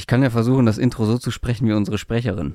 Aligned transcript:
Ich 0.00 0.06
kann 0.06 0.22
ja 0.22 0.30
versuchen, 0.30 0.64
das 0.64 0.78
Intro 0.78 1.04
so 1.04 1.18
zu 1.18 1.30
sprechen 1.30 1.68
wie 1.68 1.74
unsere 1.74 1.98
Sprecherin. 1.98 2.54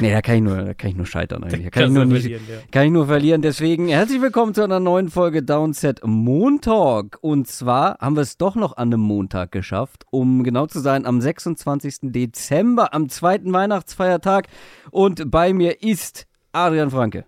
Nee, 0.00 0.12
da 0.12 0.20
kann 0.20 0.34
ich 0.34 0.42
nur, 0.42 0.56
da 0.56 0.74
kann 0.74 0.90
ich 0.90 0.96
nur 0.96 1.06
scheitern 1.06 1.42
eigentlich. 1.42 1.64
Da 1.64 1.70
kann, 1.70 1.84
ich 1.84 1.90
nur, 1.90 2.04
nicht, 2.04 2.26
ja. 2.26 2.38
kann 2.70 2.84
ich 2.84 2.92
nur 2.92 3.06
verlieren. 3.06 3.40
Deswegen 3.40 3.88
herzlich 3.88 4.20
willkommen 4.20 4.52
zu 4.52 4.62
einer 4.62 4.80
neuen 4.80 5.08
Folge 5.08 5.42
Downset 5.42 6.02
Montag. 6.04 7.16
Und 7.22 7.48
zwar 7.48 7.96
haben 8.00 8.16
wir 8.16 8.20
es 8.20 8.36
doch 8.36 8.54
noch 8.54 8.76
an 8.76 8.88
einem 8.88 9.00
Montag 9.00 9.50
geschafft, 9.50 10.04
um 10.10 10.44
genau 10.44 10.66
zu 10.66 10.78
sein, 10.78 11.06
am 11.06 11.22
26. 11.22 12.12
Dezember, 12.12 12.92
am 12.92 13.08
zweiten 13.08 13.50
Weihnachtsfeiertag. 13.50 14.48
Und 14.90 15.30
bei 15.30 15.54
mir 15.54 15.82
ist 15.82 16.26
Adrian 16.52 16.90
Franke. 16.90 17.24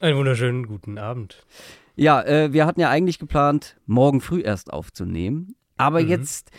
Einen 0.00 0.16
wunderschönen 0.16 0.66
guten 0.66 0.98
Abend. 0.98 1.46
Ja, 1.94 2.22
äh, 2.22 2.52
wir 2.52 2.66
hatten 2.66 2.80
ja 2.80 2.90
eigentlich 2.90 3.20
geplant, 3.20 3.76
morgen 3.86 4.20
früh 4.20 4.40
erst 4.40 4.72
aufzunehmen. 4.72 5.54
Aber 5.76 6.02
mhm. 6.02 6.08
jetzt 6.08 6.50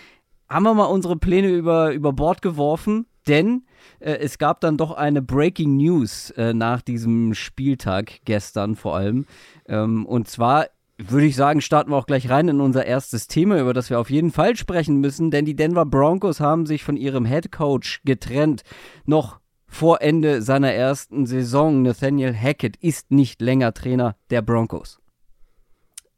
haben 0.49 0.63
wir 0.63 0.73
mal 0.73 0.85
unsere 0.85 1.17
Pläne 1.17 1.49
über, 1.49 1.93
über 1.93 2.13
Bord 2.13 2.41
geworfen, 2.41 3.05
denn 3.27 3.63
äh, 3.99 4.13
es 4.17 4.37
gab 4.37 4.61
dann 4.61 4.77
doch 4.77 4.91
eine 4.91 5.21
Breaking 5.21 5.77
News 5.77 6.31
äh, 6.31 6.53
nach 6.53 6.81
diesem 6.81 7.33
Spieltag 7.33 8.19
gestern 8.25 8.75
vor 8.75 8.95
allem. 8.95 9.25
Ähm, 9.67 10.05
und 10.05 10.27
zwar 10.27 10.67
würde 10.97 11.27
ich 11.27 11.35
sagen, 11.35 11.61
starten 11.61 11.91
wir 11.91 11.97
auch 11.97 12.07
gleich 12.07 12.29
rein 12.29 12.47
in 12.47 12.59
unser 12.59 12.85
erstes 12.85 13.27
Thema, 13.27 13.59
über 13.59 13.73
das 13.73 13.89
wir 13.89 13.99
auf 13.99 14.09
jeden 14.09 14.31
Fall 14.31 14.55
sprechen 14.55 14.99
müssen, 14.99 15.29
denn 15.29 15.45
die 15.45 15.55
Denver 15.55 15.85
Broncos 15.85 16.39
haben 16.39 16.65
sich 16.65 16.83
von 16.83 16.97
ihrem 16.97 17.25
Head 17.25 17.51
Coach 17.51 18.01
getrennt. 18.03 18.63
Noch 19.05 19.39
vor 19.67 20.01
Ende 20.01 20.41
seiner 20.41 20.71
ersten 20.71 21.25
Saison. 21.25 21.83
Nathaniel 21.83 22.35
Hackett 22.35 22.77
ist 22.77 23.11
nicht 23.11 23.41
länger 23.41 23.73
Trainer 23.73 24.15
der 24.29 24.41
Broncos. 24.41 24.99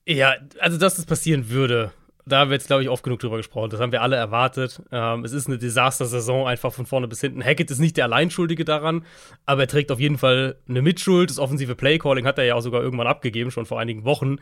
Ja, 0.07 0.35
also 0.59 0.77
dass 0.77 0.95
das 0.95 1.05
passieren 1.05 1.49
würde, 1.49 1.91
da 2.31 2.39
haben 2.39 2.49
wir 2.49 2.55
jetzt, 2.55 2.67
glaube 2.67 2.83
ich, 2.83 2.89
oft 2.89 3.03
genug 3.03 3.19
drüber 3.19 3.37
gesprochen. 3.37 3.69
Das 3.69 3.79
haben 3.79 3.91
wir 3.91 4.01
alle 4.01 4.15
erwartet. 4.15 4.81
Ähm, 4.91 5.23
es 5.25 5.33
ist 5.33 5.47
eine 5.47 5.57
Desaster-Saison, 5.57 6.47
einfach 6.47 6.71
von 6.71 6.85
vorne 6.85 7.07
bis 7.07 7.21
hinten. 7.21 7.43
Hackett 7.43 7.71
ist 7.71 7.79
nicht 7.79 7.97
der 7.97 8.05
Alleinschuldige 8.05 8.65
daran, 8.65 9.05
aber 9.45 9.61
er 9.61 9.67
trägt 9.67 9.91
auf 9.91 9.99
jeden 9.99 10.17
Fall 10.17 10.57
eine 10.67 10.81
Mitschuld. 10.81 11.29
Das 11.29 11.39
offensive 11.39 11.75
Playcalling 11.75 12.25
hat 12.25 12.37
er 12.37 12.45
ja 12.45 12.55
auch 12.55 12.61
sogar 12.61 12.81
irgendwann 12.81 13.07
abgegeben, 13.07 13.51
schon 13.51 13.65
vor 13.65 13.79
einigen 13.79 14.05
Wochen. 14.05 14.37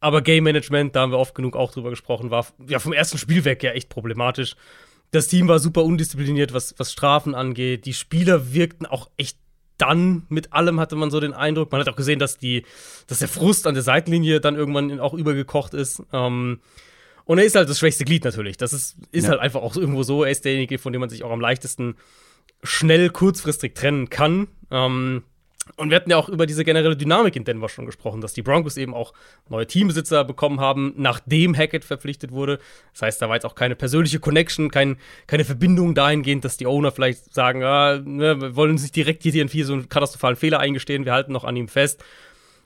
Aber 0.00 0.22
Game 0.22 0.44
Management, 0.44 0.94
da 0.94 1.00
haben 1.00 1.12
wir 1.12 1.18
oft 1.18 1.34
genug 1.34 1.56
auch 1.56 1.72
drüber 1.72 1.90
gesprochen, 1.90 2.30
war 2.30 2.46
ja 2.68 2.78
vom 2.78 2.92
ersten 2.92 3.18
Spiel 3.18 3.44
weg 3.44 3.62
ja 3.62 3.72
echt 3.72 3.88
problematisch. 3.88 4.54
Das 5.10 5.26
Team 5.26 5.48
war 5.48 5.58
super 5.58 5.84
undiszipliniert, 5.84 6.52
was, 6.52 6.74
was 6.78 6.92
Strafen 6.92 7.34
angeht. 7.34 7.86
Die 7.86 7.94
Spieler 7.94 8.52
wirkten 8.52 8.86
auch 8.86 9.10
echt 9.16 9.38
dann 9.78 10.24
mit 10.28 10.52
allem 10.52 10.80
hatte 10.80 10.96
man 10.96 11.10
so 11.10 11.20
den 11.20 11.32
Eindruck. 11.32 11.72
Man 11.72 11.80
hat 11.80 11.88
auch 11.88 11.96
gesehen, 11.96 12.18
dass 12.18 12.36
die, 12.36 12.64
dass 13.06 13.20
der 13.20 13.28
Frust 13.28 13.66
an 13.66 13.74
der 13.74 13.82
Seitenlinie 13.82 14.40
dann 14.40 14.56
irgendwann 14.56 15.00
auch 15.00 15.14
übergekocht 15.14 15.72
ist. 15.72 16.02
Ähm, 16.12 16.60
und 17.28 17.36
er 17.36 17.44
ist 17.44 17.56
halt 17.56 17.68
das 17.68 17.78
schwächste 17.78 18.06
Glied 18.06 18.24
natürlich. 18.24 18.56
Das 18.56 18.72
ist, 18.72 18.96
ist 19.12 19.24
ja. 19.24 19.32
halt 19.32 19.40
einfach 19.40 19.60
auch 19.60 19.76
irgendwo 19.76 20.02
so. 20.02 20.24
Er 20.24 20.30
ist 20.30 20.46
derjenige, 20.46 20.78
von 20.78 20.94
dem 20.94 21.00
man 21.00 21.10
sich 21.10 21.24
auch 21.24 21.30
am 21.30 21.42
leichtesten 21.42 21.96
schnell, 22.62 23.10
kurzfristig 23.10 23.74
trennen 23.74 24.08
kann. 24.08 24.48
Ähm, 24.70 25.24
und 25.76 25.90
wir 25.90 25.96
hatten 25.96 26.10
ja 26.10 26.16
auch 26.16 26.30
über 26.30 26.46
diese 26.46 26.64
generelle 26.64 26.96
Dynamik 26.96 27.36
in 27.36 27.44
Denver 27.44 27.68
schon 27.68 27.84
gesprochen, 27.84 28.22
dass 28.22 28.32
die 28.32 28.40
Broncos 28.40 28.78
eben 28.78 28.94
auch 28.94 29.12
neue 29.50 29.66
Teambesitzer 29.66 30.24
bekommen 30.24 30.58
haben, 30.58 30.94
nachdem 30.96 31.54
Hackett 31.54 31.84
verpflichtet 31.84 32.32
wurde. 32.32 32.60
Das 32.94 33.02
heißt, 33.02 33.20
da 33.20 33.28
war 33.28 33.36
jetzt 33.36 33.44
auch 33.44 33.54
keine 33.54 33.76
persönliche 33.76 34.20
Connection, 34.20 34.70
kein, 34.70 34.96
keine 35.26 35.44
Verbindung 35.44 35.94
dahingehend, 35.94 36.46
dass 36.46 36.56
die 36.56 36.66
Owner 36.66 36.92
vielleicht 36.92 37.34
sagen, 37.34 37.62
ah, 37.62 38.00
ne, 38.02 38.40
wir 38.40 38.56
wollen 38.56 38.70
uns 38.70 38.80
nicht 38.80 38.96
direkt 38.96 39.22
hier 39.22 39.34
irgendwie 39.34 39.64
so 39.64 39.74
einen 39.74 39.90
katastrophalen 39.90 40.36
Fehler 40.36 40.60
eingestehen, 40.60 41.04
wir 41.04 41.12
halten 41.12 41.32
noch 41.32 41.44
an 41.44 41.56
ihm 41.56 41.68
fest. 41.68 42.02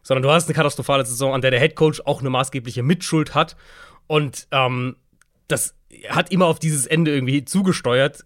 Sondern 0.04 0.22
du 0.22 0.30
hast 0.30 0.46
eine 0.46 0.54
katastrophale 0.54 1.04
Saison, 1.04 1.34
an 1.34 1.40
der 1.40 1.50
der 1.50 1.58
Head 1.58 1.74
Coach 1.74 2.00
auch 2.04 2.20
eine 2.20 2.30
maßgebliche 2.30 2.84
Mitschuld 2.84 3.34
hat. 3.34 3.56
Und 4.06 4.46
ähm, 4.50 4.96
das 5.48 5.74
hat 6.08 6.32
immer 6.32 6.46
auf 6.46 6.58
dieses 6.58 6.86
Ende 6.86 7.12
irgendwie 7.12 7.44
zugesteuert. 7.44 8.24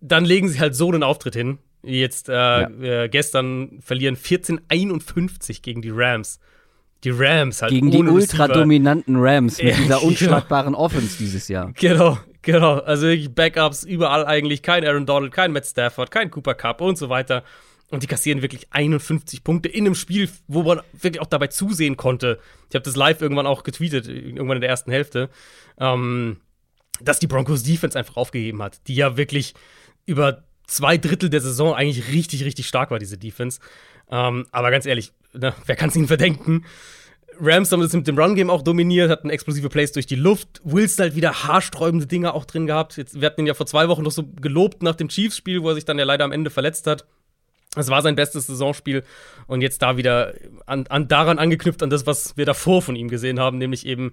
Dann 0.00 0.24
legen 0.24 0.48
sie 0.48 0.60
halt 0.60 0.74
so 0.74 0.88
einen 0.90 1.02
Auftritt 1.02 1.34
hin. 1.34 1.58
Wie 1.82 2.00
jetzt 2.00 2.28
äh, 2.28 2.32
ja. 2.32 2.68
äh, 2.80 3.08
gestern 3.08 3.78
verlieren 3.80 4.16
14-51 4.16 5.62
gegen 5.62 5.82
die 5.82 5.90
Rams. 5.92 6.38
Die 7.04 7.10
Rams 7.10 7.60
halt. 7.60 7.70
Gegen 7.70 7.90
die 7.90 7.98
ultradominanten 7.98 9.16
Rams 9.16 9.62
mit 9.62 9.76
dieser 9.76 9.82
genau. 9.98 10.06
unschlagbaren 10.06 10.74
Offense 10.74 11.18
dieses 11.18 11.48
Jahr. 11.48 11.72
Genau, 11.74 12.18
genau. 12.40 12.78
Also 12.78 13.08
Backups 13.34 13.84
überall 13.84 14.24
eigentlich. 14.24 14.62
Kein 14.62 14.86
Aaron 14.86 15.04
Donald, 15.04 15.32
kein 15.32 15.52
Matt 15.52 15.66
Stafford, 15.66 16.10
kein 16.10 16.30
Cooper 16.30 16.54
Cup 16.54 16.80
und 16.80 16.96
so 16.96 17.10
weiter. 17.10 17.44
Und 17.94 18.02
die 18.02 18.08
kassieren 18.08 18.42
wirklich 18.42 18.66
51 18.70 19.44
Punkte 19.44 19.68
in 19.68 19.86
einem 19.86 19.94
Spiel, 19.94 20.28
wo 20.48 20.64
man 20.64 20.80
wirklich 20.92 21.20
auch 21.20 21.28
dabei 21.28 21.46
zusehen 21.46 21.96
konnte. 21.96 22.40
Ich 22.68 22.74
habe 22.74 22.82
das 22.82 22.96
live 22.96 23.22
irgendwann 23.22 23.46
auch 23.46 23.62
getweetet, 23.62 24.08
irgendwann 24.08 24.56
in 24.56 24.62
der 24.62 24.70
ersten 24.70 24.90
Hälfte, 24.90 25.30
ähm, 25.78 26.38
dass 27.00 27.20
die 27.20 27.28
Broncos 27.28 27.62
Defense 27.62 27.96
einfach 27.96 28.16
aufgegeben 28.16 28.60
hat, 28.64 28.80
die 28.88 28.96
ja 28.96 29.16
wirklich 29.16 29.54
über 30.06 30.42
zwei 30.66 30.98
Drittel 30.98 31.30
der 31.30 31.40
Saison 31.40 31.72
eigentlich 31.72 32.08
richtig, 32.08 32.44
richtig 32.44 32.66
stark 32.66 32.90
war, 32.90 32.98
diese 32.98 33.16
Defense. 33.16 33.60
Ähm, 34.10 34.46
aber 34.50 34.72
ganz 34.72 34.86
ehrlich, 34.86 35.12
ne, 35.32 35.54
wer 35.64 35.76
kann 35.76 35.90
es 35.90 35.96
ihnen 35.96 36.08
verdenken? 36.08 36.64
Rams 37.40 37.70
haben 37.70 37.80
das 37.80 37.92
mit 37.92 38.08
dem 38.08 38.18
Run-Game 38.18 38.50
auch 38.50 38.62
dominiert, 38.62 39.08
hatten 39.08 39.30
explosive 39.30 39.68
Plays 39.68 39.92
durch 39.92 40.06
die 40.06 40.16
Luft. 40.16 40.60
Wills 40.64 40.98
halt 40.98 41.14
wieder 41.14 41.44
haarsträubende 41.44 42.06
Dinge 42.06 42.34
auch 42.34 42.44
drin 42.44 42.66
gehabt. 42.66 42.96
Jetzt, 42.96 43.20
wir 43.20 43.26
hatten 43.26 43.42
ihn 43.42 43.46
ja 43.46 43.54
vor 43.54 43.66
zwei 43.66 43.88
Wochen 43.88 44.02
noch 44.02 44.10
so 44.10 44.24
gelobt 44.40 44.82
nach 44.82 44.96
dem 44.96 45.08
Chiefs-Spiel, 45.08 45.62
wo 45.62 45.68
er 45.68 45.74
sich 45.76 45.84
dann 45.84 45.98
ja 45.98 46.04
leider 46.04 46.24
am 46.24 46.32
Ende 46.32 46.50
verletzt 46.50 46.88
hat. 46.88 47.06
Es 47.76 47.88
war 47.88 48.02
sein 48.02 48.16
bestes 48.16 48.46
Saisonspiel 48.46 49.02
und 49.46 49.60
jetzt 49.60 49.82
da 49.82 49.96
wieder 49.96 50.34
an, 50.66 50.86
an, 50.88 51.08
daran 51.08 51.38
angeknüpft 51.38 51.82
an 51.82 51.90
das, 51.90 52.06
was 52.06 52.36
wir 52.36 52.46
davor 52.46 52.82
von 52.82 52.96
ihm 52.96 53.08
gesehen 53.08 53.40
haben, 53.40 53.58
nämlich 53.58 53.86
eben 53.86 54.12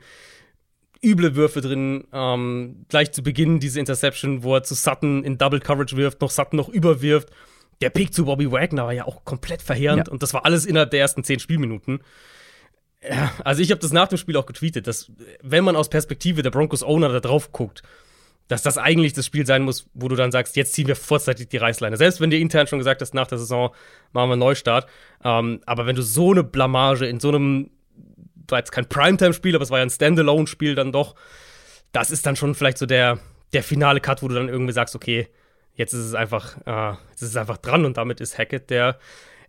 üble 1.04 1.36
Würfe 1.36 1.62
drin. 1.62 2.06
Ähm, 2.14 2.86
gleich 2.90 3.12
zu 3.12 3.24
Beginn 3.24 3.60
diese 3.60 3.80
Interception, 3.80 4.44
wo 4.44 4.56
er 4.56 4.64
zu 4.64 4.76
Sutton 4.76 5.24
in 5.24 5.38
Double 5.38 5.60
Coverage 5.60 5.98
wirft, 5.98 6.22
noch 6.22 6.32
Sutton 6.32 6.58
noch 6.58 6.70
überwirft. 6.70 7.30
Der 7.82 7.90
Pick 7.90 8.14
zu 8.14 8.26
Bobby 8.26 8.52
Wagner 8.52 8.86
war 8.86 8.94
ja 8.94 9.06
auch 9.06 9.26
komplett 9.26 9.62
verheerend 9.62 10.08
ja. 10.08 10.12
und 10.12 10.22
das 10.22 10.34
war 10.34 10.46
alles 10.46 10.66
innerhalb 10.66 10.92
der 10.92 11.00
ersten 11.00 11.24
zehn 11.24 11.40
Spielminuten. 11.40 12.02
Ja, 13.02 13.32
also 13.44 13.64
ich 13.64 13.72
habe 13.72 13.82
das 13.82 13.92
nach 13.92 14.08
dem 14.08 14.20
Spiel 14.20 14.38
auch 14.38 14.46
getweetet, 14.46 14.86
dass 14.86 15.12
wenn 15.42 15.64
man 15.64 15.76
aus 15.76 15.90
Perspektive 15.90 16.44
der 16.44 16.52
Broncos 16.52 16.84
Owner 16.84 17.10
da 17.10 17.20
drauf 17.20 17.52
guckt, 17.52 17.82
dass 18.51 18.62
das 18.62 18.78
eigentlich 18.78 19.13
das 19.13 19.25
Spiel 19.25 19.45
sein 19.45 19.62
muss, 19.62 19.89
wo 19.94 20.09
du 20.09 20.17
dann 20.17 20.34
sagst, 20.34 20.57
jetzt 20.57 20.73
ziehen 20.73 20.85
wir 20.85 20.97
vorzeitig 20.97 21.47
die 21.47 21.56
Reißleine. 21.56 21.95
Selbst 21.95 22.19
wenn 22.19 22.31
dir 22.31 22.39
intern 22.39 22.67
schon 22.67 22.79
gesagt 22.79 23.01
hast, 23.01 23.13
nach 23.13 23.28
der 23.28 23.38
Saison 23.38 23.69
machen 24.12 24.28
wir 24.28 24.34
einen 24.34 24.39
Neustart. 24.39 24.88
Ähm, 25.23 25.62
aber 25.66 25.85
wenn 25.85 25.95
du 25.95 26.01
so 26.01 26.31
eine 26.31 26.44
Blamage 26.44 27.06
in 27.06 27.22
so 27.22 27.29
einem, 27.29 27.69
war 28.50 28.59
jetzt 28.59 28.73
kein 28.73 28.89
Primetime-Spiel, 28.89 29.56
aber 29.56 29.63
es 29.63 29.69
war 29.69 29.78
ja 29.78 29.85
ein 29.85 29.89
Standalone-Spiel 29.89 30.75
dann 30.75 30.91
doch, 30.91 31.16
das 31.94 32.12
ist 32.12 32.25
dann 32.25 32.35
schon 32.35 32.53
vielleicht 32.53 32.78
so 32.78 32.85
der, 32.85 33.19
der 33.53 33.63
finale 33.63 34.01
Cut, 34.01 34.22
wo 34.22 34.28
du 34.28 34.35
dann 34.35 34.50
irgendwie 34.50 34.73
sagst, 34.73 34.97
okay, 34.97 35.29
jetzt 35.75 35.94
ist 35.94 36.03
es 36.03 36.13
einfach, 36.13 36.57
äh, 36.66 36.97
jetzt 37.12 37.22
ist 37.22 37.29
es 37.29 37.38
einfach 37.38 37.56
dran 37.56 37.85
und 37.85 37.95
damit 37.95 38.19
ist 38.19 38.38
Hackett 38.38 38.69
der 38.69 39.00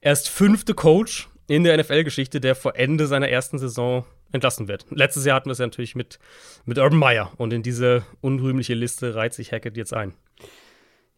erst 0.01 0.29
fünfte 0.29 0.75
Coach 0.75 1.29
in 1.53 1.65
der 1.65 1.77
NFL-Geschichte, 1.77 2.41
der 2.41 2.55
vor 2.55 2.77
Ende 2.77 3.07
seiner 3.07 3.29
ersten 3.29 3.59
Saison 3.59 4.07
entlassen 4.33 4.69
wird. 4.69 4.87
Letztes 4.89 5.27
Jahr 5.27 5.37
hatten 5.37 5.51
wir 5.51 5.53
es 5.53 5.59
ja 5.59 5.67
natürlich 5.67 5.95
mit, 5.95 6.19
mit 6.65 6.79
Urban 6.79 6.99
Meyer 6.99 7.31
und 7.37 7.53
in 7.53 7.63
diese 7.63 8.05
unrühmliche 8.23 8.73
Liste 8.73 9.15
reiht 9.15 9.35
sich 9.35 9.53
Hackett 9.53 9.77
jetzt 9.77 9.93
ein. 9.93 10.15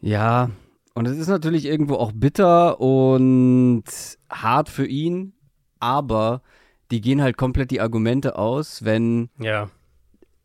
Ja, 0.01 0.51
und 0.95 1.07
es 1.07 1.17
ist 1.19 1.29
natürlich 1.29 1.67
irgendwo 1.67 1.95
auch 1.95 2.11
bitter 2.13 2.81
und 2.81 3.85
hart 4.29 4.69
für 4.69 4.87
ihn, 4.87 5.35
aber 5.79 6.43
die 6.91 7.01
gehen 7.01 7.23
halt 7.23 7.37
komplett 7.37 7.71
die 7.71 7.81
Argumente 7.81 8.37
aus, 8.37 8.85
wenn 8.85 9.31
ja. 9.39 9.71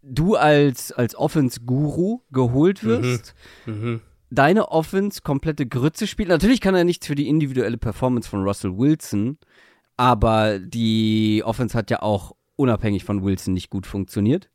du 0.04 0.36
als, 0.36 0.92
als 0.92 1.16
Offense-Guru 1.16 2.22
geholt 2.32 2.84
mhm. 2.84 2.88
wirst, 2.88 3.34
mhm. 3.66 3.74
Mhm. 3.74 4.02
deine 4.30 4.70
Offense 4.70 5.22
komplette 5.24 5.66
Grütze 5.66 6.06
spielt. 6.06 6.30
Natürlich 6.30 6.62
kann 6.62 6.76
er 6.76 6.84
nichts 6.84 7.08
für 7.08 7.16
die 7.16 7.28
individuelle 7.28 7.80
Performance 7.80 8.30
von 8.30 8.44
Russell 8.44 8.78
Wilson, 8.78 9.40
aber 10.00 10.60
die 10.60 11.44
Offense 11.44 11.78
hat 11.78 11.92
ja 11.92 12.02
auch 12.02 12.32
unabhängig 12.56 13.04
von 13.04 13.22
Wilson 13.22 13.54
nicht 13.54 13.70
gut 13.70 13.86
funktioniert. 13.86 14.50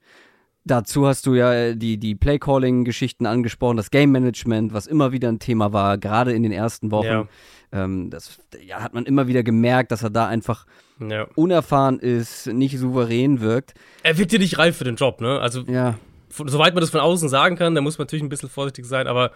Dazu 0.64 1.06
hast 1.06 1.26
du 1.26 1.34
ja 1.34 1.74
die, 1.74 1.98
die 1.98 2.14
Play-Calling-Geschichten 2.14 3.26
angesprochen, 3.26 3.76
das 3.76 3.90
Game-Management, 3.90 4.72
was 4.72 4.86
immer 4.86 5.12
wieder 5.12 5.28
ein 5.28 5.40
Thema 5.40 5.74
war, 5.74 5.98
gerade 5.98 6.32
in 6.32 6.44
den 6.44 6.52
ersten 6.52 6.90
Wochen. 6.90 7.06
Ja. 7.06 7.28
Ähm, 7.72 8.08
das 8.08 8.40
ja, 8.64 8.80
hat 8.80 8.94
man 8.94 9.04
immer 9.04 9.26
wieder 9.26 9.42
gemerkt, 9.42 9.92
dass 9.92 10.02
er 10.02 10.08
da 10.08 10.26
einfach 10.28 10.64
ja. 10.98 11.26
unerfahren 11.34 11.98
ist, 11.98 12.46
nicht 12.46 12.78
souverän 12.78 13.42
wirkt. 13.42 13.74
Er 14.02 14.16
wirkt 14.16 14.32
ja 14.32 14.38
nicht 14.38 14.56
reif 14.56 14.78
für 14.78 14.84
den 14.84 14.96
Job, 14.96 15.20
ne? 15.20 15.40
Also, 15.40 15.60
ja. 15.64 15.98
soweit 16.30 16.72
man 16.72 16.80
das 16.80 16.88
von 16.88 17.00
außen 17.00 17.28
sagen 17.28 17.56
kann, 17.56 17.74
da 17.74 17.82
muss 17.82 17.98
man 17.98 18.06
natürlich 18.06 18.22
ein 18.22 18.30
bisschen 18.30 18.48
vorsichtig 18.48 18.86
sein, 18.86 19.06
aber 19.06 19.30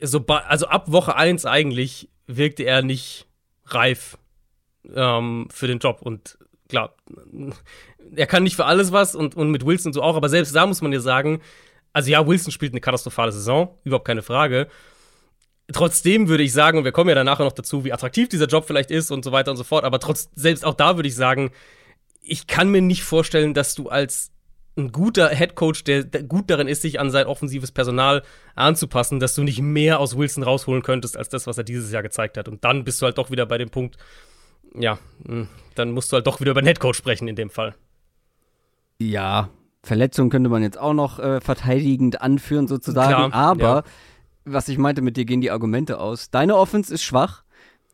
so, 0.00 0.24
also 0.24 0.68
ab 0.68 0.92
Woche 0.92 1.16
1 1.16 1.46
eigentlich 1.46 2.10
wirkte 2.28 2.62
er 2.62 2.82
nicht 2.82 3.26
reif 3.64 4.18
ähm, 4.94 5.48
für 5.52 5.66
den 5.66 5.78
Job. 5.78 6.02
Und 6.02 6.38
klar, 6.68 6.94
er 8.14 8.26
kann 8.26 8.42
nicht 8.42 8.56
für 8.56 8.66
alles 8.66 8.92
was 8.92 9.14
und, 9.14 9.36
und 9.36 9.50
mit 9.50 9.64
Wilson 9.64 9.92
so 9.92 10.02
auch, 10.02 10.16
aber 10.16 10.28
selbst 10.28 10.54
da 10.54 10.66
muss 10.66 10.82
man 10.82 10.92
ja 10.92 11.00
sagen, 11.00 11.40
also 11.92 12.10
ja, 12.10 12.26
Wilson 12.26 12.52
spielt 12.52 12.72
eine 12.72 12.80
katastrophale 12.80 13.32
Saison, 13.32 13.78
überhaupt 13.84 14.06
keine 14.06 14.22
Frage. 14.22 14.68
Trotzdem 15.72 16.28
würde 16.28 16.42
ich 16.42 16.52
sagen, 16.52 16.78
und 16.78 16.84
wir 16.84 16.92
kommen 16.92 17.08
ja 17.08 17.14
dann 17.14 17.26
nachher 17.26 17.44
noch 17.44 17.52
dazu, 17.52 17.84
wie 17.84 17.92
attraktiv 17.92 18.28
dieser 18.28 18.46
Job 18.46 18.66
vielleicht 18.66 18.90
ist 18.90 19.10
und 19.10 19.24
so 19.24 19.32
weiter 19.32 19.50
und 19.50 19.56
so 19.56 19.64
fort, 19.64 19.84
aber 19.84 19.98
trotz, 19.98 20.30
selbst 20.34 20.64
auch 20.64 20.74
da 20.74 20.96
würde 20.96 21.08
ich 21.08 21.16
sagen, 21.16 21.50
ich 22.20 22.46
kann 22.46 22.70
mir 22.70 22.82
nicht 22.82 23.02
vorstellen, 23.02 23.54
dass 23.54 23.74
du 23.74 23.88
als 23.88 24.30
ein 24.76 24.92
guter 24.92 25.28
Headcoach, 25.28 25.84
der, 25.84 26.04
der 26.04 26.22
gut 26.22 26.50
darin 26.50 26.68
ist, 26.68 26.82
sich 26.82 27.00
an 27.00 27.10
sein 27.10 27.26
offensives 27.26 27.72
Personal 27.72 28.22
anzupassen, 28.54 29.20
dass 29.20 29.34
du 29.34 29.42
nicht 29.42 29.62
mehr 29.62 29.98
aus 30.00 30.18
Wilson 30.18 30.42
rausholen 30.42 30.82
könntest, 30.82 31.16
als 31.16 31.30
das, 31.30 31.46
was 31.46 31.56
er 31.56 31.64
dieses 31.64 31.90
Jahr 31.90 32.02
gezeigt 32.02 32.36
hat. 32.36 32.46
Und 32.46 32.62
dann 32.64 32.84
bist 32.84 33.00
du 33.00 33.06
halt 33.06 33.16
doch 33.16 33.30
wieder 33.30 33.46
bei 33.46 33.56
dem 33.56 33.70
Punkt, 33.70 33.96
ja, 34.74 34.98
hm, 35.26 35.48
dann 35.74 35.92
musst 35.92 36.12
du 36.12 36.16
halt 36.16 36.26
doch 36.26 36.40
wieder 36.40 36.50
über 36.52 36.62
den 36.62 36.66
Headcoach 36.66 36.94
sprechen 36.94 37.28
in 37.28 37.36
dem 37.36 37.50
Fall. 37.50 37.74
Ja, 38.98 39.50
Verletzung 39.82 40.30
könnte 40.30 40.50
man 40.50 40.62
jetzt 40.62 40.78
auch 40.78 40.94
noch 40.94 41.18
äh, 41.18 41.40
verteidigend 41.40 42.20
anführen, 42.20 42.66
sozusagen. 42.66 43.30
Klar, 43.30 43.34
aber 43.34 43.62
ja. 43.62 43.84
was 44.44 44.68
ich 44.68 44.78
meinte, 44.78 45.02
mit 45.02 45.16
dir 45.16 45.24
gehen 45.24 45.40
die 45.40 45.50
Argumente 45.50 46.00
aus. 46.00 46.30
Deine 46.30 46.56
Offense 46.56 46.92
ist 46.92 47.02
schwach. 47.02 47.44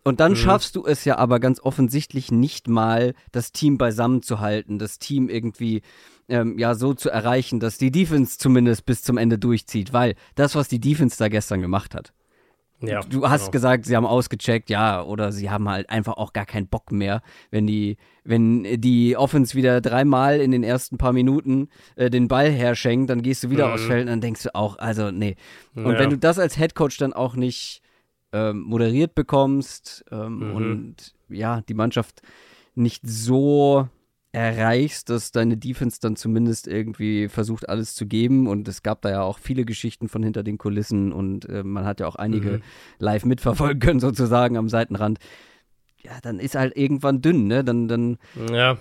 Und 0.04 0.18
dann 0.18 0.32
mhm. 0.32 0.36
schaffst 0.36 0.74
du 0.74 0.84
es 0.84 1.04
ja 1.04 1.18
aber 1.18 1.38
ganz 1.38 1.60
offensichtlich 1.60 2.32
nicht 2.32 2.66
mal, 2.66 3.14
das 3.30 3.52
Team 3.52 3.78
beisammen 3.78 4.22
zu 4.22 4.40
halten, 4.40 4.80
das 4.80 4.98
Team 4.98 5.28
irgendwie 5.28 5.82
ähm, 6.28 6.58
ja 6.58 6.74
so 6.74 6.92
zu 6.94 7.08
erreichen, 7.08 7.60
dass 7.60 7.78
die 7.78 7.92
Defense 7.92 8.36
zumindest 8.38 8.84
bis 8.84 9.02
zum 9.02 9.16
Ende 9.16 9.38
durchzieht, 9.38 9.92
weil 9.92 10.16
das, 10.34 10.56
was 10.56 10.66
die 10.66 10.80
Defense 10.80 11.18
da 11.18 11.28
gestern 11.28 11.60
gemacht 11.60 11.94
hat. 11.94 12.12
Ja, 12.82 13.00
du 13.00 13.28
hast 13.28 13.42
genau. 13.42 13.50
gesagt, 13.52 13.86
sie 13.86 13.96
haben 13.96 14.06
ausgecheckt, 14.06 14.70
ja, 14.70 15.02
oder 15.02 15.32
sie 15.32 15.50
haben 15.50 15.68
halt 15.68 15.88
einfach 15.90 16.14
auch 16.14 16.32
gar 16.32 16.46
keinen 16.46 16.66
Bock 16.66 16.92
mehr, 16.92 17.22
wenn 17.50 17.66
die, 17.66 17.96
wenn 18.24 18.64
die 18.80 19.16
Offense 19.16 19.54
wieder 19.54 19.80
dreimal 19.80 20.40
in 20.40 20.50
den 20.50 20.64
ersten 20.64 20.98
paar 20.98 21.12
Minuten 21.12 21.68
äh, 21.96 22.10
den 22.10 22.28
Ball 22.28 22.50
herschenkt, 22.50 23.10
dann 23.10 23.22
gehst 23.22 23.44
du 23.44 23.50
wieder 23.50 23.68
mhm. 23.68 23.74
aufs 23.74 23.84
Feld 23.84 24.02
und 24.02 24.08
dann 24.08 24.20
denkst 24.20 24.42
du 24.42 24.54
auch, 24.54 24.78
also 24.78 25.10
nee. 25.10 25.36
Und 25.74 25.92
ja. 25.92 25.98
wenn 25.98 26.10
du 26.10 26.18
das 26.18 26.38
als 26.38 26.58
Headcoach 26.58 26.98
dann 26.98 27.12
auch 27.12 27.34
nicht 27.34 27.82
ähm, 28.32 28.60
moderiert 28.60 29.14
bekommst 29.14 30.04
ähm, 30.10 30.48
mhm. 30.48 30.54
und 30.54 31.14
ja, 31.28 31.60
die 31.62 31.74
Mannschaft 31.74 32.22
nicht 32.74 33.06
so 33.06 33.88
erreichst, 34.32 35.10
dass 35.10 35.30
deine 35.30 35.58
Defense 35.58 35.98
dann 36.00 36.16
zumindest 36.16 36.66
irgendwie 36.66 37.28
versucht, 37.28 37.68
alles 37.68 37.94
zu 37.94 38.06
geben. 38.06 38.46
Und 38.48 38.66
es 38.66 38.82
gab 38.82 39.02
da 39.02 39.10
ja 39.10 39.22
auch 39.22 39.38
viele 39.38 39.64
Geschichten 39.64 40.08
von 40.08 40.22
hinter 40.22 40.42
den 40.42 40.58
Kulissen 40.58 41.12
und 41.12 41.48
äh, 41.48 41.62
man 41.62 41.84
hat 41.84 42.00
ja 42.00 42.06
auch 42.06 42.16
einige 42.16 42.50
mhm. 42.50 42.62
live 42.98 43.24
mitverfolgen 43.26 43.78
können, 43.78 44.00
sozusagen 44.00 44.56
am 44.56 44.70
Seitenrand. 44.70 45.18
Ja, 46.02 46.12
dann 46.22 46.40
ist 46.40 46.54
halt 46.54 46.76
irgendwann 46.76 47.20
dünn, 47.20 47.46
ne? 47.46 47.62
Dann, 47.62 47.88
dann. 47.88 48.18
Ja. 48.50 48.78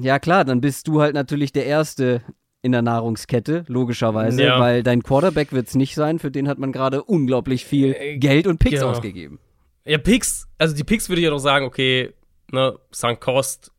Ja, 0.00 0.20
klar, 0.20 0.44
dann 0.44 0.60
bist 0.60 0.86
du 0.86 1.00
halt 1.00 1.14
natürlich 1.14 1.52
der 1.52 1.66
Erste 1.66 2.22
in 2.62 2.72
der 2.72 2.80
Nahrungskette, 2.80 3.64
logischerweise, 3.66 4.42
ja. 4.42 4.60
weil 4.60 4.84
dein 4.84 5.02
Quarterback 5.02 5.52
wird 5.52 5.66
es 5.66 5.74
nicht 5.74 5.96
sein, 5.96 6.20
für 6.20 6.30
den 6.30 6.48
hat 6.48 6.58
man 6.58 6.72
gerade 6.72 7.02
unglaublich 7.02 7.66
viel 7.66 7.94
äh, 7.98 8.16
Geld 8.16 8.46
und 8.46 8.58
Picks 8.58 8.80
genau. 8.80 8.92
ausgegeben. 8.92 9.40
Ja, 9.84 9.98
Picks, 9.98 10.48
also 10.56 10.74
die 10.74 10.84
Picks 10.84 11.08
würde 11.08 11.20
ich 11.20 11.24
ja 11.24 11.30
noch 11.30 11.40
sagen, 11.40 11.66
okay, 11.66 12.14
ne, 12.52 12.78
St. 12.94 13.20
Kost 13.20 13.73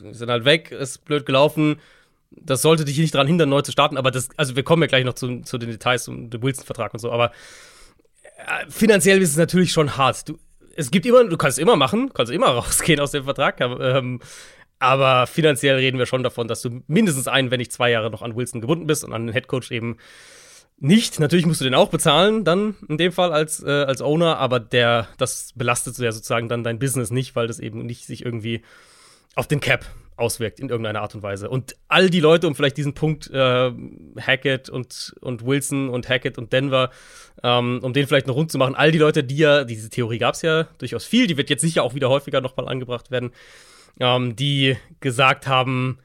sind 0.00 0.30
halt 0.30 0.44
weg, 0.44 0.70
ist 0.70 1.04
blöd 1.04 1.26
gelaufen. 1.26 1.76
Das 2.30 2.62
sollte 2.62 2.84
dich 2.84 2.98
nicht 2.98 3.14
daran 3.14 3.26
hindern, 3.26 3.48
neu 3.48 3.62
zu 3.62 3.72
starten, 3.72 3.96
aber 3.96 4.10
das, 4.10 4.28
also 4.36 4.54
wir 4.54 4.62
kommen 4.62 4.82
ja 4.82 4.86
gleich 4.86 5.04
noch 5.04 5.14
zu, 5.14 5.40
zu 5.40 5.56
den 5.56 5.70
Details 5.70 6.08
um 6.08 6.28
den 6.28 6.42
Wilson-Vertrag 6.42 6.92
und 6.92 7.00
so, 7.00 7.10
aber 7.10 7.32
äh, 8.36 8.70
finanziell 8.70 9.22
ist 9.22 9.30
es 9.30 9.36
natürlich 9.36 9.72
schon 9.72 9.96
hart. 9.96 10.28
Du, 10.28 10.38
es 10.76 10.90
gibt 10.90 11.06
immer, 11.06 11.24
du 11.24 11.36
kannst 11.36 11.58
immer 11.58 11.76
machen, 11.76 12.12
kannst 12.12 12.32
immer 12.32 12.48
rausgehen 12.48 13.00
aus 13.00 13.12
dem 13.12 13.24
Vertrag, 13.24 13.60
ähm, 13.60 14.20
aber 14.78 15.26
finanziell 15.26 15.76
reden 15.76 15.98
wir 15.98 16.06
schon 16.06 16.22
davon, 16.22 16.48
dass 16.48 16.62
du 16.62 16.82
mindestens 16.86 17.28
ein, 17.28 17.50
wenn 17.50 17.58
nicht 17.58 17.72
zwei 17.72 17.90
Jahre 17.90 18.10
noch 18.10 18.22
an 18.22 18.36
Wilson 18.36 18.60
gebunden 18.60 18.86
bist 18.86 19.04
und 19.04 19.12
an 19.12 19.26
den 19.26 19.32
Headcoach 19.32 19.70
eben 19.70 19.96
nicht. 20.78 21.18
Natürlich 21.18 21.46
musst 21.46 21.60
du 21.60 21.64
den 21.64 21.74
auch 21.74 21.88
bezahlen, 21.88 22.44
dann 22.44 22.76
in 22.88 22.98
dem 22.98 23.12
Fall 23.12 23.32
als, 23.32 23.62
äh, 23.62 23.70
als 23.70 24.00
Owner, 24.00 24.38
aber 24.38 24.60
der, 24.60 25.08
das 25.18 25.52
belastet 25.56 25.98
ja 25.98 26.12
sozusagen 26.12 26.48
dann 26.48 26.62
dein 26.62 26.78
Business 26.78 27.10
nicht, 27.10 27.34
weil 27.34 27.48
das 27.48 27.58
eben 27.58 27.84
nicht 27.84 28.06
sich 28.06 28.24
irgendwie 28.24 28.62
auf 29.38 29.46
den 29.46 29.60
Cap 29.60 29.86
auswirkt 30.16 30.58
in 30.58 30.68
irgendeiner 30.68 31.00
Art 31.00 31.14
und 31.14 31.22
Weise. 31.22 31.48
Und 31.48 31.76
all 31.86 32.10
die 32.10 32.18
Leute, 32.18 32.48
um 32.48 32.56
vielleicht 32.56 32.76
diesen 32.76 32.92
Punkt 32.92 33.30
äh, 33.30 33.70
Hackett 34.20 34.68
und, 34.68 35.14
und 35.20 35.46
Wilson 35.46 35.88
und 35.88 36.08
Hackett 36.08 36.38
und 36.38 36.52
Denver, 36.52 36.90
ähm, 37.44 37.78
um 37.82 37.92
den 37.92 38.08
vielleicht 38.08 38.26
noch 38.26 38.34
rund 38.34 38.50
zu 38.50 38.58
machen, 38.58 38.74
all 38.74 38.90
die 38.90 38.98
Leute, 38.98 39.22
die 39.22 39.36
ja, 39.36 39.62
diese 39.62 39.90
Theorie 39.90 40.18
gab 40.18 40.34
es 40.34 40.42
ja 40.42 40.64
durchaus 40.78 41.04
viel, 41.04 41.28
die 41.28 41.36
wird 41.36 41.50
jetzt 41.50 41.60
sicher 41.60 41.84
auch 41.84 41.94
wieder 41.94 42.08
häufiger 42.08 42.40
nochmal 42.40 42.68
angebracht 42.68 43.12
werden, 43.12 43.30
ähm, 44.00 44.34
die 44.34 44.76
gesagt 44.98 45.46
haben, 45.46 45.98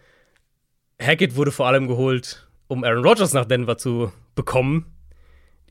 Hackett 1.02 1.36
wurde 1.36 1.52
vor 1.52 1.66
allem 1.66 1.88
geholt, 1.88 2.48
um 2.68 2.84
Aaron 2.84 3.04
Rodgers 3.04 3.34
nach 3.34 3.46
Denver 3.46 3.80
zu 3.80 4.12
bekommen. 4.36 4.94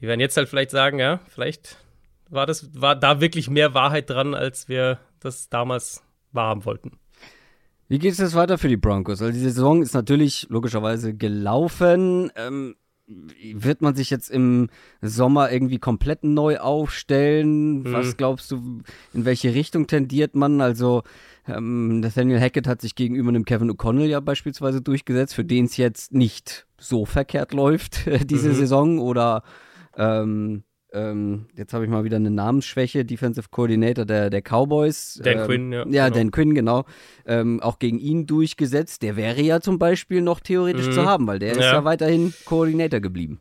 Die 0.00 0.08
werden 0.08 0.20
jetzt 0.20 0.36
halt 0.36 0.48
vielleicht 0.48 0.72
sagen, 0.72 0.98
ja, 0.98 1.20
vielleicht 1.28 1.76
war 2.28 2.46
das, 2.46 2.74
war 2.74 2.96
da 2.96 3.20
wirklich 3.20 3.48
mehr 3.48 3.72
Wahrheit 3.72 4.10
dran, 4.10 4.34
als 4.34 4.68
wir 4.68 4.98
das 5.20 5.48
damals 5.48 6.02
wahrhaben 6.32 6.64
wollten. 6.64 6.98
Wie 7.92 7.98
geht 7.98 8.12
es 8.12 8.18
jetzt 8.20 8.34
weiter 8.34 8.56
für 8.56 8.68
die 8.68 8.78
Broncos? 8.78 9.20
Also 9.20 9.34
die 9.34 9.44
Saison 9.44 9.82
ist 9.82 9.92
natürlich 9.92 10.46
logischerweise 10.48 11.12
gelaufen. 11.12 12.32
Ähm, 12.36 12.74
wird 13.06 13.82
man 13.82 13.94
sich 13.94 14.08
jetzt 14.08 14.30
im 14.30 14.70
Sommer 15.02 15.52
irgendwie 15.52 15.78
komplett 15.78 16.24
neu 16.24 16.56
aufstellen? 16.56 17.80
Mhm. 17.80 17.92
Was 17.92 18.16
glaubst 18.16 18.50
du, 18.50 18.80
in 19.12 19.26
welche 19.26 19.52
Richtung 19.52 19.88
tendiert 19.88 20.34
man? 20.34 20.62
Also 20.62 21.02
ähm, 21.46 22.00
Nathaniel 22.00 22.40
Hackett 22.40 22.66
hat 22.66 22.80
sich 22.80 22.94
gegenüber 22.94 23.28
einem 23.28 23.44
Kevin 23.44 23.70
O'Connell 23.70 24.08
ja 24.08 24.20
beispielsweise 24.20 24.80
durchgesetzt, 24.80 25.34
für 25.34 25.44
den 25.44 25.66
es 25.66 25.76
jetzt 25.76 26.14
nicht 26.14 26.66
so 26.78 27.04
verkehrt 27.04 27.52
läuft 27.52 28.06
diese 28.24 28.48
mhm. 28.48 28.54
Saison 28.54 28.98
oder 29.00 29.42
ähm, 29.98 30.62
ähm, 30.92 31.46
jetzt 31.56 31.72
habe 31.72 31.84
ich 31.84 31.90
mal 31.90 32.04
wieder 32.04 32.16
eine 32.16 32.30
Namensschwäche, 32.30 33.04
Defensive 33.04 33.48
Coordinator 33.50 34.04
der, 34.04 34.30
der 34.30 34.42
Cowboys. 34.42 35.20
Dan 35.22 35.38
ähm, 35.38 35.46
Quinn, 35.46 35.72
ja. 35.72 35.86
Ja, 35.88 36.08
genau. 36.08 36.18
Dan 36.18 36.30
Quinn, 36.30 36.54
genau. 36.54 36.84
Ähm, 37.26 37.60
auch 37.60 37.78
gegen 37.78 37.98
ihn 37.98 38.26
durchgesetzt. 38.26 39.02
Der 39.02 39.16
wäre 39.16 39.40
ja 39.40 39.60
zum 39.60 39.78
Beispiel 39.78 40.20
noch 40.20 40.40
theoretisch 40.40 40.88
mhm. 40.88 40.92
zu 40.92 41.06
haben, 41.06 41.26
weil 41.26 41.38
der 41.38 41.54
ja. 41.54 41.54
ist 41.54 41.72
ja 41.72 41.84
weiterhin 41.84 42.34
Koordinator 42.44 43.00
geblieben. 43.00 43.40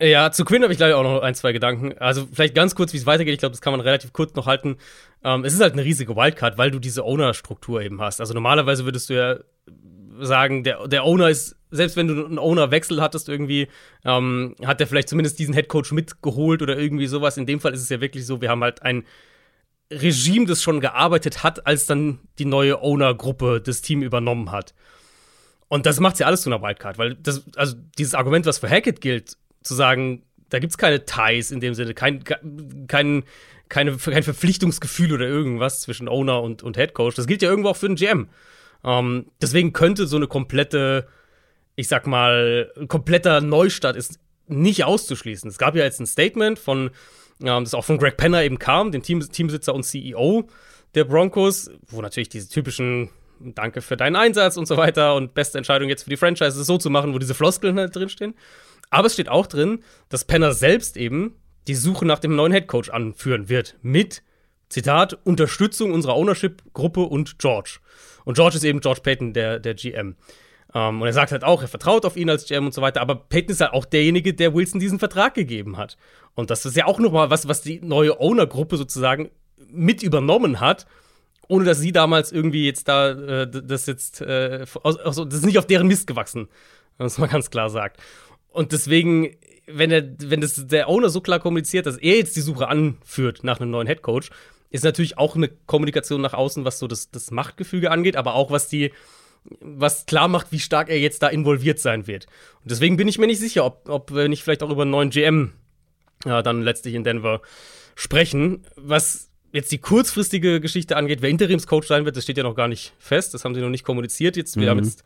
Ja, 0.00 0.32
zu 0.32 0.44
Quinn 0.44 0.62
habe 0.62 0.72
ich 0.72 0.78
gleich 0.78 0.92
auch 0.92 1.04
noch 1.04 1.22
ein, 1.22 1.34
zwei 1.34 1.52
Gedanken. 1.52 1.96
Also 1.98 2.26
vielleicht 2.30 2.54
ganz 2.54 2.74
kurz, 2.74 2.92
wie 2.92 2.96
es 2.96 3.06
weitergeht. 3.06 3.34
Ich 3.34 3.38
glaube, 3.38 3.52
das 3.52 3.60
kann 3.60 3.72
man 3.72 3.80
relativ 3.80 4.12
kurz 4.12 4.34
noch 4.34 4.46
halten. 4.46 4.76
Ähm, 5.22 5.44
es 5.44 5.54
ist 5.54 5.60
halt 5.60 5.72
eine 5.72 5.84
riesige 5.84 6.16
Wildcard, 6.16 6.58
weil 6.58 6.70
du 6.70 6.80
diese 6.80 7.04
Owner-Struktur 7.04 7.80
eben 7.80 8.00
hast. 8.00 8.20
Also 8.20 8.34
normalerweise 8.34 8.84
würdest 8.84 9.08
du 9.08 9.14
ja 9.14 9.36
sagen, 10.20 10.64
der, 10.64 10.86
der 10.88 11.04
Owner 11.04 11.28
ist, 11.28 11.56
selbst 11.74 11.96
wenn 11.96 12.08
du 12.08 12.24
einen 12.24 12.38
Owner-Wechsel 12.38 13.00
hattest 13.00 13.28
irgendwie, 13.28 13.68
ähm, 14.04 14.54
hat 14.64 14.80
der 14.80 14.86
vielleicht 14.86 15.08
zumindest 15.08 15.38
diesen 15.38 15.54
Headcoach 15.54 15.92
mitgeholt 15.92 16.62
oder 16.62 16.78
irgendwie 16.78 17.06
sowas. 17.06 17.36
In 17.36 17.46
dem 17.46 17.60
Fall 17.60 17.74
ist 17.74 17.82
es 17.82 17.88
ja 17.88 18.00
wirklich 18.00 18.26
so, 18.26 18.40
wir 18.40 18.50
haben 18.50 18.62
halt 18.62 18.82
ein 18.82 19.04
Regime, 19.90 20.46
das 20.46 20.62
schon 20.62 20.80
gearbeitet 20.80 21.42
hat, 21.42 21.66
als 21.66 21.86
dann 21.86 22.20
die 22.38 22.44
neue 22.44 22.80
Owner-Gruppe 22.80 23.60
das 23.60 23.82
Team 23.82 24.02
übernommen 24.02 24.50
hat. 24.50 24.74
Und 25.68 25.86
das 25.86 26.00
macht 26.00 26.18
ja 26.18 26.26
alles 26.26 26.42
zu 26.42 26.50
einer 26.50 26.62
Wildcard, 26.62 26.98
weil 26.98 27.14
das, 27.16 27.44
also 27.56 27.76
dieses 27.98 28.14
Argument, 28.14 28.46
was 28.46 28.58
für 28.58 28.68
Hackett 28.68 29.00
gilt, 29.00 29.36
zu 29.62 29.74
sagen, 29.74 30.22
da 30.50 30.58
gibt 30.58 30.70
es 30.70 30.78
keine 30.78 31.04
Ties 31.04 31.50
in 31.50 31.60
dem 31.60 31.74
Sinne, 31.74 31.94
kein, 31.94 32.22
kein, 32.86 33.24
keine, 33.68 33.96
kein 33.96 34.22
Verpflichtungsgefühl 34.22 35.12
oder 35.12 35.26
irgendwas 35.26 35.80
zwischen 35.80 36.08
Owner 36.08 36.42
und, 36.42 36.62
und 36.62 36.76
Head. 36.76 36.92
Das 37.16 37.26
gilt 37.26 37.42
ja 37.42 37.50
irgendwo 37.50 37.70
auch 37.70 37.76
für 37.76 37.88
den 37.88 37.96
GM. 37.96 38.28
Ähm, 38.84 39.26
deswegen 39.40 39.72
könnte 39.72 40.06
so 40.06 40.16
eine 40.16 40.26
komplette, 40.26 41.08
ich 41.76 41.88
sag 41.88 42.06
mal, 42.06 42.72
kompletter 42.88 43.40
Neustart 43.40 43.96
ist 43.96 44.18
nicht 44.46 44.84
auszuschließen. 44.84 45.48
Es 45.48 45.58
gab 45.58 45.74
ja 45.74 45.84
jetzt 45.84 46.00
ein 46.00 46.06
Statement 46.06 46.58
von, 46.58 46.90
ähm, 47.42 47.64
das 47.64 47.74
auch 47.74 47.84
von 47.84 47.98
Greg 47.98 48.16
Penner 48.16 48.42
eben 48.42 48.58
kam, 48.58 48.92
dem 48.92 49.02
Team, 49.02 49.20
Teamsitzer 49.20 49.74
und 49.74 49.84
CEO 49.84 50.48
der 50.94 51.04
Broncos, 51.04 51.70
wo 51.88 52.00
natürlich 52.00 52.28
diese 52.28 52.48
typischen 52.48 53.10
Danke 53.40 53.82
für 53.82 53.96
deinen 53.96 54.16
Einsatz 54.16 54.56
und 54.56 54.66
so 54.66 54.76
weiter 54.76 55.14
und 55.16 55.34
beste 55.34 55.58
Entscheidung 55.58 55.88
jetzt 55.88 56.04
für 56.04 56.10
die 56.10 56.16
Franchise 56.16 56.58
ist 56.58 56.66
so 56.66 56.78
zu 56.78 56.88
machen, 56.88 57.12
wo 57.12 57.18
diese 57.18 57.34
Floskeln 57.34 57.78
halt 57.78 57.94
drinstehen. 57.94 58.34
Aber 58.90 59.06
es 59.06 59.14
steht 59.14 59.28
auch 59.28 59.46
drin, 59.46 59.82
dass 60.08 60.24
Penner 60.24 60.52
selbst 60.52 60.96
eben 60.96 61.34
die 61.66 61.74
Suche 61.74 62.06
nach 62.06 62.20
dem 62.20 62.36
neuen 62.36 62.52
Headcoach 62.52 62.92
anführen 62.92 63.48
wird. 63.48 63.76
Mit, 63.82 64.22
Zitat, 64.68 65.18
Unterstützung 65.24 65.92
unserer 65.92 66.14
Ownership-Gruppe 66.14 67.00
und 67.00 67.38
George. 67.38 67.78
Und 68.24 68.34
George 68.34 68.56
ist 68.56 68.64
eben 68.64 68.80
George 68.80 69.00
Payton, 69.02 69.32
der, 69.32 69.58
der 69.58 69.74
GM. 69.74 70.16
Um, 70.74 70.80
ähm, 70.80 71.02
und 71.02 71.06
er 71.06 71.12
sagt 71.12 71.30
halt 71.30 71.44
auch, 71.44 71.62
er 71.62 71.68
vertraut 71.68 72.04
auf 72.04 72.16
ihn 72.16 72.28
als 72.28 72.46
GM 72.46 72.66
und 72.66 72.74
so 72.74 72.82
weiter, 72.82 73.00
aber 73.00 73.14
Payton 73.14 73.52
ist 73.52 73.60
halt 73.60 73.72
auch 73.72 73.84
derjenige, 73.84 74.34
der 74.34 74.54
Wilson 74.54 74.80
diesen 74.80 74.98
Vertrag 74.98 75.34
gegeben 75.34 75.76
hat. 75.76 75.96
Und 76.34 76.50
das 76.50 76.66
ist 76.66 76.76
ja 76.76 76.86
auch 76.86 76.98
nochmal 76.98 77.30
was, 77.30 77.46
was 77.46 77.62
die 77.62 77.80
neue 77.80 78.18
Owner-Gruppe 78.18 78.76
sozusagen 78.76 79.30
mit 79.68 80.02
übernommen 80.02 80.58
hat, 80.58 80.86
ohne 81.46 81.64
dass 81.64 81.78
sie 81.78 81.92
damals 81.92 82.32
irgendwie 82.32 82.66
jetzt 82.66 82.88
da 82.88 83.10
äh, 83.10 83.48
das 83.48 83.86
jetzt, 83.86 84.20
äh, 84.20 84.64
also, 84.82 85.24
das 85.24 85.38
ist 85.38 85.46
nicht 85.46 85.58
auf 85.58 85.66
deren 85.66 85.86
Mist 85.86 86.08
gewachsen, 86.08 86.48
wenn 86.96 87.04
man 87.04 87.06
es 87.06 87.18
mal 87.18 87.28
ganz 87.28 87.50
klar 87.50 87.70
sagt. 87.70 88.00
Und 88.50 88.72
deswegen, 88.72 89.36
wenn, 89.66 89.92
er, 89.92 90.02
wenn 90.18 90.40
das 90.40 90.66
der 90.66 90.88
Owner 90.88 91.08
so 91.08 91.20
klar 91.20 91.38
kommuniziert, 91.38 91.86
dass 91.86 91.98
er 91.98 92.16
jetzt 92.16 92.34
die 92.34 92.40
Suche 92.40 92.66
anführt 92.66 93.44
nach 93.44 93.60
einem 93.60 93.70
neuen 93.70 93.86
Headcoach, 93.86 94.30
ist 94.70 94.82
natürlich 94.82 95.18
auch 95.18 95.36
eine 95.36 95.48
Kommunikation 95.66 96.20
nach 96.20 96.34
außen, 96.34 96.64
was 96.64 96.80
so 96.80 96.88
das, 96.88 97.12
das 97.12 97.30
Machtgefüge 97.30 97.92
angeht, 97.92 98.16
aber 98.16 98.34
auch 98.34 98.50
was 98.50 98.66
die, 98.66 98.90
was 99.60 100.06
klar 100.06 100.28
macht, 100.28 100.52
wie 100.52 100.58
stark 100.58 100.88
er 100.88 100.98
jetzt 100.98 101.22
da 101.22 101.28
involviert 101.28 101.78
sein 101.78 102.06
wird. 102.06 102.26
Und 102.62 102.70
deswegen 102.70 102.96
bin 102.96 103.08
ich 103.08 103.18
mir 103.18 103.26
nicht 103.26 103.40
sicher, 103.40 103.64
ob, 103.64 103.88
ob 103.88 104.14
wir 104.14 104.28
nicht 104.28 104.42
vielleicht 104.42 104.62
auch 104.62 104.70
über 104.70 104.82
einen 104.82 104.90
neuen 104.90 105.10
GM 105.10 105.52
ja, 106.24 106.42
dann 106.42 106.62
letztlich 106.62 106.94
in 106.94 107.04
Denver 107.04 107.42
sprechen. 107.94 108.64
Was 108.76 109.30
jetzt 109.52 109.70
die 109.70 109.78
kurzfristige 109.78 110.60
Geschichte 110.60 110.96
angeht, 110.96 111.22
wer 111.22 111.30
Interimscoach 111.30 111.84
sein 111.84 112.04
wird, 112.04 112.16
das 112.16 112.24
steht 112.24 112.38
ja 112.38 112.42
noch 112.42 112.56
gar 112.56 112.68
nicht 112.68 112.94
fest. 112.98 113.34
Das 113.34 113.44
haben 113.44 113.54
sie 113.54 113.60
noch 113.60 113.68
nicht 113.68 113.84
kommuniziert. 113.84 114.36
Jetzt, 114.36 114.58
wir 114.58 114.70
haben 114.70 114.78
mhm. 114.78 114.84
jetzt 114.84 115.04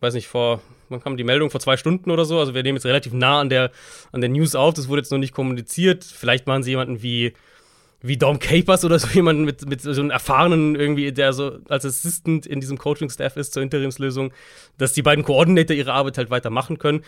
weiß 0.00 0.14
nicht, 0.14 0.26
vor, 0.26 0.60
wann 0.88 1.00
kam 1.00 1.16
die 1.16 1.24
Meldung? 1.24 1.50
Vor 1.50 1.60
zwei 1.60 1.76
Stunden 1.76 2.10
oder 2.10 2.24
so. 2.24 2.38
Also 2.38 2.54
wir 2.54 2.62
nehmen 2.62 2.76
jetzt 2.76 2.86
relativ 2.86 3.12
nah 3.12 3.40
an 3.40 3.48
der, 3.48 3.70
an 4.12 4.20
der 4.20 4.30
News 4.30 4.54
auf. 4.54 4.74
Das 4.74 4.88
wurde 4.88 5.02
jetzt 5.02 5.12
noch 5.12 5.18
nicht 5.18 5.34
kommuniziert. 5.34 6.04
Vielleicht 6.04 6.46
machen 6.46 6.62
sie 6.62 6.70
jemanden 6.70 7.02
wie, 7.02 7.34
wie 8.06 8.16
Dom 8.16 8.38
Capers 8.38 8.84
oder 8.84 8.98
so 8.98 9.08
jemanden 9.08 9.44
mit, 9.44 9.66
mit 9.66 9.80
so 9.80 9.90
einem 9.90 10.10
erfahrenen 10.10 10.74
irgendwie, 10.74 11.10
der 11.10 11.32
so 11.32 11.58
als 11.68 11.84
Assistant 11.84 12.46
in 12.46 12.60
diesem 12.60 12.76
Coaching-Staff 12.76 13.36
ist 13.36 13.54
zur 13.54 13.62
Interimslösung, 13.62 14.32
dass 14.78 14.92
die 14.92 15.02
beiden 15.02 15.24
Koordinator 15.24 15.74
ihre 15.74 15.92
Arbeit 15.92 16.18
halt 16.18 16.30
weitermachen 16.30 16.78
können. 16.78 17.02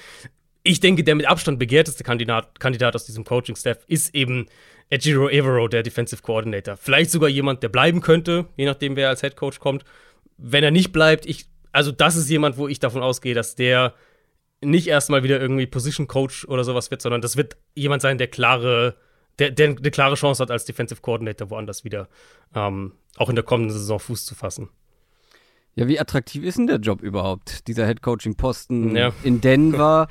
Ich 0.62 0.80
denke, 0.80 1.04
der 1.04 1.14
mit 1.14 1.26
Abstand 1.26 1.58
begehrteste 1.58 2.02
Kandidat, 2.02 2.58
Kandidat 2.58 2.94
aus 2.94 3.04
diesem 3.04 3.24
Coaching-Staff 3.24 3.78
ist 3.86 4.14
eben 4.14 4.46
Ejiro 4.88 5.28
Evero, 5.28 5.68
der 5.68 5.82
Defensive 5.82 6.22
Coordinator. 6.22 6.76
Vielleicht 6.76 7.10
sogar 7.10 7.28
jemand, 7.28 7.62
der 7.62 7.68
bleiben 7.68 8.00
könnte, 8.00 8.46
je 8.56 8.64
nachdem, 8.64 8.96
wer 8.96 9.08
als 9.08 9.20
Head 9.20 9.36
Coach 9.36 9.60
kommt. 9.60 9.84
Wenn 10.38 10.64
er 10.64 10.70
nicht 10.70 10.92
bleibt, 10.92 11.26
ich 11.26 11.46
also 11.76 11.92
das 11.92 12.16
ist 12.16 12.30
jemand, 12.30 12.56
wo 12.56 12.68
ich 12.68 12.78
davon 12.78 13.02
ausgehe, 13.02 13.34
dass 13.34 13.54
der 13.54 13.92
nicht 14.62 14.86
erstmal 14.86 15.22
wieder 15.22 15.38
irgendwie 15.38 15.66
Position 15.66 16.06
Coach 16.06 16.46
oder 16.46 16.64
sowas 16.64 16.90
wird, 16.90 17.02
sondern 17.02 17.20
das 17.20 17.36
wird 17.36 17.58
jemand 17.74 18.00
sein, 18.00 18.16
der 18.16 18.28
klare, 18.28 18.96
der, 19.38 19.50
der 19.50 19.68
eine 19.68 19.90
klare 19.90 20.14
Chance 20.14 20.42
hat, 20.42 20.50
als 20.50 20.64
Defensive 20.64 21.00
Coordinator 21.00 21.50
woanders 21.50 21.84
wieder 21.84 22.08
ähm, 22.54 22.92
auch 23.16 23.28
in 23.28 23.34
der 23.34 23.44
kommenden 23.44 23.76
Saison 23.76 23.98
Fuß 23.98 24.24
zu 24.24 24.34
fassen. 24.34 24.68
Ja, 25.74 25.88
wie 25.88 26.00
attraktiv 26.00 26.42
ist 26.42 26.56
denn 26.58 26.66
der 26.66 26.78
Job 26.78 27.02
überhaupt, 27.02 27.68
dieser 27.68 27.86
Head 27.86 28.00
Coaching 28.00 28.36
Posten 28.36 28.96
ja. 28.96 29.12
in 29.22 29.40
Denver? 29.40 30.08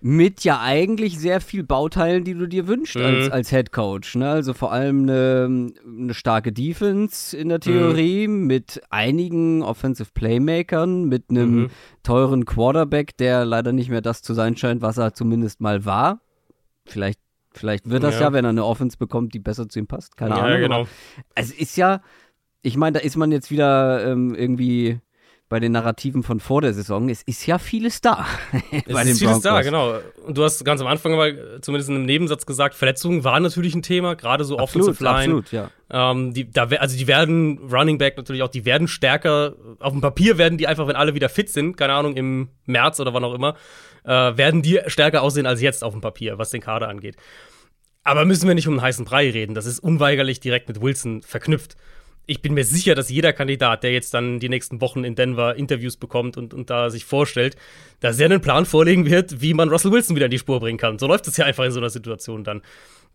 mit 0.00 0.44
ja 0.44 0.60
eigentlich 0.60 1.18
sehr 1.18 1.40
viel 1.40 1.62
Bauteilen, 1.62 2.24
die 2.24 2.34
du 2.34 2.46
dir 2.46 2.66
wünschst 2.66 2.96
mhm. 2.96 3.04
als, 3.04 3.30
als 3.30 3.50
Head 3.50 3.72
Coach. 3.72 4.16
Ne? 4.16 4.28
Also 4.28 4.54
vor 4.54 4.72
allem 4.72 5.02
eine, 5.02 5.72
eine 5.86 6.14
starke 6.14 6.52
Defense 6.52 7.36
in 7.36 7.50
der 7.50 7.60
Theorie, 7.60 8.26
mhm. 8.26 8.46
mit 8.46 8.80
einigen 8.88 9.62
Offensive 9.62 10.10
Playmakern, 10.14 11.04
mit 11.04 11.24
einem 11.28 11.54
mhm. 11.54 11.70
teuren 12.02 12.46
Quarterback, 12.46 13.16
der 13.18 13.44
leider 13.44 13.72
nicht 13.72 13.90
mehr 13.90 14.00
das 14.00 14.22
zu 14.22 14.32
sein 14.32 14.56
scheint, 14.56 14.80
was 14.80 14.96
er 14.96 15.12
zumindest 15.12 15.60
mal 15.60 15.84
war. 15.84 16.20
Vielleicht, 16.86 17.20
vielleicht 17.52 17.88
wird 17.88 18.02
das 18.02 18.14
ja. 18.14 18.22
ja 18.22 18.32
wenn 18.32 18.44
er 18.44 18.50
eine 18.50 18.64
Offense 18.64 18.96
bekommt, 18.96 19.34
die 19.34 19.38
besser 19.38 19.68
zu 19.68 19.78
ihm 19.78 19.86
passt. 19.86 20.16
Keine 20.16 20.36
ja, 20.36 20.42
Ahnung. 20.42 20.60
Genau. 20.60 20.86
Es 21.34 21.50
ist 21.50 21.76
ja, 21.76 22.02
ich 22.62 22.76
meine, 22.76 22.98
da 22.98 23.04
ist 23.04 23.16
man 23.16 23.32
jetzt 23.32 23.50
wieder 23.50 24.06
ähm, 24.06 24.34
irgendwie 24.34 25.00
bei 25.50 25.58
den 25.58 25.72
Narrativen 25.72 26.22
von 26.22 26.38
vor 26.38 26.62
der 26.62 26.72
Saison. 26.72 27.08
Es 27.08 27.22
ist 27.22 27.44
ja 27.44 27.58
vieles 27.58 28.00
da. 28.00 28.24
es 28.70 28.86
ist 28.86 29.18
vieles 29.18 29.40
da, 29.40 29.60
genau. 29.62 29.98
Und 30.24 30.38
du 30.38 30.44
hast 30.44 30.64
ganz 30.64 30.80
am 30.80 30.86
Anfang 30.86 31.12
aber 31.12 31.60
zumindest 31.60 31.90
in 31.90 31.96
einem 31.96 32.06
Nebensatz 32.06 32.46
gesagt, 32.46 32.76
Verletzungen 32.76 33.24
waren 33.24 33.42
natürlich 33.42 33.74
ein 33.74 33.82
Thema, 33.82 34.14
gerade 34.14 34.44
so 34.44 34.58
absolut, 34.58 34.90
Offensive 34.90 35.04
Line. 35.04 35.38
Absolut, 35.38 35.52
ja. 35.52 35.70
Ähm, 35.90 36.32
die, 36.32 36.48
da, 36.48 36.68
also 36.78 36.96
die 36.96 37.08
werden, 37.08 37.58
Running 37.68 37.98
Back 37.98 38.16
natürlich 38.16 38.44
auch, 38.44 38.48
die 38.48 38.64
werden 38.64 38.86
stärker, 38.86 39.56
auf 39.80 39.92
dem 39.92 40.00
Papier 40.00 40.38
werden 40.38 40.56
die 40.56 40.68
einfach, 40.68 40.86
wenn 40.86 40.94
alle 40.94 41.14
wieder 41.14 41.28
fit 41.28 41.50
sind, 41.50 41.76
keine 41.76 41.94
Ahnung, 41.94 42.16
im 42.16 42.50
März 42.66 43.00
oder 43.00 43.12
wann 43.12 43.24
auch 43.24 43.34
immer, 43.34 43.56
äh, 44.04 44.08
werden 44.08 44.62
die 44.62 44.80
stärker 44.86 45.20
aussehen 45.20 45.46
als 45.46 45.60
jetzt 45.60 45.82
auf 45.82 45.92
dem 45.92 46.00
Papier, 46.00 46.38
was 46.38 46.50
den 46.50 46.60
Kader 46.60 46.88
angeht. 46.88 47.16
Aber 48.04 48.24
müssen 48.24 48.46
wir 48.46 48.54
nicht 48.54 48.68
um 48.68 48.74
einen 48.74 48.82
heißen 48.82 49.04
Brei 49.04 49.28
reden. 49.30 49.56
Das 49.56 49.66
ist 49.66 49.80
unweigerlich 49.80 50.38
direkt 50.38 50.68
mit 50.68 50.80
Wilson 50.80 51.22
verknüpft 51.22 51.76
ich 52.30 52.42
bin 52.42 52.54
mir 52.54 52.64
sicher, 52.64 52.94
dass 52.94 53.10
jeder 53.10 53.32
Kandidat, 53.32 53.82
der 53.82 53.90
jetzt 53.90 54.14
dann 54.14 54.38
die 54.38 54.48
nächsten 54.48 54.80
Wochen 54.80 55.02
in 55.02 55.16
Denver 55.16 55.56
Interviews 55.56 55.96
bekommt 55.96 56.36
und, 56.36 56.54
und 56.54 56.70
da 56.70 56.88
sich 56.88 57.04
vorstellt, 57.04 57.56
dass 57.98 58.20
er 58.20 58.26
einen 58.26 58.40
Plan 58.40 58.66
vorlegen 58.66 59.04
wird, 59.04 59.40
wie 59.42 59.52
man 59.52 59.68
Russell 59.68 59.90
Wilson 59.90 60.14
wieder 60.14 60.26
in 60.26 60.30
die 60.30 60.38
Spur 60.38 60.60
bringen 60.60 60.78
kann. 60.78 61.00
So 61.00 61.08
läuft 61.08 61.26
es 61.26 61.36
ja 61.36 61.44
einfach 61.44 61.64
in 61.64 61.72
so 61.72 61.80
einer 61.80 61.90
Situation 61.90 62.44
dann. 62.44 62.62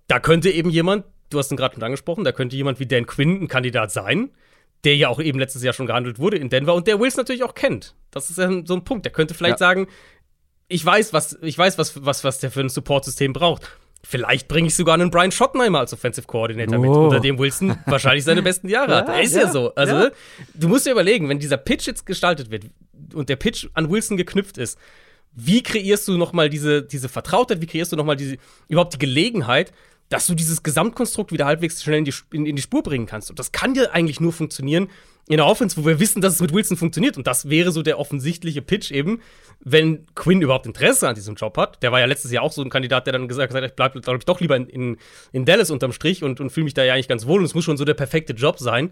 Da 0.07 0.19
könnte 0.19 0.49
eben 0.49 0.69
jemand, 0.69 1.05
du 1.29 1.39
hast 1.39 1.49
ihn 1.49 1.55
gerade 1.55 1.75
schon 1.75 1.83
angesprochen, 1.83 2.25
da 2.25 2.33
könnte 2.33 2.57
jemand 2.57 2.81
wie 2.81 2.87
Dan 2.87 3.05
Quinn 3.05 3.43
ein 3.43 3.47
Kandidat 3.47 3.89
sein, 3.89 4.31
der 4.83 4.97
ja 4.97 5.07
auch 5.07 5.21
eben 5.21 5.39
letztes 5.39 5.63
Jahr 5.63 5.73
schon 5.73 5.87
gehandelt 5.87 6.19
wurde 6.19 6.35
in 6.35 6.49
Denver 6.49 6.73
und 6.73 6.85
der 6.85 6.99
Wilson 6.99 7.21
natürlich 7.21 7.43
auch 7.43 7.55
kennt. 7.55 7.95
Das 8.11 8.29
ist 8.29 8.37
ja 8.37 8.49
so 8.65 8.73
ein 8.73 8.83
Punkt. 8.83 9.05
Der 9.05 9.13
könnte 9.13 9.33
vielleicht 9.33 9.61
ja. 9.61 9.67
sagen, 9.67 9.87
ich 10.67 10.85
weiß, 10.85 11.13
was, 11.13 11.39
ich 11.41 11.57
weiß, 11.57 11.77
was, 11.77 12.03
was, 12.03 12.25
was 12.25 12.39
der 12.39 12.51
für 12.51 12.59
ein 12.59 12.69
Support-System 12.69 13.31
braucht. 13.31 13.77
Vielleicht 14.07 14.47
bringe 14.47 14.67
ich 14.67 14.75
sogar 14.75 14.93
einen 14.93 15.09
Brian 15.09 15.31
Schottenheimer 15.31 15.79
als 15.79 15.91
Offensive 15.91 16.27
Coordinator 16.27 16.77
oh. 16.77 16.81
mit, 16.81 16.91
unter 16.91 17.19
dem 17.19 17.39
Wilson 17.39 17.77
wahrscheinlich 17.87 18.23
seine 18.23 18.43
besten 18.43 18.69
Jahre 18.69 18.91
ja, 18.91 18.97
hat. 18.97 19.09
Er 19.09 19.21
ist 19.21 19.35
ja, 19.35 19.43
ja 19.43 19.51
so. 19.51 19.73
Also, 19.73 19.95
ja. 19.95 20.11
du 20.53 20.67
musst 20.67 20.85
dir 20.85 20.91
überlegen, 20.91 21.27
wenn 21.27 21.39
dieser 21.39 21.57
Pitch 21.57 21.87
jetzt 21.87 22.05
gestaltet 22.05 22.51
wird 22.51 22.65
und 23.13 23.29
der 23.29 23.35
Pitch 23.35 23.67
an 23.73 23.89
Wilson 23.89 24.15
geknüpft 24.15 24.57
ist, 24.57 24.77
wie 25.33 25.63
kreierst 25.63 26.07
du 26.07 26.17
nochmal 26.17 26.49
diese, 26.49 26.83
diese 26.83 27.09
Vertrautheit, 27.09 27.61
wie 27.61 27.65
kreierst 27.65 27.91
du 27.91 27.95
nochmal 27.95 28.15
diese, 28.15 28.37
überhaupt 28.69 28.93
die 28.93 28.99
Gelegenheit, 28.99 29.73
dass 30.09 30.27
du 30.27 30.35
dieses 30.35 30.63
Gesamtkonstrukt 30.63 31.31
wieder 31.31 31.45
halbwegs 31.45 31.81
schnell 31.81 31.99
in 31.99 32.05
die, 32.05 32.13
in, 32.31 32.45
in 32.45 32.55
die 32.55 32.61
Spur 32.61 32.83
bringen 32.83 33.07
kannst. 33.07 33.29
Und 33.29 33.39
das 33.39 33.51
kann 33.51 33.73
dir 33.73 33.93
eigentlich 33.93 34.19
nur 34.19 34.33
funktionieren 34.33 34.87
in 35.27 35.37
der 35.37 35.47
Offense, 35.47 35.75
wo 35.77 35.85
wir 35.87 35.99
wissen, 35.99 36.21
dass 36.21 36.35
es 36.35 36.41
mit 36.41 36.53
Wilson 36.53 36.77
funktioniert. 36.77 37.17
Und 37.17 37.25
das 37.25 37.49
wäre 37.49 37.71
so 37.71 37.81
der 37.81 37.97
offensichtliche 37.97 38.61
Pitch 38.61 38.91
eben, 38.91 39.21
wenn 39.59 40.05
Quinn 40.13 40.41
überhaupt 40.41 40.67
Interesse 40.67 41.07
an 41.09 41.15
diesem 41.15 41.33
Job 41.33 41.57
hat. 41.57 41.81
Der 41.81 41.91
war 41.91 41.99
ja 41.99 42.05
letztes 42.05 42.31
Jahr 42.31 42.43
auch 42.43 42.51
so 42.51 42.61
ein 42.61 42.69
Kandidat, 42.69 43.07
der 43.07 43.13
dann 43.13 43.27
gesagt 43.27 43.51
hat, 43.51 43.63
ich 43.63 43.73
bleibe, 43.73 43.99
glaube 44.01 44.19
ich, 44.19 44.25
doch 44.25 44.39
lieber 44.39 44.55
in, 44.55 44.67
in, 44.67 44.97
in, 45.31 45.45
Dallas 45.45 45.71
unterm 45.71 45.93
Strich 45.93 46.23
und, 46.23 46.39
und 46.39 46.51
fühle 46.51 46.65
mich 46.65 46.75
da 46.75 46.83
ja 46.83 46.93
eigentlich 46.93 47.07
ganz 47.07 47.25
wohl. 47.25 47.39
Und 47.39 47.45
es 47.45 47.55
muss 47.55 47.63
schon 47.63 47.77
so 47.77 47.85
der 47.85 47.95
perfekte 47.95 48.33
Job 48.33 48.59
sein. 48.59 48.91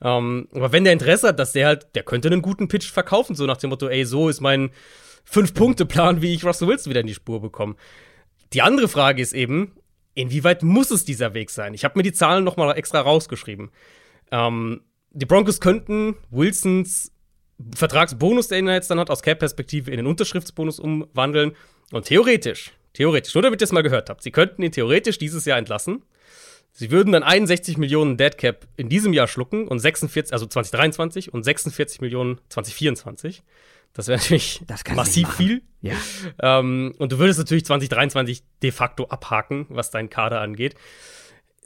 Ähm, 0.00 0.48
aber 0.54 0.72
wenn 0.72 0.84
der 0.84 0.94
Interesse 0.94 1.28
hat, 1.28 1.38
dass 1.38 1.52
der 1.52 1.66
halt, 1.66 1.94
der 1.94 2.02
könnte 2.02 2.28
einen 2.28 2.40
guten 2.40 2.68
Pitch 2.68 2.90
verkaufen, 2.90 3.36
so 3.36 3.44
nach 3.44 3.58
dem 3.58 3.68
Motto, 3.68 3.88
ey, 3.88 4.06
so 4.06 4.30
ist 4.30 4.40
mein 4.40 4.70
Fünf-Punkte-Plan, 5.24 6.22
wie 6.22 6.32
ich 6.32 6.44
Russell 6.44 6.68
Wilson 6.68 6.90
wieder 6.90 7.00
in 7.00 7.06
die 7.06 7.14
Spur 7.14 7.42
bekomme. 7.42 7.76
Die 8.54 8.62
andere 8.62 8.88
Frage 8.88 9.20
ist 9.20 9.34
eben, 9.34 9.72
inwieweit 10.14 10.62
muss 10.62 10.90
es 10.90 11.04
dieser 11.04 11.34
Weg 11.34 11.50
sein? 11.50 11.74
Ich 11.74 11.84
habe 11.84 11.98
mir 11.98 12.02
die 12.02 12.12
Zahlen 12.12 12.44
noch 12.44 12.56
mal 12.56 12.72
extra 12.72 13.00
rausgeschrieben. 13.00 13.70
Ähm, 14.30 14.82
die 15.10 15.26
Broncos 15.26 15.60
könnten 15.60 16.16
Wilsons 16.30 17.12
Vertragsbonus, 17.74 18.48
den 18.48 18.66
er 18.66 18.74
jetzt 18.74 18.90
dann 18.90 18.98
hat, 18.98 19.10
aus 19.10 19.22
Cap-Perspektive 19.22 19.90
in 19.90 19.98
den 19.98 20.06
Unterschriftsbonus 20.06 20.80
umwandeln. 20.80 21.52
Und 21.92 22.06
theoretisch, 22.06 22.72
theoretisch, 22.92 23.34
nur 23.34 23.42
damit 23.42 23.60
ihr 23.60 23.64
es 23.64 23.72
mal 23.72 23.82
gehört 23.82 24.10
habt, 24.10 24.22
sie 24.22 24.32
könnten 24.32 24.62
ihn 24.62 24.72
theoretisch 24.72 25.18
dieses 25.18 25.44
Jahr 25.44 25.58
entlassen. 25.58 26.02
Sie 26.72 26.90
würden 26.90 27.12
dann 27.12 27.22
61 27.22 27.78
Millionen 27.78 28.16
Dead 28.16 28.36
Cap 28.36 28.66
in 28.76 28.88
diesem 28.88 29.12
Jahr 29.12 29.28
schlucken 29.28 29.68
und 29.68 29.78
46, 29.78 30.32
also 30.32 30.46
2023 30.46 31.32
und 31.32 31.44
46 31.44 32.00
Millionen 32.00 32.40
2024. 32.48 33.44
Das 33.94 34.08
wäre 34.08 34.18
natürlich 34.18 34.60
das 34.66 34.82
massiv 34.94 35.32
viel. 35.34 35.62
Ja. 35.80 35.94
Ähm, 36.40 36.94
und 36.98 37.12
du 37.12 37.18
würdest 37.18 37.38
natürlich 37.38 37.64
2023 37.64 38.42
de 38.62 38.72
facto 38.72 39.06
abhaken, 39.06 39.66
was 39.68 39.90
deinen 39.90 40.10
Kader 40.10 40.40
angeht. 40.40 40.74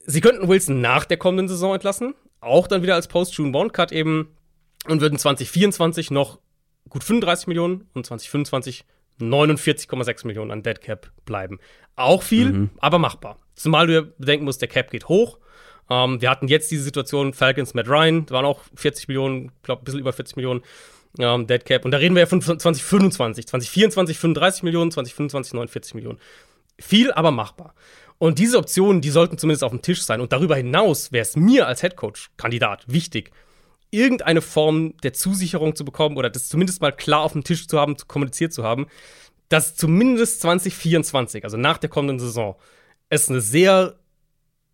Sie 0.07 0.21
könnten 0.21 0.49
Wilson 0.49 0.81
nach 0.81 1.05
der 1.05 1.17
kommenden 1.17 1.49
Saison 1.49 1.75
entlassen, 1.75 2.15
auch 2.41 2.67
dann 2.67 2.83
wieder 2.83 2.95
als 2.95 3.09
Post-June-Bond-Cut 3.09 3.93
eben 3.93 4.37
und 4.87 5.01
würden 5.01 5.19
2024 5.19 6.11
noch 6.11 6.39
gut 6.89 7.05
35 7.05 7.47
Millionen 7.49 7.89
und 7.95 8.07
2025 8.07 8.85
49,6 9.21 10.27
Millionen 10.27 10.51
an 10.51 10.63
Dead 10.63 10.81
Cap 10.81 11.11
bleiben. 11.25 11.59
Auch 11.97 12.23
viel, 12.23 12.53
mhm. 12.53 12.71
aber 12.79 12.99
machbar. 12.99 13.39
Zumal 13.55 13.87
du 13.87 13.95
ja 13.95 14.01
bedenken 14.19 14.45
musst, 14.45 14.61
der 14.61 14.69
Cap 14.69 14.91
geht 14.91 15.09
hoch. 15.09 15.39
Ähm, 15.91 16.21
wir 16.21 16.31
hatten 16.31 16.49
jetzt 16.49 16.71
diese 16.71 16.85
Situation, 16.85 17.33
Falcons, 17.33 17.75
Matt 17.75 17.89
Ryan, 17.89 18.27
da 18.27 18.35
waren 18.35 18.45
auch 18.45 18.61
40 18.77 19.09
Millionen, 19.09 19.53
glaube 19.63 19.83
ein 19.83 19.85
bisschen 19.85 20.01
über 20.01 20.13
40 20.13 20.37
Millionen 20.37 20.63
ähm, 21.19 21.47
Dead 21.47 21.65
Cap. 21.65 21.85
Und 21.85 21.91
da 21.91 21.99
reden 21.99 22.15
wir 22.15 22.21
ja 22.21 22.27
von 22.27 22.41
2025. 22.41 23.47
2024 23.47 24.19
35 24.19 24.63
Millionen, 24.63 24.91
2025 24.91 25.55
49 25.55 25.95
Millionen. 25.95 26.19
Viel, 26.79 27.13
aber 27.13 27.31
machbar. 27.31 27.75
Und 28.19 28.39
diese 28.39 28.59
Optionen, 28.59 29.01
die 29.01 29.11
sollten 29.11 29.39
zumindest 29.39 29.65
auf 29.65 29.71
dem 29.71 29.83
Tisch 29.83 30.03
sein. 30.03 30.21
Und 30.21 30.33
darüber 30.33 30.57
hinaus 30.57 31.13
wäre 31.13 31.23
es 31.23 31.37
mir 31.37 31.67
als 31.67 31.83
Headcoach-Kandidat 31.83 32.85
wichtig, 32.89 33.31
irgendeine 33.91 34.43
Form 34.43 34.97
der 35.03 35.13
Zusicherung 35.13 35.75
zu 35.75 35.85
bekommen 35.85 36.17
oder 36.17 36.29
das 36.29 36.49
zumindest 36.49 36.83
mal 36.83 36.93
klar 36.93 37.23
auf 37.23 37.33
dem 37.33 37.45
Tisch 37.45 37.69
zu 37.69 37.79
haben, 37.79 37.97
kommuniziert 38.07 38.53
zu 38.53 38.65
haben, 38.65 38.87
dass 39.49 39.77
zumindest 39.77 40.43
2024, 40.43 41.45
also 41.45 41.57
nach 41.57 41.79
der 41.79 41.89
kommenden 41.89 42.19
Saison, 42.19 42.57
es 43.09 43.31
eine 43.31 43.41
sehr 43.41 43.99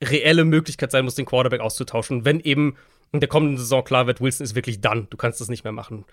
reelle 0.02 0.44
Möglichkeit 0.44 0.90
sein 0.90 1.04
muss, 1.04 1.14
den 1.14 1.26
Quarterback 1.26 1.60
auszutauschen, 1.60 2.24
wenn 2.24 2.40
eben 2.40 2.76
in 3.14 3.20
der 3.20 3.28
kommenden 3.28 3.56
Saison 3.56 3.84
klar 3.84 4.06
wird, 4.06 4.20
Wilson 4.20 4.44
ist 4.44 4.54
wirklich 4.54 4.80
dann, 4.80 5.06
du 5.08 5.16
kannst 5.16 5.40
das 5.40 5.48
nicht 5.48 5.64
mehr 5.64 5.72
machen. 5.72 6.04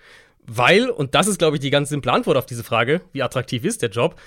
Weil, 0.45 0.89
und 0.89 1.15
das 1.15 1.27
ist, 1.27 1.39
glaube 1.39 1.57
ich, 1.57 1.59
die 1.59 1.71
ganz 1.71 1.89
simple 1.89 2.11
Antwort 2.11 2.37
auf 2.37 2.45
diese 2.45 2.63
Frage, 2.63 3.01
wie 3.11 3.23
attraktiv 3.23 3.65
ist 3.65 3.81
der 3.81 3.89
Job, 3.89 4.19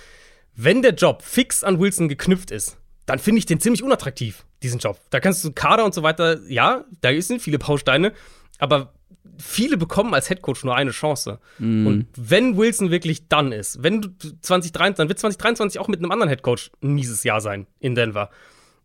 wenn 0.56 0.82
der 0.82 0.94
Job 0.94 1.22
fix 1.22 1.64
an 1.64 1.78
Wilson 1.78 2.08
geknüpft 2.08 2.50
ist, 2.50 2.76
dann 3.06 3.18
finde 3.18 3.38
ich 3.38 3.46
den 3.46 3.60
ziemlich 3.60 3.82
unattraktiv, 3.82 4.44
diesen 4.62 4.80
Job. 4.80 5.00
Da 5.10 5.20
kannst 5.20 5.44
du 5.44 5.52
Kader 5.52 5.84
und 5.84 5.94
so 5.94 6.02
weiter, 6.02 6.40
ja, 6.48 6.84
da 7.00 7.20
sind 7.20 7.42
viele 7.42 7.58
Bausteine, 7.58 8.12
aber 8.58 8.92
viele 9.38 9.76
bekommen 9.76 10.12
als 10.12 10.28
Headcoach 10.28 10.64
nur 10.64 10.74
eine 10.74 10.90
Chance. 10.90 11.38
Mm. 11.58 11.86
Und 11.86 12.06
wenn 12.16 12.56
Wilson 12.56 12.90
wirklich 12.90 13.28
dann 13.28 13.52
ist, 13.52 13.82
wenn 13.82 14.00
du 14.00 14.08
2023, 14.40 14.96
dann 14.96 15.08
wird 15.08 15.18
2023 15.20 15.80
auch 15.80 15.88
mit 15.88 16.00
einem 16.00 16.10
anderen 16.10 16.28
Headcoach 16.28 16.70
ein 16.82 16.94
mieses 16.94 17.22
Jahr 17.24 17.40
sein 17.40 17.66
in 17.78 17.94
Denver. 17.94 18.30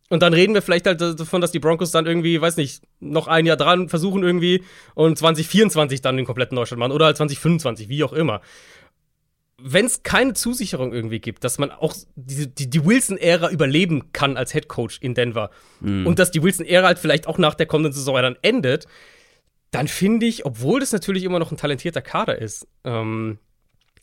Und 0.10 0.24
dann 0.24 0.34
reden 0.34 0.56
wir 0.56 0.62
vielleicht 0.62 0.88
halt 0.88 1.02
davon, 1.02 1.40
dass 1.40 1.52
die 1.52 1.60
Broncos 1.60 1.92
dann 1.92 2.08
irgendwie, 2.08 2.42
weiß 2.42 2.58
nicht, 2.58 2.82
noch 3.00 3.28
ein 3.28 3.46
Jahr 3.46 3.58
dran 3.58 3.90
versuchen 3.90 4.24
irgendwie 4.24 4.64
und 4.96 5.18
2024 5.18 6.02
dann 6.02 6.18
den 6.18 6.26
kompletten 6.26 6.56
Neustart 6.56 6.80
machen 6.80 6.92
oder 6.92 7.06
halt 7.06 7.18
2025, 7.18 7.90
wie 7.90 8.04
auch 8.04 8.14
immer. 8.14 8.42
Wenn 9.62 9.86
es 9.86 10.04
keine 10.04 10.34
Zusicherung 10.34 10.94
irgendwie 10.94 11.20
gibt, 11.20 11.44
dass 11.44 11.60
man 11.60 11.70
auch 11.70 11.94
die, 12.16 12.48
die, 12.48 12.70
die 12.70 12.86
Wilson-Ära 12.86 13.52
überleben 13.52 14.12
kann 14.14 14.36
als 14.38 14.54
Headcoach 14.54 14.98
in 15.02 15.14
Denver 15.14 15.52
mm. 15.82 16.08
und 16.08 16.18
dass 16.18 16.32
die 16.32 16.42
Wilson-Ära 16.42 16.88
halt 16.88 16.98
vielleicht 16.98 17.28
auch 17.28 17.38
nach 17.38 17.56
der 17.56 17.66
kommenden 17.66 17.92
Saison 17.92 18.16
dann 18.16 18.38
endet, 18.42 18.88
dann 19.72 19.88
finde 19.88 20.26
ich, 20.26 20.46
obwohl 20.46 20.80
das 20.80 20.94
natürlich 20.94 21.24
immer 21.24 21.40
noch 21.40 21.52
ein 21.52 21.58
talentierter 21.58 22.02
Kader 22.02 22.40
ist, 22.40 22.68
ähm, 22.86 23.38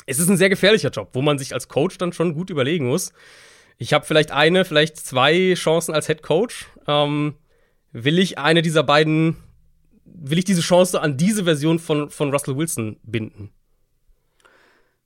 es 0.06 0.20
ist 0.20 0.28
ein 0.28 0.36
sehr 0.36 0.48
gefährlicher 0.48 0.90
Job, 0.90 1.10
wo 1.14 1.22
man 1.22 1.38
sich 1.38 1.52
als 1.52 1.68
Coach 1.68 1.98
dann 1.98 2.12
schon 2.12 2.34
gut 2.34 2.50
überlegen 2.50 2.86
muss. 2.86 3.12
Ich 3.78 3.92
habe 3.92 4.04
vielleicht 4.04 4.30
eine, 4.30 4.64
vielleicht 4.64 4.96
zwei 4.96 5.54
Chancen 5.54 5.94
als 5.94 6.06
Head 6.06 6.22
Coach. 6.22 6.66
Ähm, 6.86 7.34
will 7.92 8.18
ich 8.18 8.38
eine 8.38 8.62
dieser 8.62 8.82
beiden, 8.82 9.36
will 10.04 10.38
ich 10.38 10.44
diese 10.44 10.62
Chance 10.62 11.00
an 11.00 11.16
diese 11.16 11.44
Version 11.44 11.78
von, 11.78 12.10
von 12.10 12.30
Russell 12.30 12.56
Wilson 12.56 12.98
binden? 13.02 13.50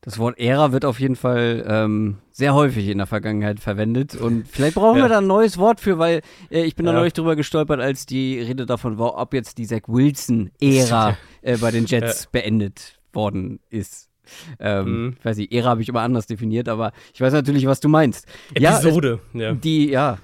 Das 0.02 0.18
Wort 0.18 0.38
Ära 0.38 0.72
wird 0.72 0.86
auf 0.86 0.98
jeden 0.98 1.16
Fall 1.16 1.62
ähm, 1.68 2.18
sehr 2.30 2.54
häufig 2.54 2.88
in 2.88 2.98
der 2.98 3.06
Vergangenheit 3.06 3.60
verwendet 3.60 4.14
und 4.14 4.48
vielleicht 4.48 4.76
brauchen 4.76 4.96
ja. 4.96 5.04
wir 5.04 5.08
da 5.10 5.18
ein 5.18 5.26
neues 5.26 5.58
Wort 5.58 5.78
für, 5.78 5.98
weil 5.98 6.22
äh, 6.50 6.62
ich 6.62 6.74
bin 6.74 6.86
da 6.86 6.92
neulich 6.92 7.12
drüber 7.12 7.36
gestolpert, 7.36 7.80
als 7.80 8.06
die 8.06 8.40
Rede 8.40 8.64
davon 8.64 8.98
war, 8.98 9.18
ob 9.18 9.34
jetzt 9.34 9.58
die 9.58 9.66
Zach 9.66 9.82
Wilson-Ära 9.88 11.18
äh, 11.42 11.58
bei 11.58 11.70
den 11.70 11.84
Jets 11.84 12.24
ja. 12.24 12.28
beendet 12.32 12.98
worden 13.12 13.60
ist. 13.68 14.09
Ähm, 14.58 15.04
mhm. 15.04 15.16
Ich 15.18 15.24
weiß 15.24 15.36
nicht, 15.36 15.52
Ära 15.52 15.70
habe 15.70 15.82
ich 15.82 15.88
immer 15.88 16.02
anders 16.02 16.26
definiert, 16.26 16.68
aber 16.68 16.92
ich 17.12 17.20
weiß 17.20 17.32
natürlich, 17.32 17.66
was 17.66 17.80
du 17.80 17.88
meinst. 17.88 18.26
Episode, 18.54 19.20
ja. 19.32 19.40
Es, 19.40 19.42
ja. 19.42 19.52
Die, 19.54 19.88
ja, 19.90 20.18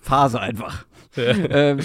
Phase 0.00 0.40
einfach. 0.40 0.86
ähm, 1.16 1.78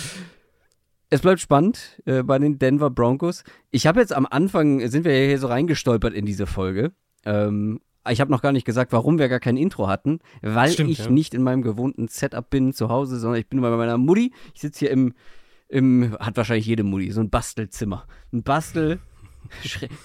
es 1.09 1.21
bleibt 1.21 1.39
spannend 1.39 2.01
äh, 2.05 2.23
bei 2.23 2.39
den 2.39 2.57
Denver 2.57 2.89
Broncos. 2.89 3.43
Ich 3.71 3.85
habe 3.87 3.99
jetzt 3.99 4.13
am 4.13 4.25
Anfang, 4.29 4.87
sind 4.87 5.05
wir 5.05 5.17
ja 5.17 5.27
hier 5.27 5.39
so 5.39 5.47
reingestolpert 5.47 6.13
in 6.13 6.25
diese 6.25 6.47
Folge. 6.47 6.91
Ähm, 7.25 7.81
ich 8.09 8.19
habe 8.19 8.31
noch 8.31 8.41
gar 8.41 8.51
nicht 8.51 8.65
gesagt, 8.65 8.91
warum 8.91 9.17
wir 9.17 9.29
gar 9.29 9.39
kein 9.39 9.55
Intro 9.55 9.87
hatten, 9.87 10.19
weil 10.41 10.71
Stimmt, 10.71 10.89
ich 10.89 10.99
ja. 10.99 11.09
nicht 11.09 11.33
in 11.33 11.43
meinem 11.43 11.61
gewohnten 11.61 12.07
Setup 12.07 12.49
bin 12.49 12.73
zu 12.73 12.89
Hause, 12.89 13.17
sondern 13.17 13.39
ich 13.39 13.47
bin 13.47 13.61
bei 13.61 13.69
meiner 13.69 13.97
Mutti. 13.97 14.33
Ich 14.53 14.61
sitze 14.61 14.79
hier 14.79 14.91
im, 14.91 15.13
im, 15.69 16.17
hat 16.19 16.35
wahrscheinlich 16.35 16.65
jede 16.65 16.83
Mutti, 16.83 17.11
so 17.11 17.21
ein 17.21 17.29
Bastelzimmer. 17.29 18.05
Ein 18.33 18.43
Bastel. 18.43 18.99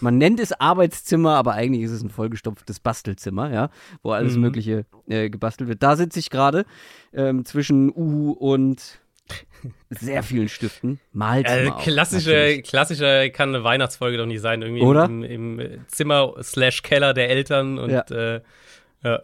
Man 0.00 0.18
nennt 0.18 0.40
es 0.40 0.52
Arbeitszimmer, 0.52 1.36
aber 1.36 1.54
eigentlich 1.54 1.82
ist 1.82 1.92
es 1.92 2.02
ein 2.02 2.10
vollgestopftes 2.10 2.80
Bastelzimmer, 2.80 3.52
ja, 3.52 3.70
wo 4.02 4.12
alles 4.12 4.34
mhm. 4.34 4.42
Mögliche 4.42 4.86
äh, 5.08 5.30
gebastelt 5.30 5.68
wird. 5.68 5.82
Da 5.82 5.96
sitze 5.96 6.18
ich 6.18 6.30
gerade 6.30 6.64
ähm, 7.12 7.44
zwischen 7.44 7.90
Uhu 7.94 8.32
und 8.32 9.00
sehr 9.90 10.22
vielen 10.22 10.48
Stiften. 10.48 11.00
Malt 11.12 11.46
äh, 11.48 11.70
klassische, 11.82 12.62
klassische 12.62 13.30
kann 13.30 13.54
eine 13.54 13.64
Weihnachtsfolge 13.64 14.16
doch 14.16 14.26
nicht 14.26 14.40
sein. 14.40 14.62
Irgendwie 14.62 14.82
Oder? 14.82 15.04
Im, 15.04 15.22
im 15.22 15.60
Zimmer 15.88 16.34
slash 16.42 16.82
Keller 16.82 17.14
der 17.14 17.30
Eltern 17.30 17.78
und 17.78 17.90
ja. 17.90 18.00
Äh, 18.10 18.40
ja. 19.02 19.20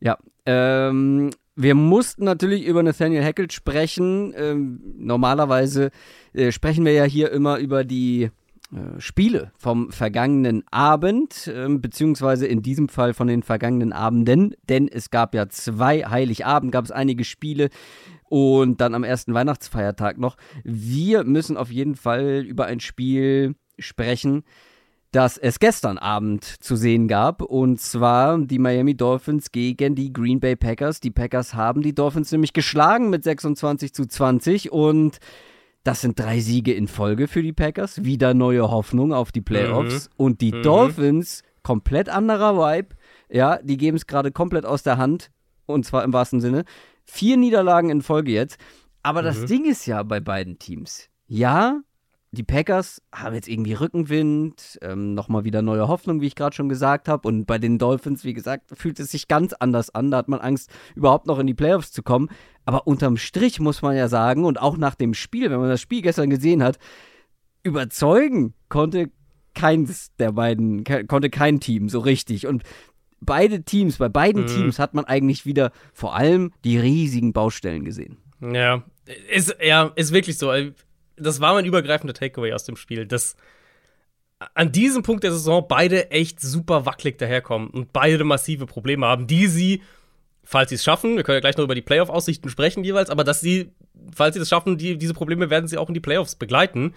ja 0.00 0.18
ähm, 0.46 1.30
wir 1.60 1.74
mussten 1.74 2.24
natürlich 2.24 2.64
über 2.64 2.82
Nathaniel 2.82 3.24
Hackett 3.24 3.52
sprechen. 3.52 4.32
Ähm, 4.36 4.80
normalerweise 4.96 5.90
äh, 6.32 6.52
sprechen 6.52 6.84
wir 6.84 6.92
ja 6.92 7.04
hier 7.04 7.32
immer 7.32 7.58
über 7.58 7.82
die 7.82 8.30
Spiele 8.98 9.52
vom 9.56 9.90
vergangenen 9.92 10.62
Abend, 10.70 11.46
äh, 11.46 11.68
beziehungsweise 11.68 12.46
in 12.46 12.62
diesem 12.62 12.88
Fall 12.88 13.14
von 13.14 13.26
den 13.26 13.42
vergangenen 13.42 13.92
Abenden, 13.92 14.54
denn 14.68 14.88
es 14.88 15.10
gab 15.10 15.34
ja 15.34 15.48
zwei 15.48 16.02
Heiligabend, 16.02 16.72
gab 16.72 16.84
es 16.84 16.90
einige 16.90 17.24
Spiele, 17.24 17.70
und 18.28 18.80
dann 18.80 18.94
am 18.94 19.04
ersten 19.04 19.34
Weihnachtsfeiertag 19.34 20.18
noch. 20.18 20.36
Wir 20.64 21.24
müssen 21.24 21.56
auf 21.56 21.70
jeden 21.70 21.96
Fall 21.96 22.44
über 22.46 22.66
ein 22.66 22.80
Spiel 22.80 23.54
sprechen, 23.78 24.44
das 25.12 25.38
es 25.38 25.58
gestern 25.58 25.96
Abend 25.96 26.44
zu 26.44 26.76
sehen 26.76 27.08
gab. 27.08 27.42
Und 27.42 27.80
zwar 27.80 28.38
die 28.38 28.58
Miami 28.58 28.96
Dolphins 28.96 29.50
gegen 29.50 29.94
die 29.94 30.12
Green 30.12 30.40
Bay 30.40 30.56
Packers. 30.56 31.00
Die 31.00 31.10
Packers 31.10 31.54
haben 31.54 31.82
die 31.82 31.94
Dolphins 31.94 32.30
nämlich 32.32 32.52
geschlagen 32.52 33.08
mit 33.10 33.24
26 33.24 33.94
zu 33.94 34.06
20 34.06 34.72
und 34.72 35.18
das 35.84 36.00
sind 36.00 36.18
drei 36.18 36.40
Siege 36.40 36.72
in 36.72 36.88
Folge 36.88 37.28
für 37.28 37.42
die 37.42 37.52
Packers. 37.52 38.04
Wieder 38.04 38.34
neue 38.34 38.70
Hoffnung 38.70 39.12
auf 39.12 39.32
die 39.32 39.40
Playoffs. 39.40 40.08
Mhm. 40.08 40.14
Und 40.16 40.40
die 40.40 40.52
mhm. 40.52 40.62
Dolphins, 40.62 41.42
komplett 41.62 42.08
anderer 42.08 42.56
Vibe. 42.56 42.96
Ja, 43.30 43.58
die 43.62 43.76
geben 43.76 43.96
es 43.96 44.06
gerade 44.06 44.32
komplett 44.32 44.66
aus 44.66 44.82
der 44.82 44.98
Hand. 44.98 45.30
Und 45.66 45.84
zwar 45.84 46.04
im 46.04 46.12
wahrsten 46.12 46.40
Sinne. 46.40 46.64
Vier 47.04 47.36
Niederlagen 47.36 47.90
in 47.90 48.02
Folge 48.02 48.32
jetzt. 48.32 48.58
Aber 49.02 49.22
mhm. 49.22 49.26
das 49.26 49.44
Ding 49.46 49.64
ist 49.64 49.86
ja 49.86 50.02
bei 50.02 50.20
beiden 50.20 50.58
Teams. 50.58 51.08
Ja, 51.26 51.80
die 52.30 52.42
Packers 52.42 53.00
haben 53.12 53.34
jetzt 53.34 53.48
irgendwie 53.48 53.72
Rückenwind, 53.72 54.78
ähm, 54.82 55.14
nochmal 55.14 55.44
wieder 55.44 55.62
neue 55.62 55.88
Hoffnung, 55.88 56.20
wie 56.20 56.26
ich 56.26 56.34
gerade 56.34 56.54
schon 56.54 56.68
gesagt 56.68 57.08
habe. 57.08 57.26
Und 57.26 57.46
bei 57.46 57.58
den 57.58 57.78
Dolphins, 57.78 58.22
wie 58.24 58.34
gesagt, 58.34 58.70
fühlt 58.74 59.00
es 59.00 59.10
sich 59.10 59.28
ganz 59.28 59.54
anders 59.54 59.94
an. 59.94 60.10
Da 60.10 60.18
hat 60.18 60.28
man 60.28 60.40
Angst, 60.40 60.70
überhaupt 60.94 61.26
noch 61.26 61.38
in 61.38 61.46
die 61.46 61.54
Playoffs 61.54 61.90
zu 61.90 62.02
kommen. 62.02 62.28
Aber 62.66 62.86
unterm 62.86 63.16
Strich 63.16 63.60
muss 63.60 63.80
man 63.80 63.96
ja 63.96 64.08
sagen, 64.08 64.44
und 64.44 64.60
auch 64.60 64.76
nach 64.76 64.94
dem 64.94 65.14
Spiel, 65.14 65.50
wenn 65.50 65.60
man 65.60 65.70
das 65.70 65.80
Spiel 65.80 66.02
gestern 66.02 66.28
gesehen 66.28 66.62
hat, 66.62 66.78
überzeugen 67.62 68.54
konnte 68.68 69.10
keins 69.54 70.14
der 70.16 70.32
beiden, 70.32 70.84
konnte 70.84 71.30
kein 71.30 71.60
Team 71.60 71.88
so 71.88 71.98
richtig. 71.98 72.46
Und 72.46 72.62
beide 73.20 73.62
Teams, 73.62 73.96
bei 73.96 74.10
beiden 74.10 74.42
mhm. 74.42 74.48
Teams 74.48 74.78
hat 74.78 74.92
man 74.92 75.06
eigentlich 75.06 75.46
wieder 75.46 75.72
vor 75.94 76.14
allem 76.14 76.52
die 76.64 76.78
riesigen 76.78 77.32
Baustellen 77.32 77.84
gesehen. 77.84 78.18
Ja, 78.40 78.84
ist, 79.30 79.56
ja, 79.64 79.90
ist 79.96 80.12
wirklich 80.12 80.36
so. 80.36 80.52
Das 81.20 81.40
war 81.40 81.54
mein 81.54 81.64
übergreifender 81.64 82.14
Takeaway 82.14 82.52
aus 82.52 82.64
dem 82.64 82.76
Spiel, 82.76 83.06
dass 83.06 83.36
an 84.54 84.70
diesem 84.70 85.02
Punkt 85.02 85.24
der 85.24 85.32
Saison 85.32 85.66
beide 85.68 86.10
echt 86.10 86.40
super 86.40 86.86
wackelig 86.86 87.18
daherkommen 87.18 87.68
und 87.70 87.92
beide 87.92 88.22
massive 88.24 88.66
Probleme 88.66 89.06
haben, 89.06 89.26
die 89.26 89.48
sie, 89.48 89.82
falls 90.44 90.68
sie 90.68 90.76
es 90.76 90.84
schaffen, 90.84 91.16
wir 91.16 91.24
können 91.24 91.36
ja 91.36 91.40
gleich 91.40 91.56
noch 91.56 91.64
über 91.64 91.74
die 91.74 91.82
Playoff-Aussichten 91.82 92.48
sprechen 92.48 92.84
jeweils, 92.84 93.10
aber 93.10 93.24
dass 93.24 93.40
sie, 93.40 93.72
falls 94.14 94.34
sie 94.36 94.40
es 94.40 94.48
schaffen, 94.48 94.78
die, 94.78 94.96
diese 94.96 95.14
Probleme 95.14 95.50
werden 95.50 95.66
sie 95.66 95.76
auch 95.76 95.88
in 95.88 95.94
die 95.94 96.00
Playoffs 96.00 96.36
begleiten. 96.36 96.94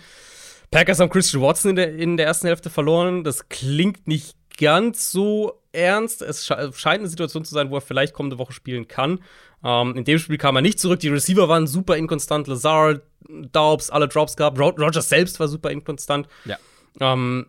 Packers 0.69 0.99
haben 0.99 1.09
Christian 1.09 1.41
Watson 1.41 1.71
in 1.71 1.75
der, 1.75 1.95
in 1.95 2.17
der 2.17 2.27
ersten 2.27 2.47
Hälfte 2.47 2.69
verloren. 2.69 3.23
Das 3.23 3.49
klingt 3.49 4.07
nicht 4.07 4.37
ganz 4.57 5.11
so 5.11 5.61
ernst. 5.73 6.21
Es 6.21 6.45
scheint 6.45 6.99
eine 6.99 7.07
Situation 7.07 7.43
zu 7.43 7.53
sein, 7.53 7.69
wo 7.69 7.75
er 7.75 7.81
vielleicht 7.81 8.13
kommende 8.13 8.37
Woche 8.37 8.53
spielen 8.53 8.87
kann. 8.87 9.19
Ähm, 9.63 9.95
in 9.95 10.03
dem 10.03 10.19
Spiel 10.19 10.37
kam 10.37 10.55
er 10.55 10.61
nicht 10.61 10.79
zurück. 10.79 10.99
Die 10.99 11.09
Receiver 11.09 11.47
waren 11.47 11.67
super 11.67 11.97
inkonstant. 11.97 12.47
Lazard, 12.47 13.01
Daubs, 13.51 13.89
alle 13.89 14.07
Drops 14.07 14.35
gab. 14.35 14.59
Rogers 14.59 15.09
selbst 15.09 15.39
war 15.39 15.47
super 15.47 15.71
inkonstant. 15.71 16.27
Ja. 16.45 16.57
Ähm, 16.99 17.47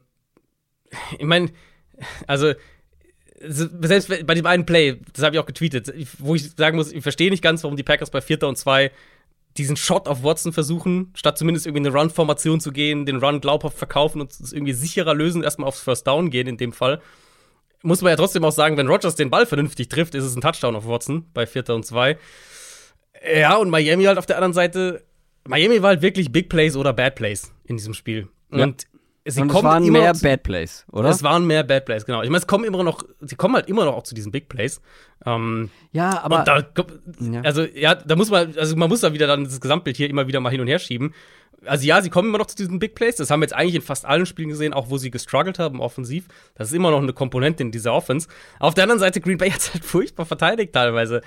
ich 1.18 1.24
meine, 1.24 1.50
also 2.26 2.52
selbst 3.40 4.08
bei 4.08 4.34
dem 4.34 4.46
einen 4.46 4.66
Play, 4.66 5.00
das 5.12 5.24
habe 5.24 5.34
ich 5.34 5.40
auch 5.40 5.46
getweetet, 5.46 5.92
wo 6.18 6.34
ich 6.34 6.52
sagen 6.52 6.76
muss, 6.76 6.92
ich 6.92 7.02
verstehe 7.02 7.30
nicht 7.30 7.42
ganz, 7.42 7.64
warum 7.64 7.76
die 7.76 7.82
Packers 7.82 8.10
bei 8.10 8.20
Vierter 8.20 8.48
und 8.48 8.56
Zwei 8.56 8.92
diesen 9.56 9.76
Shot 9.76 10.08
auf 10.08 10.22
Watson 10.22 10.52
versuchen, 10.52 11.12
statt 11.14 11.36
zumindest 11.36 11.66
irgendwie 11.66 11.86
eine 11.86 11.96
Run-Formation 11.96 12.60
zu 12.60 12.72
gehen, 12.72 13.04
den 13.04 13.16
Run 13.16 13.40
glaubhaft 13.40 13.76
verkaufen 13.76 14.20
und 14.20 14.32
es 14.32 14.52
irgendwie 14.52 14.72
sicherer 14.72 15.14
lösen, 15.14 15.42
erstmal 15.42 15.68
aufs 15.68 15.80
First 15.80 16.06
Down 16.06 16.30
gehen 16.30 16.46
in 16.46 16.56
dem 16.56 16.72
Fall. 16.72 17.02
Muss 17.82 18.00
man 18.00 18.10
ja 18.10 18.16
trotzdem 18.16 18.44
auch 18.44 18.52
sagen, 18.52 18.76
wenn 18.76 18.86
Rogers 18.86 19.14
den 19.14 19.30
Ball 19.30 19.46
vernünftig 19.46 19.88
trifft, 19.88 20.14
ist 20.14 20.24
es 20.24 20.36
ein 20.36 20.40
Touchdown 20.40 20.76
auf 20.76 20.86
Watson 20.86 21.26
bei 21.34 21.46
Vierter 21.46 21.74
und 21.74 21.84
Zwei. 21.84 22.18
Ja, 23.24 23.56
und 23.56 23.70
Miami 23.70 24.04
halt 24.04 24.18
auf 24.18 24.26
der 24.26 24.36
anderen 24.36 24.52
Seite. 24.52 25.04
Miami 25.46 25.82
war 25.82 25.90
halt 25.90 26.02
wirklich 26.02 26.30
Big 26.30 26.48
Plays 26.48 26.76
oder 26.76 26.92
Bad 26.92 27.16
Plays 27.16 27.52
in 27.64 27.76
diesem 27.76 27.94
Spiel. 27.94 28.28
Ja. 28.52 28.64
Und 28.64 28.86
Sie 29.24 29.40
und 29.40 29.54
es 29.54 29.62
waren 29.62 29.84
mehr 29.86 30.14
Bad 30.14 30.42
Plays, 30.42 30.84
oder? 30.90 31.08
Es 31.08 31.22
waren 31.22 31.46
mehr 31.46 31.62
Bad 31.62 31.84
Plays, 31.84 32.04
genau. 32.04 32.22
Ich 32.22 32.28
meine, 32.28 32.38
es 32.38 32.46
kommen 32.48 32.64
immer 32.64 32.82
noch, 32.82 33.04
sie 33.20 33.36
kommen 33.36 33.54
halt 33.54 33.68
immer 33.68 33.84
noch 33.84 33.94
auch 33.94 34.02
zu 34.02 34.16
diesen 34.16 34.32
Big 34.32 34.48
Plays. 34.48 34.80
Ähm, 35.24 35.70
ja, 35.92 36.24
aber. 36.24 36.42
Da, 36.42 36.64
also, 37.44 37.62
ja, 37.62 37.94
da 37.94 38.16
muss 38.16 38.30
man, 38.30 38.56
also 38.56 38.74
man 38.74 38.88
muss 38.88 39.00
da 39.00 39.12
wieder 39.12 39.28
dann 39.28 39.44
das 39.44 39.60
Gesamtbild 39.60 39.96
hier 39.96 40.10
immer 40.10 40.26
wieder 40.26 40.40
mal 40.40 40.50
hin 40.50 40.60
und 40.60 40.66
her 40.66 40.80
schieben. 40.80 41.14
Also, 41.64 41.86
ja, 41.86 42.02
sie 42.02 42.10
kommen 42.10 42.30
immer 42.30 42.38
noch 42.38 42.46
zu 42.46 42.56
diesen 42.56 42.80
Big 42.80 42.96
Plays. 42.96 43.14
Das 43.14 43.30
haben 43.30 43.38
wir 43.38 43.44
jetzt 43.44 43.54
eigentlich 43.54 43.76
in 43.76 43.82
fast 43.82 44.04
allen 44.04 44.26
Spielen 44.26 44.48
gesehen, 44.48 44.72
auch 44.72 44.90
wo 44.90 44.98
sie 44.98 45.12
gestruggelt 45.12 45.60
haben, 45.60 45.80
offensiv. 45.80 46.26
Das 46.56 46.68
ist 46.68 46.74
immer 46.74 46.90
noch 46.90 47.00
eine 47.00 47.12
Komponente 47.12 47.62
in 47.62 47.70
dieser 47.70 47.92
Offense. 47.92 48.26
Auf 48.58 48.74
der 48.74 48.82
anderen 48.82 48.98
Seite, 48.98 49.20
Green 49.20 49.38
Bay 49.38 49.50
hat 49.52 49.72
halt 49.72 49.84
furchtbar 49.84 50.26
verteidigt 50.26 50.72
teilweise. 50.72 51.20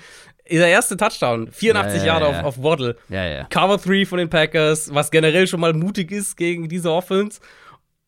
Der 0.50 0.68
erste 0.68 0.98
Touchdown, 0.98 1.50
84 1.50 2.00
ja, 2.00 2.06
ja, 2.06 2.06
Jahre 2.06 2.30
ja. 2.30 2.40
Auf, 2.40 2.58
auf 2.58 2.62
Waddle. 2.62 2.96
Ja, 3.08 3.24
ja. 3.24 3.44
Cover 3.44 3.78
3 3.78 4.04
von 4.04 4.18
den 4.18 4.28
Packers, 4.28 4.92
was 4.92 5.10
generell 5.10 5.46
schon 5.46 5.60
mal 5.60 5.72
mutig 5.72 6.12
ist 6.12 6.36
gegen 6.36 6.68
diese 6.68 6.92
Offense. 6.92 7.40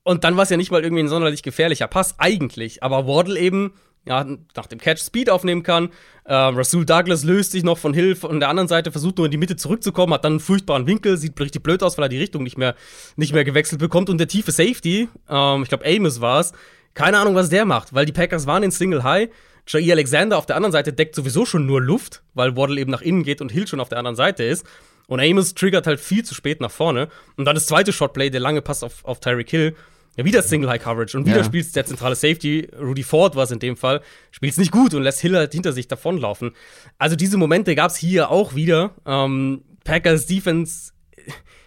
Und 0.09 0.25
dann 0.25 0.39
war 0.39 0.45
es 0.45 0.49
ja 0.49 0.57
nicht 0.57 0.71
mal 0.71 0.83
irgendwie 0.83 1.03
ein 1.03 1.09
sonderlich 1.09 1.43
gefährlicher 1.43 1.87
Pass, 1.87 2.15
eigentlich. 2.17 2.83
Aber 2.83 3.07
Wardle 3.07 3.39
eben, 3.39 3.75
ja, 4.07 4.25
nach 4.57 4.65
dem 4.65 4.79
Catch 4.79 5.03
Speed 5.03 5.29
aufnehmen 5.29 5.63
kann. 5.63 5.91
Äh, 6.25 6.33
Rasul 6.33 6.87
Douglas 6.87 7.25
löst 7.25 7.53
sich 7.53 7.63
noch 7.63 7.77
von 7.77 7.93
Hill 7.93 8.17
von 8.17 8.41
der 8.41 8.49
anderen 8.49 8.69
Seite, 8.69 8.91
versucht 8.91 9.19
nur 9.19 9.27
in 9.27 9.33
die 9.33 9.37
Mitte 9.37 9.57
zurückzukommen, 9.57 10.15
hat 10.15 10.25
dann 10.25 10.33
einen 10.33 10.41
furchtbaren 10.41 10.87
Winkel, 10.87 11.19
sieht 11.19 11.39
richtig 11.39 11.63
blöd 11.63 11.83
aus, 11.83 11.99
weil 11.99 12.07
er 12.07 12.09
die 12.09 12.17
Richtung 12.17 12.43
nicht 12.43 12.57
mehr, 12.57 12.75
nicht 13.17 13.35
mehr 13.35 13.45
gewechselt 13.45 13.83
bekommt. 13.83 14.09
Und 14.09 14.17
der 14.17 14.29
tiefe 14.29 14.51
Safety, 14.51 15.11
ähm, 15.29 15.63
ich 15.63 15.69
glaube 15.69 15.85
Amos 15.85 16.23
war 16.23 16.41
es, 16.41 16.55
keine 16.95 17.19
Ahnung, 17.19 17.35
was 17.35 17.51
der 17.51 17.67
macht, 17.67 17.93
weil 17.93 18.07
die 18.07 18.13
Packers 18.13 18.47
waren 18.47 18.63
in 18.63 18.71
Single 18.71 19.03
High. 19.03 19.29
Jair 19.67 19.93
Alexander 19.93 20.39
auf 20.39 20.47
der 20.47 20.57
anderen 20.57 20.73
Seite 20.73 20.95
deckt 20.95 21.17
sowieso 21.17 21.45
schon 21.45 21.67
nur 21.67 21.83
Luft, 21.83 22.23
weil 22.33 22.57
Waddle 22.57 22.81
eben 22.81 22.91
nach 22.91 23.03
innen 23.03 23.25
geht 23.25 23.43
und 23.43 23.53
Hill 23.53 23.67
schon 23.67 23.79
auf 23.79 23.91
der 23.91 23.99
anderen 23.99 24.17
Seite 24.17 24.43
ist. 24.43 24.65
Und 25.07 25.21
Amos 25.21 25.53
triggert 25.53 25.87
halt 25.87 26.01
viel 26.01 26.25
zu 26.25 26.35
spät 26.35 26.63
nach 26.63 26.71
vorne. 26.71 27.09
Und 27.37 27.45
dann 27.45 27.55
das 27.55 27.67
zweite 27.67 27.93
Shotplay, 27.93 28.31
der 28.31 28.41
lange 28.41 28.63
Pass 28.63 28.83
auf, 28.83 29.05
auf 29.05 29.21
Tyreek 29.21 29.51
Hill 29.51 29.77
ja, 30.19 30.25
wieder 30.25 30.43
Single 30.43 30.69
High 30.69 30.83
Coverage 30.83 31.17
und 31.17 31.27
wieder 31.27 31.39
ja. 31.39 31.45
spielt 31.45 31.75
der 31.77 31.87
zentrale 31.87 32.17
Safety, 32.17 32.69
Rudy 32.79 33.05
Ford 33.05 33.37
war 33.37 33.45
es 33.45 33.53
in 33.53 33.61
dem 33.61 33.77
Fall, 33.77 34.03
spielt 34.33 34.53
es 34.53 34.59
nicht 34.59 34.73
gut 34.73 34.93
und 34.93 35.03
lässt 35.03 35.21
Hill 35.21 35.37
halt 35.37 35.53
hinter 35.53 35.73
sich 35.73 35.89
davonlaufen. 35.89 36.53
Also 36.99 37.15
diese 37.17 37.37
Momente 37.37 37.75
gab 37.75 37.91
es 37.91 37.97
hier 37.97 38.31
auch 38.31 38.55
wieder. 38.55 38.95
Ähm, 39.07 39.63
Packers 39.85 40.27
Defense 40.27 40.93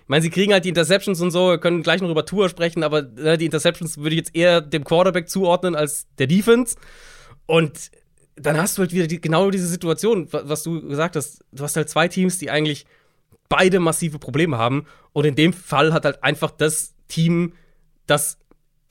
ich 0.02 0.10
meine, 0.10 0.24
sie 0.24 0.30
kriegen 0.30 0.52
halt 0.52 0.66
die 0.66 0.70
Interceptions 0.70 1.22
und 1.22 1.32
so, 1.32 1.52
wir 1.52 1.58
können 1.60 1.84
gleich 1.84 2.02
noch 2.02 2.10
über 2.10 2.26
Tour 2.26 2.50
sprechen, 2.50 2.84
aber 2.84 3.18
äh, 3.18 3.38
die 3.38 3.46
Interceptions 3.46 3.98
würde 3.98 4.10
ich 4.10 4.18
jetzt 4.18 4.36
eher 4.36 4.60
dem 4.60 4.84
Quarterback 4.84 5.30
zuordnen 5.30 5.76
als 5.76 6.08
der 6.18 6.28
Defense. 6.28 6.76
Und 7.46 7.92
dann 8.36 8.58
hast 8.58 8.78
du 8.78 8.82
halt 8.82 8.92
wieder 8.92 9.08
die, 9.08 9.22
genau 9.22 9.50
diese 9.52 9.68
Situation, 9.68 10.28
was 10.32 10.64
du 10.64 10.86
gesagt 10.86 11.16
hast. 11.16 11.46
Du 11.52 11.64
hast 11.64 11.76
halt 11.78 11.90
zwei 11.90 12.08
Teams, 12.08 12.40
die 12.40 12.50
eigentlich 12.50 12.86
beide 13.48 13.80
massive 13.80 14.20
Probleme 14.20 14.58
haben. 14.58 14.86
Und 15.14 15.26
in 15.26 15.36
dem 15.36 15.54
Fall 15.54 15.94
hat 15.94 16.04
halt 16.04 16.24
einfach 16.24 16.52
das 16.52 16.94
Team, 17.08 17.54
das 18.06 18.38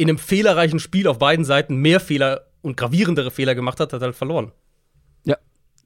in 0.01 0.09
einem 0.09 0.17
fehlerreichen 0.17 0.79
Spiel 0.79 1.07
auf 1.07 1.19
beiden 1.19 1.45
Seiten 1.45 1.77
mehr 1.77 2.01
Fehler 2.01 2.47
und 2.63 2.79
gravierendere 2.79 3.31
Fehler 3.31 3.55
gemacht 3.55 3.81
hat, 3.81 3.93
hat 3.93 4.01
halt 4.01 4.17
verloren. 4.17 4.51
Ja, 5.25 5.37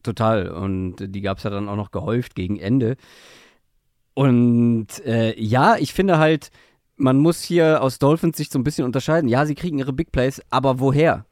total. 0.04 0.50
Und 0.50 0.98
die 1.00 1.20
gab 1.20 1.38
es 1.38 1.42
ja 1.42 1.50
dann 1.50 1.68
auch 1.68 1.74
noch 1.74 1.90
gehäuft 1.90 2.36
gegen 2.36 2.60
Ende. 2.60 2.96
Und 4.14 5.04
äh, 5.04 5.34
ja, 5.36 5.76
ich 5.78 5.92
finde 5.92 6.18
halt, 6.18 6.52
man 6.94 7.18
muss 7.18 7.42
hier 7.42 7.82
aus 7.82 7.98
Dolphins 7.98 8.36
sich 8.36 8.50
so 8.50 8.58
ein 8.60 8.62
bisschen 8.62 8.84
unterscheiden. 8.84 9.28
Ja, 9.28 9.46
sie 9.46 9.56
kriegen 9.56 9.80
ihre 9.80 9.92
Big 9.92 10.12
Plays, 10.12 10.40
aber 10.48 10.78
woher? 10.78 11.26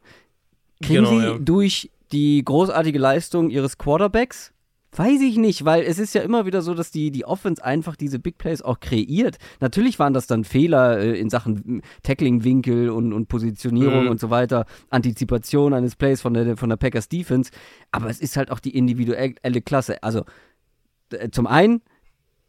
Kriegen 0.81 1.05
genau, 1.05 1.09
sie 1.09 1.25
ja. 1.25 1.37
durch 1.37 1.89
die 2.11 2.43
großartige 2.43 2.99
Leistung 2.99 3.49
ihres 3.49 3.77
Quarterbacks? 3.77 4.51
Weiß 4.95 5.21
ich 5.21 5.37
nicht, 5.37 5.65
weil 5.65 5.83
es 5.83 5.97
ist 5.97 6.13
ja 6.13 6.21
immer 6.21 6.45
wieder 6.45 6.61
so, 6.61 6.73
dass 6.73 6.91
die, 6.91 7.09
die 7.11 7.25
Offense 7.25 7.63
einfach 7.63 7.95
diese 7.95 8.19
Big 8.19 8.37
Plays 8.37 8.61
auch 8.61 8.79
kreiert. 8.79 9.37
Natürlich 9.59 9.97
waren 9.97 10.13
das 10.13 10.27
dann 10.27 10.43
Fehler 10.43 10.99
äh, 10.99 11.19
in 11.19 11.29
Sachen 11.29 11.81
Tackling-Winkel 12.03 12.89
und, 12.89 13.11
und 13.11 13.27
Positionierung 13.27 14.03
mhm. 14.03 14.11
und 14.11 14.19
so 14.19 14.29
weiter, 14.29 14.65
Antizipation 14.89 15.73
eines 15.73 15.95
Plays 15.95 16.21
von 16.21 16.33
der, 16.33 16.57
von 16.57 16.69
der 16.69 16.77
Packers 16.77 17.09
Defense, 17.09 17.51
aber 17.91 18.09
es 18.09 18.19
ist 18.19 18.37
halt 18.37 18.51
auch 18.51 18.59
die 18.59 18.75
individuelle 18.77 19.61
Klasse. 19.61 20.01
Also 20.03 20.25
zum 21.31 21.47
einen 21.47 21.81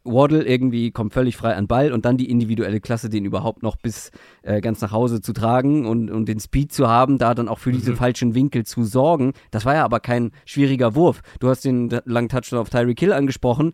Waddle 0.05 0.43
irgendwie 0.43 0.91
kommt 0.91 1.13
völlig 1.13 1.35
frei 1.35 1.55
an 1.55 1.67
Ball 1.67 1.91
und 1.91 2.05
dann 2.05 2.17
die 2.17 2.29
individuelle 2.29 2.79
Klasse, 2.79 3.09
den 3.09 3.25
überhaupt 3.25 3.63
noch 3.63 3.75
bis 3.75 4.11
äh, 4.43 4.61
ganz 4.61 4.81
nach 4.81 4.91
Hause 4.91 5.21
zu 5.21 5.33
tragen 5.33 5.85
und, 5.85 6.09
und 6.09 6.27
den 6.27 6.39
Speed 6.39 6.71
zu 6.71 6.87
haben, 6.87 7.17
da 7.17 7.33
dann 7.33 7.49
auch 7.49 7.59
für 7.59 7.71
mhm. 7.71 7.75
diese 7.75 7.95
falschen 7.95 8.35
Winkel 8.35 8.65
zu 8.65 8.83
sorgen. 8.83 9.33
Das 9.51 9.65
war 9.65 9.75
ja 9.75 9.83
aber 9.83 9.99
kein 9.99 10.31
schwieriger 10.45 10.95
Wurf. 10.95 11.21
Du 11.39 11.49
hast 11.49 11.65
den 11.65 11.89
langen 12.05 12.29
Touchdown 12.29 12.59
auf 12.59 12.69
Tyreek 12.69 12.99
Hill 12.99 13.13
angesprochen. 13.13 13.73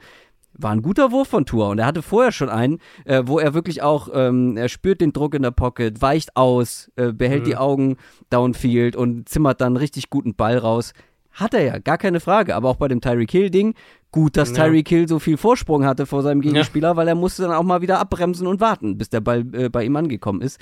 War 0.53 0.71
ein 0.71 0.81
guter 0.81 1.11
Wurf 1.11 1.29
von 1.29 1.45
Tour 1.45 1.69
und 1.69 1.79
er 1.79 1.85
hatte 1.85 2.01
vorher 2.01 2.33
schon 2.33 2.49
einen, 2.49 2.79
äh, 3.05 3.23
wo 3.25 3.39
er 3.39 3.53
wirklich 3.53 3.81
auch, 3.81 4.09
ähm, 4.13 4.57
er 4.57 4.67
spürt 4.67 4.99
den 4.99 5.13
Druck 5.13 5.33
in 5.33 5.43
der 5.43 5.51
Pocket, 5.51 6.01
weicht 6.01 6.35
aus, 6.35 6.91
äh, 6.97 7.13
behält 7.13 7.43
mhm. 7.43 7.45
die 7.45 7.57
Augen 7.57 7.97
downfield 8.29 8.95
und 8.97 9.29
zimmert 9.29 9.61
dann 9.61 9.77
richtig 9.77 10.09
guten 10.09 10.35
Ball 10.35 10.57
raus. 10.57 10.93
Hat 11.31 11.53
er 11.53 11.63
ja, 11.63 11.79
gar 11.79 11.97
keine 11.97 12.19
Frage. 12.19 12.55
Aber 12.55 12.69
auch 12.69 12.75
bei 12.75 12.87
dem 12.87 13.01
Tyreek 13.01 13.31
Hill-Ding, 13.31 13.75
gut, 14.11 14.37
dass 14.37 14.55
ja. 14.55 14.65
Tyreek 14.65 14.89
Hill 14.89 15.07
so 15.07 15.19
viel 15.19 15.37
Vorsprung 15.37 15.85
hatte 15.85 16.05
vor 16.05 16.21
seinem 16.21 16.41
Gegenspieler, 16.41 16.89
ja. 16.89 16.95
weil 16.95 17.07
er 17.07 17.15
musste 17.15 17.43
dann 17.43 17.53
auch 17.53 17.63
mal 17.63 17.81
wieder 17.81 17.99
abbremsen 17.99 18.47
und 18.47 18.59
warten, 18.59 18.97
bis 18.97 19.09
der 19.09 19.21
Ball 19.21 19.45
äh, 19.53 19.69
bei 19.69 19.83
ihm 19.83 19.95
angekommen 19.95 20.41
ist. 20.41 20.59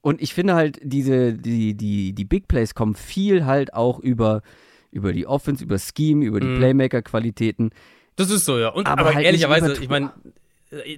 Und 0.00 0.20
ich 0.20 0.34
finde 0.34 0.54
halt, 0.54 0.80
diese, 0.82 1.34
die, 1.34 1.74
die, 1.74 2.12
die 2.12 2.24
Big 2.24 2.48
Plays 2.48 2.74
kommen 2.74 2.94
viel 2.94 3.46
halt 3.46 3.74
auch 3.74 4.00
über, 4.00 4.42
über 4.90 5.12
die 5.12 5.26
Offense, 5.26 5.62
über 5.62 5.78
Scheme, 5.78 6.24
über 6.24 6.40
die 6.40 6.48
mhm. 6.48 6.58
Playmaker-Qualitäten. 6.58 7.70
Das 8.16 8.30
ist 8.30 8.44
so, 8.44 8.58
ja. 8.58 8.68
Und, 8.68 8.88
aber, 8.88 9.02
aber 9.02 9.14
halt 9.14 9.24
ehrlicherweise, 9.24 9.74
ich 9.80 9.88
meine, 9.88 10.10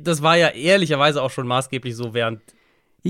das 0.00 0.22
war 0.22 0.36
ja 0.36 0.48
ehrlicherweise 0.48 1.22
auch 1.22 1.30
schon 1.30 1.46
maßgeblich 1.46 1.94
so 1.94 2.14
während 2.14 2.40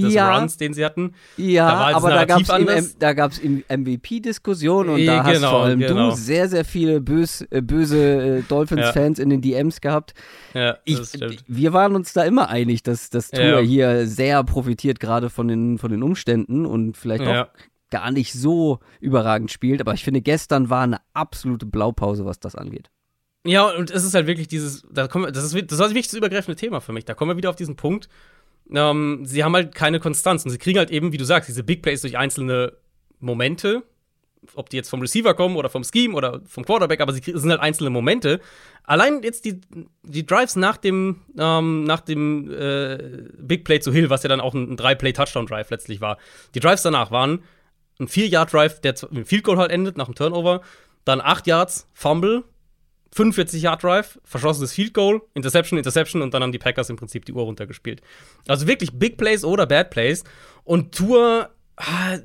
des 0.03 0.15
ja, 0.15 0.37
Runs, 0.37 0.57
den 0.57 0.75
sie 0.75 0.85
hatten. 0.85 1.15
Ja, 1.37 1.91
da 1.91 1.97
aber 1.97 2.11
da 2.11 3.13
gab 3.13 3.31
es 3.33 3.41
MVP-Diskussionen 3.43 4.91
und 4.91 5.07
da 5.07 5.23
genau, 5.23 5.25
hast 5.25 5.45
vor 5.45 5.65
allem 5.65 5.81
genau. 5.81 6.11
du 6.11 6.17
sehr, 6.17 6.49
sehr 6.49 6.65
viele 6.65 7.01
bös, 7.01 7.43
äh, 7.51 7.63
böse 7.63 8.39
äh, 8.39 8.43
Dolphins-Fans 8.43 9.19
ja. 9.19 9.25
in 9.25 9.31
den 9.31 9.41
DMs 9.41 9.81
gehabt. 9.81 10.15
Ja, 10.53 10.79
ich, 10.85 10.99
wir 11.47 11.73
waren 11.73 11.95
uns 11.95 12.13
da 12.13 12.25
immer 12.25 12.49
einig, 12.49 12.83
dass 12.83 13.11
das 13.11 13.31
Tour 13.31 13.45
ja. 13.45 13.59
hier 13.61 14.07
sehr 14.07 14.43
profitiert, 14.45 15.01
gerade 15.01 15.31
von 15.31 15.49
den, 15.49 15.79
von 15.79 15.91
den 15.91 16.03
Umständen 16.03 16.67
und 16.67 16.97
vielleicht 16.97 17.25
auch 17.27 17.47
gar 17.91 18.11
nicht 18.11 18.33
so 18.33 18.81
überragend 19.01 19.53
spielt. 19.53 19.81
Aber 19.81 19.95
ich 19.95 20.03
finde, 20.03 20.21
gestern 20.21 20.71
war 20.71 20.83
eine 20.83 21.01
absolute 21.13 21.67
Blaupause, 21.67 22.25
was 22.25 22.41
das 22.41 22.57
angeht. 22.57 22.91
Ja, 23.47 23.69
und 23.69 23.91
es 23.91 24.05
ist 24.05 24.15
halt 24.15 24.27
wirklich 24.27 24.49
dieses, 24.49 24.83
da 24.91 25.07
kommen, 25.07 25.33
das 25.33 25.45
ist 25.45 25.71
das 25.71 25.79
ist 25.79 26.13
das 26.13 26.15
übergreifende 26.15 26.57
Thema 26.57 26.81
für 26.81 26.93
mich. 26.93 27.05
Da 27.05 27.15
kommen 27.15 27.31
wir 27.31 27.37
wieder 27.37 27.51
auf 27.51 27.57
diesen 27.57 27.77
Punkt, 27.77 28.09
ähm, 28.73 29.21
sie 29.25 29.45
haben 29.45 29.55
halt 29.55 29.75
keine 29.75 30.01
Konstanz. 30.01 30.45
Und 30.45 30.51
sie 30.51 30.59
kriegen 30.59 30.79
halt 30.79 30.91
eben, 30.91 31.13
wie 31.13 31.17
du 31.17 31.25
sagst, 31.25 31.49
diese 31.49 31.65
Big 31.65 31.83
Plays 31.83 32.01
durch 32.01 32.17
einzelne 32.17 32.73
Momente. 33.21 33.83
Ob 34.55 34.69
die 34.69 34.77
jetzt 34.77 34.91
vom 34.91 35.01
Receiver 35.01 35.33
kommen 35.33 35.57
oder 35.57 35.71
vom 35.71 35.85
Scheme 35.85 36.15
oder 36.15 36.43
vom 36.47 36.67
Quarterback, 36.67 37.01
aber 37.01 37.15
sie 37.15 37.23
sind 37.25 37.51
halt 37.51 37.63
einzelne 37.63 37.89
Momente. 37.89 38.41
Allein 38.83 39.23
jetzt 39.23 39.47
die, 39.47 39.63
die 40.03 40.27
Drives 40.27 40.57
nach 40.57 40.77
dem, 40.77 41.23
ähm, 41.39 41.85
nach 41.85 42.03
dem 42.03 42.51
äh, 42.51 42.99
Big 43.39 43.65
Play 43.65 43.81
zu 43.81 43.91
Hill, 43.91 44.11
was 44.11 44.23
ja 44.23 44.29
dann 44.29 44.41
auch 44.41 44.53
ein, 44.53 44.73
ein 44.73 44.77
Drei-Play-Touchdown-Drive 44.77 45.71
letztlich 45.71 46.03
war. 46.03 46.19
Die 46.55 46.61
Drives 46.61 46.83
danach 46.83 47.11
waren 47.11 47.43
ein 47.99 48.07
4-Yard-Drive, 48.07 48.81
der 48.83 48.95
mit 49.11 49.27
Field 49.27 49.45
Goal 49.45 49.57
halt 49.57 49.71
endet 49.71 49.97
nach 49.97 50.07
dem 50.07 50.15
Turnover, 50.15 50.61
dann 51.07 51.23
8 51.23 51.47
Yards, 51.47 51.89
Fumble, 51.95 52.45
45-Yard-Drive, 53.15 54.19
verschossenes 54.25 54.73
Field 54.73 54.93
Goal, 54.93 55.23
Interception, 55.35 55.79
Interception 55.79 56.23
und 56.23 56.35
dann 56.35 56.43
haben 56.43 56.53
die 56.53 56.59
Packers 56.59 56.91
im 56.91 56.97
Prinzip 56.97 57.25
die 57.25 57.33
Uhr 57.33 57.45
runtergespielt. 57.45 58.03
Also 58.49 58.67
wirklich 58.67 58.93
Big 58.93 59.17
Plays 59.17 59.45
oder 59.45 59.67
Bad 59.67 59.91
Plays. 59.91 60.25
Und 60.65 60.95
Tour, 60.95 61.51
ah, 61.77 62.19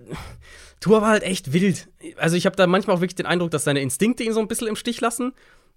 Tour 0.80 1.02
war 1.02 1.10
halt 1.10 1.24
echt 1.24 1.54
wild. 1.54 1.90
Also 2.18 2.36
ich 2.36 2.46
habe 2.46 2.56
da 2.56 2.66
manchmal 2.66 2.96
auch 2.96 3.02
wirklich 3.02 3.16
den 3.16 3.26
Eindruck, 3.26 3.52
dass 3.52 3.66
seine 3.66 3.82
Instinkte 3.82 4.24
ihn 4.24 4.34
so 4.34 4.40
ein 4.40 4.48
bisschen 4.48 4.68
im 4.68 4.76
Stich 4.76 5.00
lassen. 5.02 5.34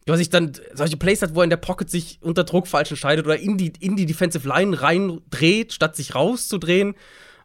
Was 0.06 0.18
ich 0.18 0.30
dann 0.30 0.52
solche 0.72 0.96
Plays 0.96 1.22
hat, 1.22 1.34
wo 1.34 1.40
er 1.40 1.44
in 1.44 1.50
der 1.50 1.58
Pocket 1.58 1.88
sich 1.88 2.18
unter 2.22 2.42
Druck 2.44 2.66
falsch 2.66 2.90
entscheidet 2.90 3.24
oder 3.24 3.38
in 3.38 3.56
die, 3.56 3.72
in 3.78 3.94
die 3.94 4.06
Defensive 4.06 4.48
Line 4.48 4.80
reindreht, 4.80 5.72
statt 5.72 5.94
sich 5.94 6.14
rauszudrehen. 6.14 6.94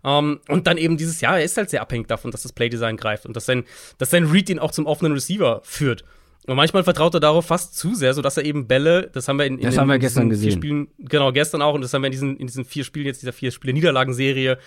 Um, 0.03 0.11
ähm, 0.11 0.39
und 0.47 0.67
dann 0.67 0.77
eben 0.77 0.95
dieses 0.95 1.21
Jahr, 1.21 1.39
er 1.39 1.43
ist 1.43 1.57
halt 1.57 1.71
sehr 1.71 1.81
abhängig 1.81 2.07
davon, 2.07 2.31
dass 2.31 2.43
das 2.43 2.53
Playdesign 2.53 2.97
greift 2.97 3.25
und 3.25 3.35
dass 3.35 3.45
sein, 3.45 3.63
dass 3.97 4.11
sein 4.11 4.25
Read 4.25 4.49
ihn 4.49 4.59
auch 4.59 4.71
zum 4.71 4.85
offenen 4.85 5.11
Receiver 5.11 5.61
führt. 5.63 6.05
Und 6.47 6.55
manchmal 6.55 6.83
vertraut 6.85 7.13
er 7.13 7.19
darauf 7.19 7.45
fast 7.45 7.75
zu 7.77 7.93
sehr, 7.93 8.13
sodass 8.13 8.37
er 8.37 8.45
eben 8.45 8.67
Bälle, 8.67 9.09
das 9.13 9.27
haben 9.27 9.37
wir 9.37 9.45
in, 9.45 9.59
in, 9.59 9.65
das 9.65 9.77
haben 9.77 9.89
wir 9.89 9.99
gestern 9.99 10.29
gesehen. 10.29 10.53
Spielen, 10.53 10.87
genau, 10.97 11.33
gestern 11.33 11.61
auch, 11.61 11.73
und 11.73 11.81
das 11.81 11.93
haben 11.93 12.03
wir 12.03 12.07
in 12.07 12.13
diesen, 12.13 12.37
in 12.37 12.47
diesen 12.47 12.63
vier 12.63 12.85
Spielen, 12.85 13.05
jetzt 13.05 13.21
dieser 13.21 13.33
vier 13.33 13.51
Spiele 13.51 13.73
Niederlagenserie, 13.73 14.57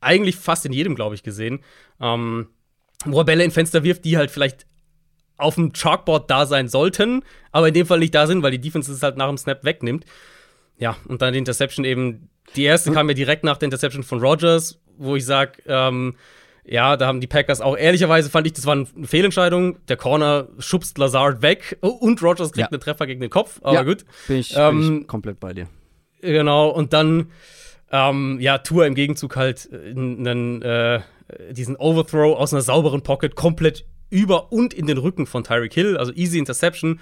eigentlich 0.00 0.36
fast 0.36 0.66
in 0.66 0.72
jedem, 0.72 0.94
glaube 0.94 1.14
ich, 1.14 1.22
gesehen. 1.22 1.60
Ähm, 2.00 2.48
wo 3.06 3.18
er 3.20 3.24
Bälle 3.24 3.44
in 3.44 3.50
Fenster 3.50 3.82
wirft, 3.82 4.04
die 4.04 4.18
halt 4.18 4.30
vielleicht 4.30 4.66
auf 5.38 5.54
dem 5.54 5.72
Chalkboard 5.72 6.30
da 6.30 6.44
sein 6.44 6.68
sollten, 6.68 7.22
aber 7.50 7.68
in 7.68 7.74
dem 7.74 7.86
Fall 7.86 7.98
nicht 7.98 8.14
da 8.14 8.26
sind, 8.26 8.42
weil 8.42 8.50
die 8.50 8.60
Defense 8.60 8.92
es 8.92 9.02
halt 9.02 9.16
nach 9.16 9.28
dem 9.28 9.38
Snap 9.38 9.64
wegnimmt. 9.64 10.04
Ja, 10.76 10.96
und 11.08 11.22
dann 11.22 11.32
die 11.32 11.38
Interception 11.38 11.84
eben. 11.84 12.28
Die 12.56 12.64
erste 12.64 12.90
hm. 12.90 12.94
kam 12.94 13.08
ja 13.08 13.14
direkt 13.14 13.44
nach 13.44 13.56
der 13.56 13.66
Interception 13.66 14.02
von 14.02 14.20
Rogers, 14.20 14.82
wo 14.98 15.16
ich 15.16 15.24
sage, 15.24 15.62
ähm, 15.66 16.16
ja, 16.64 16.96
da 16.96 17.06
haben 17.06 17.20
die 17.20 17.26
Packers 17.26 17.60
auch, 17.60 17.76
ehrlicherweise 17.76 18.30
fand 18.30 18.46
ich, 18.46 18.52
das 18.52 18.66
war 18.66 18.74
eine 18.74 18.86
Fehlentscheidung. 19.04 19.78
Der 19.88 19.96
Corner 19.96 20.48
schubst 20.58 20.96
Lazard 20.98 21.42
weg 21.42 21.78
und 21.80 22.22
Rogers 22.22 22.52
kriegt 22.52 22.58
ja. 22.58 22.68
einen 22.68 22.80
Treffer 22.80 23.06
gegen 23.06 23.20
den 23.20 23.30
Kopf, 23.30 23.60
aber 23.62 23.74
ja, 23.74 23.82
gut. 23.82 24.04
Bin 24.28 24.38
ich, 24.38 24.54
ähm, 24.56 24.80
bin 24.80 25.00
ich 25.00 25.06
komplett 25.08 25.40
bei 25.40 25.52
dir. 25.52 25.68
Genau, 26.20 26.68
und 26.68 26.92
dann, 26.92 27.32
ähm, 27.90 28.38
ja, 28.40 28.58
Tour 28.58 28.86
im 28.86 28.94
Gegenzug 28.94 29.34
halt 29.34 29.68
einen, 29.72 30.62
äh, 30.62 31.00
diesen 31.50 31.76
Overthrow 31.76 32.36
aus 32.36 32.52
einer 32.52 32.62
sauberen 32.62 33.02
Pocket 33.02 33.34
komplett 33.34 33.84
über 34.10 34.52
und 34.52 34.72
in 34.74 34.86
den 34.86 34.98
Rücken 34.98 35.26
von 35.26 35.42
Tyreek 35.42 35.72
Hill, 35.72 35.96
also 35.96 36.12
easy 36.12 36.38
Interception. 36.38 37.00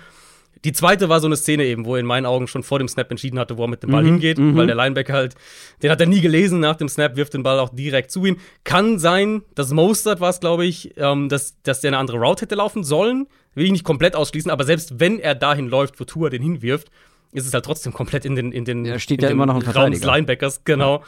Die 0.65 0.73
zweite 0.73 1.09
war 1.09 1.21
so 1.21 1.27
eine 1.27 1.37
Szene 1.37 1.65
eben, 1.65 1.87
wo 1.87 1.95
er 1.95 2.01
in 2.01 2.07
meinen 2.07 2.27
Augen 2.27 2.47
schon 2.47 2.63
vor 2.63 2.79
dem 2.79 2.89
Snap 2.89 3.11
entschieden 3.11 3.39
hatte, 3.39 3.57
wo 3.57 3.65
er 3.65 3.69
mit 3.69 3.83
dem 3.83 3.91
Ball 3.91 4.03
mhm, 4.03 4.09
hingeht, 4.09 4.39
mhm. 4.39 4.57
weil 4.57 4.67
der 4.67 4.77
Linebacker 4.77 5.15
halt, 5.15 5.35
den 5.83 5.91
hat 5.91 6.01
er 6.01 6.07
nie 6.07 6.21
gelesen 6.21 6.61
nach 6.61 6.77
dem 6.77 6.89
Snap, 6.89 7.17
wirft 7.17 7.33
den 7.33 7.43
Ball 7.43 7.59
auch 7.59 7.71
direkt 7.71 8.11
zu 8.11 8.27
ihm. 8.27 8.37
Kann 8.63 8.99
sein, 8.99 9.43
dass 9.55 9.71
Mostert 9.71 10.21
war 10.21 10.29
es, 10.29 10.41
glaube 10.41 10.67
ich, 10.67 10.93
ähm, 10.99 11.31
dass, 11.31 11.61
dass 11.63 11.81
der 11.81 11.91
eine 11.91 11.99
andere 11.99 12.19
Route 12.19 12.43
hätte 12.43 12.57
laufen 12.57 12.85
sollen. 12.85 13.27
Will 13.55 13.65
ich 13.65 13.73
nicht 13.73 13.85
komplett 13.85 14.15
ausschließen, 14.15 14.51
aber 14.51 14.65
selbst 14.65 15.01
wenn 15.01 15.19
er 15.19 15.35
dahin 15.35 15.69
läuft, 15.69 15.99
wo 15.99 16.05
Tua 16.05 16.29
den 16.29 16.43
hinwirft, 16.43 16.91
ist 17.33 17.47
es 17.47 17.55
halt 17.55 17.65
trotzdem 17.65 17.93
komplett 17.93 18.25
in 18.25 18.35
den 18.35 18.51
in 18.53 18.65
den 18.65 18.85
ja, 18.85 18.99
steht 18.99 19.23
ja 19.23 19.29
immer 19.29 19.47
noch 19.47 19.55
ein 19.55 19.63
Raum 19.63 19.93
des 19.93 20.03
Linebackers, 20.03 20.65
genau. 20.65 20.99
Ja. 20.99 21.05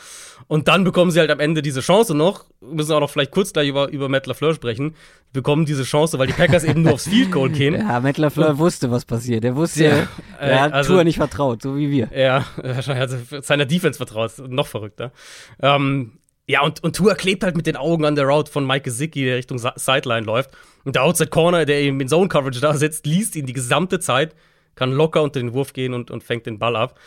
Und 0.47 0.69
dann 0.69 0.85
bekommen 0.85 1.11
sie 1.11 1.21
halt 1.21 1.31
am 1.31 1.41
Ende 1.41 1.63
diese 1.63 1.81
Chance 1.81 2.15
noch, 2.15 2.45
wir 2.61 2.75
müssen 2.75 2.93
auch 2.93 3.01
noch 3.01 3.11
vielleicht 3.11 3.31
kurz 3.31 3.53
gleich 3.53 3.69
über, 3.69 3.89
über 3.89 4.09
Matt 4.09 4.27
LaFleur 4.27 4.55
sprechen, 4.55 4.95
bekommen 5.33 5.65
diese 5.65 5.85
Chance, 5.85 6.19
weil 6.19 6.27
die 6.27 6.33
Packers 6.33 6.65
eben 6.65 6.83
nur 6.83 6.95
aufs 6.95 7.09
Field 7.09 7.33
Goal 7.33 7.51
gehen. 7.51 7.75
Ja, 7.75 8.01
Matt 8.01 8.19
LaFleur 8.19 8.59
wusste, 8.59 8.91
was 8.91 9.05
passiert. 9.05 9.45
Er 9.45 9.57
wusste, 9.57 9.85
ja, 9.85 10.09
er 10.39 10.61
hat 10.61 10.73
also, 10.73 10.95
Tour 10.95 11.05
nicht 11.05 11.17
vertraut, 11.17 11.63
so 11.63 11.77
wie 11.77 11.91
wir. 11.91 12.09
Ja, 12.15 12.45
wahrscheinlich 12.57 13.03
hat 13.03 13.33
er 13.33 13.43
seiner 13.43 13.67
Defense 13.67 13.97
vertraut, 13.97 14.33
noch 14.49 14.67
verrückter. 14.67 15.13
Ähm, 15.61 16.19
ja, 16.47 16.63
und, 16.63 16.83
und 16.83 16.97
Tua 16.97 17.15
klebt 17.15 17.45
halt 17.45 17.57
mit 17.57 17.67
den 17.67 17.77
Augen 17.77 18.05
an 18.05 18.15
der 18.17 18.27
Route 18.27 18.51
von 18.51 18.67
Mike 18.67 18.83
Gesicki, 18.83 19.25
der 19.25 19.37
Richtung 19.37 19.59
Sideline 19.59 20.27
läuft. 20.27 20.51
Und 20.85 20.97
der 20.97 21.05
Outside 21.05 21.31
Corner, 21.31 21.65
der 21.65 21.81
eben 21.81 22.01
in 22.01 22.09
Zone 22.09 22.29
Coverage 22.29 22.61
da 22.61 22.75
sitzt, 22.75 23.07
liest 23.07 23.37
ihn 23.37 23.47
die 23.47 23.53
gesamte 23.53 24.01
Zeit 24.01 24.35
kann 24.75 24.93
locker 24.93 25.23
unter 25.23 25.41
den 25.41 25.53
Wurf 25.55 25.73
gehen 25.73 25.95
und, 25.95 26.11
und 26.11 26.23
fängt 26.23 26.47
den 26.47 26.59
Ball 26.59 26.77
ab. 26.77 26.99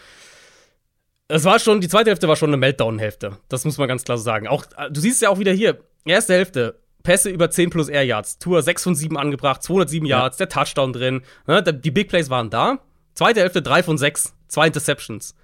Es 1.28 1.44
war 1.44 1.60
schon, 1.60 1.82
die 1.82 1.88
zweite 1.88 2.12
Hälfte 2.12 2.28
war 2.28 2.36
schon 2.36 2.50
eine 2.50 2.58
Meltdown-Hälfte. 2.58 3.38
Das 3.50 3.66
muss 3.66 3.78
man 3.78 3.88
ganz 3.88 4.04
klar 4.04 4.18
so 4.18 4.24
sagen. 4.24 4.48
Auch, 4.48 4.66
du 4.92 5.02
siehst 5.02 5.16
es 5.16 5.22
ja 5.22 5.30
auch 5.30 5.40
wieder 5.40 5.54
hier. 5.54 5.80
Erste 6.06 6.34
Hälfte, 6.34 6.80
Pässe 7.02 7.30
über 7.30 7.50
10 7.50 7.70
plus 7.72 7.90
Air 7.90 8.04
Yards. 8.04 8.38
Tour 8.38 8.62
6 8.62 8.84
von 8.84 8.96
7 8.96 9.18
angebracht, 9.18 9.64
207 9.64 10.06
ja. 10.06 10.20
Yards, 10.20 10.38
der 10.38 10.50
Touchdown 10.50 10.94
drin. 10.94 11.22
Ne, 11.48 11.64
die 11.64 11.92
Big 11.92 12.10
Plays 12.10 12.30
waren 12.30 12.50
da. 12.50 12.80
Zweite 13.14 13.40
Hälfte 13.40 13.62
3 13.62 13.82
von 13.82 13.98
6, 13.98 14.36
zwei 14.50 14.68
Interceptions. 14.68 15.36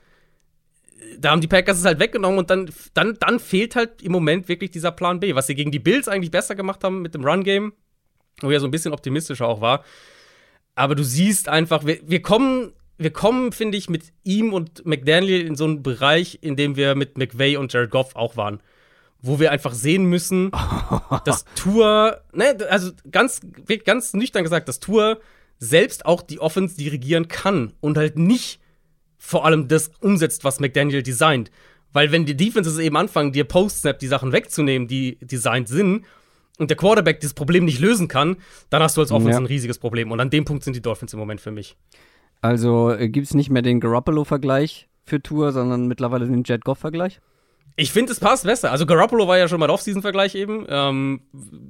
da 1.17 1.31
haben 1.31 1.41
die 1.41 1.47
Packers 1.47 1.79
es 1.79 1.85
halt 1.85 1.99
weggenommen 1.99 2.37
und 2.37 2.49
dann, 2.49 2.69
dann, 2.93 3.17
dann 3.19 3.39
fehlt 3.39 3.75
halt 3.75 4.01
im 4.01 4.11
Moment 4.11 4.49
wirklich 4.49 4.71
dieser 4.71 4.91
Plan 4.91 5.19
B, 5.19 5.35
was 5.35 5.47
sie 5.47 5.55
gegen 5.55 5.71
die 5.71 5.79
Bills 5.79 6.07
eigentlich 6.07 6.31
besser 6.31 6.55
gemacht 6.55 6.83
haben 6.83 7.01
mit 7.01 7.13
dem 7.15 7.23
Run-Game, 7.23 7.73
wo 8.41 8.51
ja 8.51 8.59
so 8.59 8.67
ein 8.67 8.71
bisschen 8.71 8.93
optimistischer 8.93 9.47
auch 9.47 9.61
war. 9.61 9.83
Aber 10.75 10.95
du 10.95 11.03
siehst 11.03 11.49
einfach, 11.49 11.85
wir, 11.85 11.99
wir 12.03 12.21
kommen, 12.21 12.73
wir 12.97 13.11
kommen, 13.11 13.51
finde 13.51 13.77
ich, 13.77 13.89
mit 13.89 14.13
ihm 14.23 14.53
und 14.53 14.85
McDaniel 14.85 15.45
in 15.45 15.55
so 15.55 15.65
einen 15.65 15.83
Bereich, 15.83 16.39
in 16.41 16.55
dem 16.55 16.75
wir 16.75 16.95
mit 16.95 17.17
McVay 17.17 17.57
und 17.57 17.73
Jared 17.73 17.91
Goff 17.91 18.15
auch 18.15 18.37
waren. 18.37 18.61
Wo 19.21 19.39
wir 19.39 19.51
einfach 19.51 19.73
sehen 19.73 20.05
müssen, 20.05 20.51
dass 21.25 21.45
Tour, 21.55 22.21
ne, 22.33 22.57
also 22.69 22.91
ganz, 23.11 23.41
ganz 23.85 24.13
nüchtern 24.13 24.43
gesagt, 24.43 24.67
dass 24.67 24.79
Tour 24.79 25.19
selbst 25.59 26.05
auch 26.05 26.23
die 26.23 26.39
Offense 26.39 26.75
dirigieren 26.75 27.27
kann 27.27 27.73
und 27.81 27.97
halt 27.97 28.17
nicht 28.17 28.59
vor 29.17 29.45
allem 29.45 29.67
das 29.67 29.91
umsetzt, 29.99 30.43
was 30.43 30.59
McDaniel 30.59 31.03
designt. 31.03 31.51
Weil 31.93 32.11
wenn 32.11 32.25
die 32.25 32.35
Defenses 32.35 32.79
eben 32.79 32.97
anfangen, 32.97 33.31
dir 33.31 33.43
Post-Snap 33.43 33.99
die 33.99 34.07
Sachen 34.07 34.31
wegzunehmen, 34.31 34.87
die 34.87 35.19
designt 35.21 35.67
sind, 35.67 36.05
und 36.61 36.69
der 36.69 36.77
Quarterback 36.77 37.19
das 37.19 37.33
Problem 37.33 37.65
nicht 37.65 37.79
lösen 37.79 38.07
kann, 38.07 38.37
dann 38.69 38.83
hast 38.83 38.95
du 38.95 39.01
als 39.01 39.11
Offense 39.11 39.31
ja. 39.31 39.37
ein 39.37 39.47
riesiges 39.47 39.79
Problem. 39.79 40.11
Und 40.11 40.19
an 40.19 40.29
dem 40.29 40.45
Punkt 40.45 40.63
sind 40.63 40.75
die 40.75 40.81
Dolphins 40.81 41.11
im 41.11 41.19
Moment 41.19 41.41
für 41.41 41.51
mich. 41.51 41.75
Also 42.41 42.91
äh, 42.91 43.09
gibt 43.09 43.25
es 43.25 43.33
nicht 43.33 43.49
mehr 43.49 43.63
den 43.63 43.79
Garoppolo-Vergleich 43.79 44.87
für 45.03 45.21
Tour, 45.21 45.51
sondern 45.51 45.87
mittlerweile 45.87 46.27
den 46.27 46.43
Jet 46.43 46.63
Goff-Vergleich? 46.63 47.19
Ich 47.77 47.91
finde, 47.91 48.11
es 48.11 48.19
passt 48.19 48.43
besser. 48.43 48.71
Also 48.71 48.85
Garoppolo 48.85 49.27
war 49.27 49.39
ja 49.39 49.47
schon 49.47 49.59
mal 49.59 49.71
Off-Season-Vergleich 49.71 50.35
eben. 50.35 50.67
Ähm, 50.69 51.21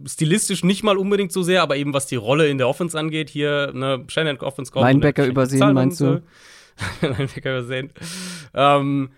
stilistisch 0.06 0.64
nicht 0.66 0.84
mal 0.84 0.98
unbedingt 0.98 1.32
so 1.32 1.42
sehr, 1.42 1.62
aber 1.62 1.78
eben 1.78 1.94
was 1.94 2.08
die 2.08 2.18
Rolle 2.18 2.50
in 2.50 2.58
der 2.58 2.68
Offense 2.68 3.00
angeht, 3.00 3.30
hier, 3.30 3.72
ne, 3.74 4.04
Shannon 4.08 4.38
Offense 4.40 4.74
kommt. 4.74 4.88
Linebacker 4.88 5.26
übersehen, 5.26 5.74
meinst 5.74 6.02
du? 6.02 6.22
Linebacker 7.02 7.60
übersehen. 7.60 7.94
Ähm, 8.54 9.12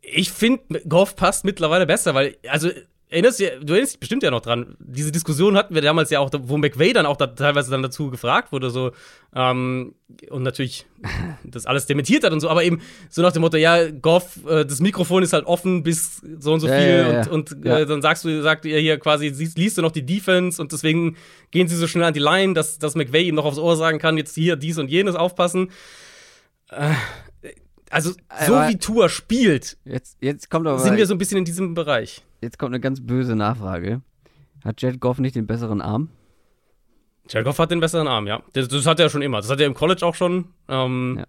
ich 0.00 0.30
finde, 0.30 0.80
Goff 0.88 1.14
passt 1.14 1.44
mittlerweile 1.44 1.86
besser, 1.86 2.14
weil, 2.14 2.36
also 2.48 2.70
erinnerst 3.10 3.40
du, 3.40 3.44
du 3.60 3.72
erinnerst 3.72 3.94
dich 3.94 4.00
bestimmt 4.00 4.22
ja 4.22 4.30
noch 4.30 4.40
dran. 4.40 4.76
Diese 4.78 5.12
Diskussion 5.12 5.56
hatten 5.56 5.74
wir 5.74 5.82
damals 5.82 6.10
ja 6.10 6.20
auch, 6.20 6.30
wo 6.32 6.56
McVay 6.56 6.92
dann 6.92 7.06
auch 7.06 7.16
da, 7.16 7.26
teilweise 7.26 7.70
dann 7.70 7.82
dazu 7.82 8.10
gefragt 8.10 8.52
wurde, 8.52 8.70
so 8.70 8.92
ähm, 9.34 9.94
und 10.30 10.42
natürlich 10.42 10.86
das 11.44 11.66
alles 11.66 11.86
dementiert 11.86 12.24
hat 12.24 12.32
und 12.32 12.40
so, 12.40 12.48
aber 12.48 12.64
eben 12.64 12.80
so 13.08 13.22
nach 13.22 13.32
dem 13.32 13.42
Motto, 13.42 13.56
ja, 13.56 13.90
Goff, 13.90 14.38
äh, 14.48 14.64
das 14.64 14.80
Mikrofon 14.80 15.22
ist 15.22 15.32
halt 15.32 15.44
offen 15.46 15.82
bis 15.82 16.22
so 16.38 16.52
und 16.52 16.60
so 16.60 16.68
ja, 16.68 16.78
viel 16.78 16.88
ja, 16.88 17.12
ja, 17.12 17.30
und, 17.30 17.52
und 17.52 17.66
äh, 17.66 17.84
dann 17.84 18.00
sagst 18.00 18.24
du, 18.24 18.42
sagt 18.42 18.64
ihr 18.64 18.78
hier 18.78 18.98
quasi, 18.98 19.28
liest 19.28 19.76
du 19.76 19.82
noch 19.82 19.92
die 19.92 20.06
Defense 20.06 20.62
und 20.62 20.72
deswegen 20.72 21.16
gehen 21.50 21.68
sie 21.68 21.76
so 21.76 21.86
schnell 21.86 22.04
an 22.04 22.14
die 22.14 22.20
Line, 22.20 22.54
dass, 22.54 22.78
dass 22.78 22.94
McVay 22.94 23.24
ihm 23.24 23.34
noch 23.34 23.44
aufs 23.44 23.58
Ohr 23.58 23.76
sagen 23.76 23.98
kann, 23.98 24.16
jetzt 24.16 24.34
hier 24.34 24.56
dies 24.56 24.78
und 24.78 24.88
jenes 24.88 25.16
aufpassen. 25.16 25.70
Äh, 26.70 26.92
also, 27.90 28.12
so 28.46 28.54
aber 28.54 28.68
wie 28.68 28.78
Tour 28.78 29.08
spielt, 29.08 29.76
jetzt, 29.84 30.16
jetzt 30.20 30.48
kommt 30.48 30.66
aber, 30.66 30.78
sind 30.78 30.96
wir 30.96 31.06
so 31.06 31.14
ein 31.14 31.18
bisschen 31.18 31.38
in 31.38 31.44
diesem 31.44 31.74
Bereich 31.74 32.24
jetzt 32.40 32.58
kommt 32.58 32.72
eine 32.72 32.80
ganz 32.80 33.00
böse 33.00 33.36
Nachfrage. 33.36 34.02
Hat 34.64 34.80
Jared 34.80 35.00
Goff 35.00 35.18
nicht 35.18 35.36
den 35.36 35.46
besseren 35.46 35.80
Arm? 35.80 36.10
Jared 37.28 37.46
Goff 37.46 37.58
hat 37.58 37.70
den 37.70 37.80
besseren 37.80 38.08
Arm, 38.08 38.26
ja. 38.26 38.42
Das, 38.52 38.68
das 38.68 38.86
hat 38.86 39.00
er 39.00 39.08
schon 39.08 39.22
immer. 39.22 39.38
Das 39.38 39.50
hat 39.50 39.60
er 39.60 39.66
im 39.66 39.74
College 39.74 40.04
auch 40.04 40.14
schon. 40.14 40.46
Ähm, 40.68 41.16
ja. 41.18 41.26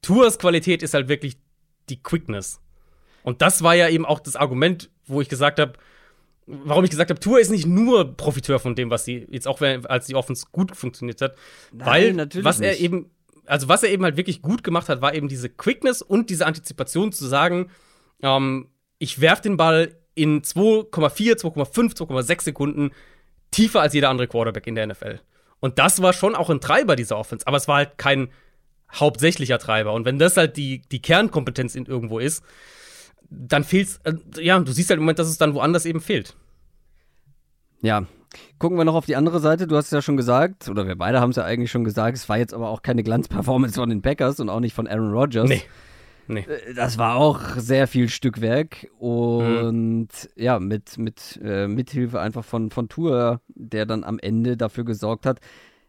Tours 0.00 0.38
Qualität 0.38 0.82
ist 0.82 0.94
halt 0.94 1.08
wirklich 1.08 1.36
die 1.88 2.02
Quickness. 2.02 2.60
Und 3.22 3.42
das 3.42 3.62
war 3.62 3.74
ja 3.74 3.88
eben 3.88 4.04
auch 4.04 4.20
das 4.20 4.36
Argument, 4.36 4.90
wo 5.06 5.20
ich 5.20 5.28
gesagt 5.28 5.60
habe, 5.60 5.74
warum 6.46 6.84
ich 6.84 6.90
gesagt 6.90 7.10
habe, 7.10 7.20
Tour 7.20 7.38
ist 7.40 7.50
nicht 7.50 7.66
nur 7.66 8.16
Profiteur 8.16 8.58
von 8.58 8.74
dem, 8.74 8.90
was 8.90 9.04
sie 9.04 9.26
jetzt 9.30 9.46
auch 9.46 9.60
als 9.60 10.06
die 10.06 10.14
Offense 10.14 10.46
gut 10.50 10.76
funktioniert 10.76 11.20
hat, 11.20 11.36
Nein, 11.72 12.18
weil 12.18 12.44
was 12.44 12.60
er 12.60 12.80
eben, 12.80 13.10
also 13.46 13.68
was 13.68 13.82
er 13.82 13.90
eben 13.90 14.04
halt 14.04 14.16
wirklich 14.16 14.42
gut 14.42 14.64
gemacht 14.64 14.88
hat, 14.88 15.02
war 15.02 15.14
eben 15.14 15.28
diese 15.28 15.48
Quickness 15.48 16.02
und 16.02 16.30
diese 16.30 16.46
Antizipation 16.46 17.12
zu 17.12 17.26
sagen, 17.26 17.70
ähm, 18.22 18.68
ich 18.98 19.20
werf 19.20 19.40
den 19.40 19.56
Ball 19.56 19.96
in 20.14 20.42
2,4, 20.42 21.38
2,5, 21.40 21.96
2,6 21.96 22.42
Sekunden 22.42 22.90
tiefer 23.50 23.80
als 23.80 23.94
jeder 23.94 24.10
andere 24.10 24.28
Quarterback 24.28 24.66
in 24.66 24.74
der 24.74 24.86
NFL. 24.86 25.20
Und 25.60 25.78
das 25.78 26.02
war 26.02 26.12
schon 26.12 26.34
auch 26.34 26.50
ein 26.50 26.60
Treiber 26.60 26.96
dieser 26.96 27.18
Offense, 27.18 27.46
aber 27.46 27.56
es 27.56 27.68
war 27.68 27.76
halt 27.76 27.98
kein 27.98 28.30
hauptsächlicher 28.92 29.58
Treiber. 29.58 29.92
Und 29.92 30.04
wenn 30.04 30.18
das 30.18 30.36
halt 30.36 30.56
die, 30.56 30.82
die 30.90 31.00
Kernkompetenz 31.00 31.74
in 31.74 31.86
irgendwo 31.86 32.18
ist, 32.18 32.44
dann 33.30 33.64
fehlt's, 33.64 34.00
äh, 34.04 34.14
ja, 34.40 34.58
du 34.58 34.72
siehst 34.72 34.90
halt 34.90 34.98
im 34.98 35.04
Moment, 35.04 35.18
dass 35.18 35.28
es 35.28 35.38
dann 35.38 35.54
woanders 35.54 35.86
eben 35.86 36.00
fehlt. 36.00 36.36
Ja, 37.80 38.06
Gucken 38.58 38.78
wir 38.78 38.84
noch 38.84 38.94
auf 38.94 39.06
die 39.06 39.16
andere 39.16 39.40
Seite. 39.40 39.66
Du 39.66 39.76
hast 39.76 39.86
es 39.86 39.90
ja 39.90 40.02
schon 40.02 40.16
gesagt, 40.16 40.68
oder 40.68 40.86
wir 40.86 40.96
beide 40.96 41.20
haben 41.20 41.30
es 41.30 41.36
ja 41.36 41.44
eigentlich 41.44 41.70
schon 41.70 41.84
gesagt, 41.84 42.16
es 42.16 42.28
war 42.28 42.38
jetzt 42.38 42.54
aber 42.54 42.68
auch 42.68 42.82
keine 42.82 43.02
Glanzperformance 43.02 43.74
von 43.74 43.88
den 43.88 44.02
Packers 44.02 44.40
und 44.40 44.48
auch 44.48 44.60
nicht 44.60 44.74
von 44.74 44.86
Aaron 44.86 45.12
Rodgers. 45.12 45.48
Nee. 45.48 45.62
Nee. 46.28 46.40
Äh, 46.40 46.74
das 46.74 46.98
war 46.98 47.16
auch 47.16 47.40
sehr 47.56 47.86
viel 47.86 48.08
Stückwerk 48.08 48.88
und 48.98 50.08
mhm. 50.08 50.08
ja, 50.36 50.58
mit, 50.58 50.98
mit 50.98 51.40
äh, 51.42 51.66
Mithilfe 51.66 52.20
einfach 52.20 52.44
von, 52.44 52.70
von 52.70 52.88
Tour, 52.88 53.40
der 53.48 53.86
dann 53.86 54.04
am 54.04 54.18
Ende 54.18 54.56
dafür 54.56 54.84
gesorgt 54.84 55.26
hat, 55.26 55.40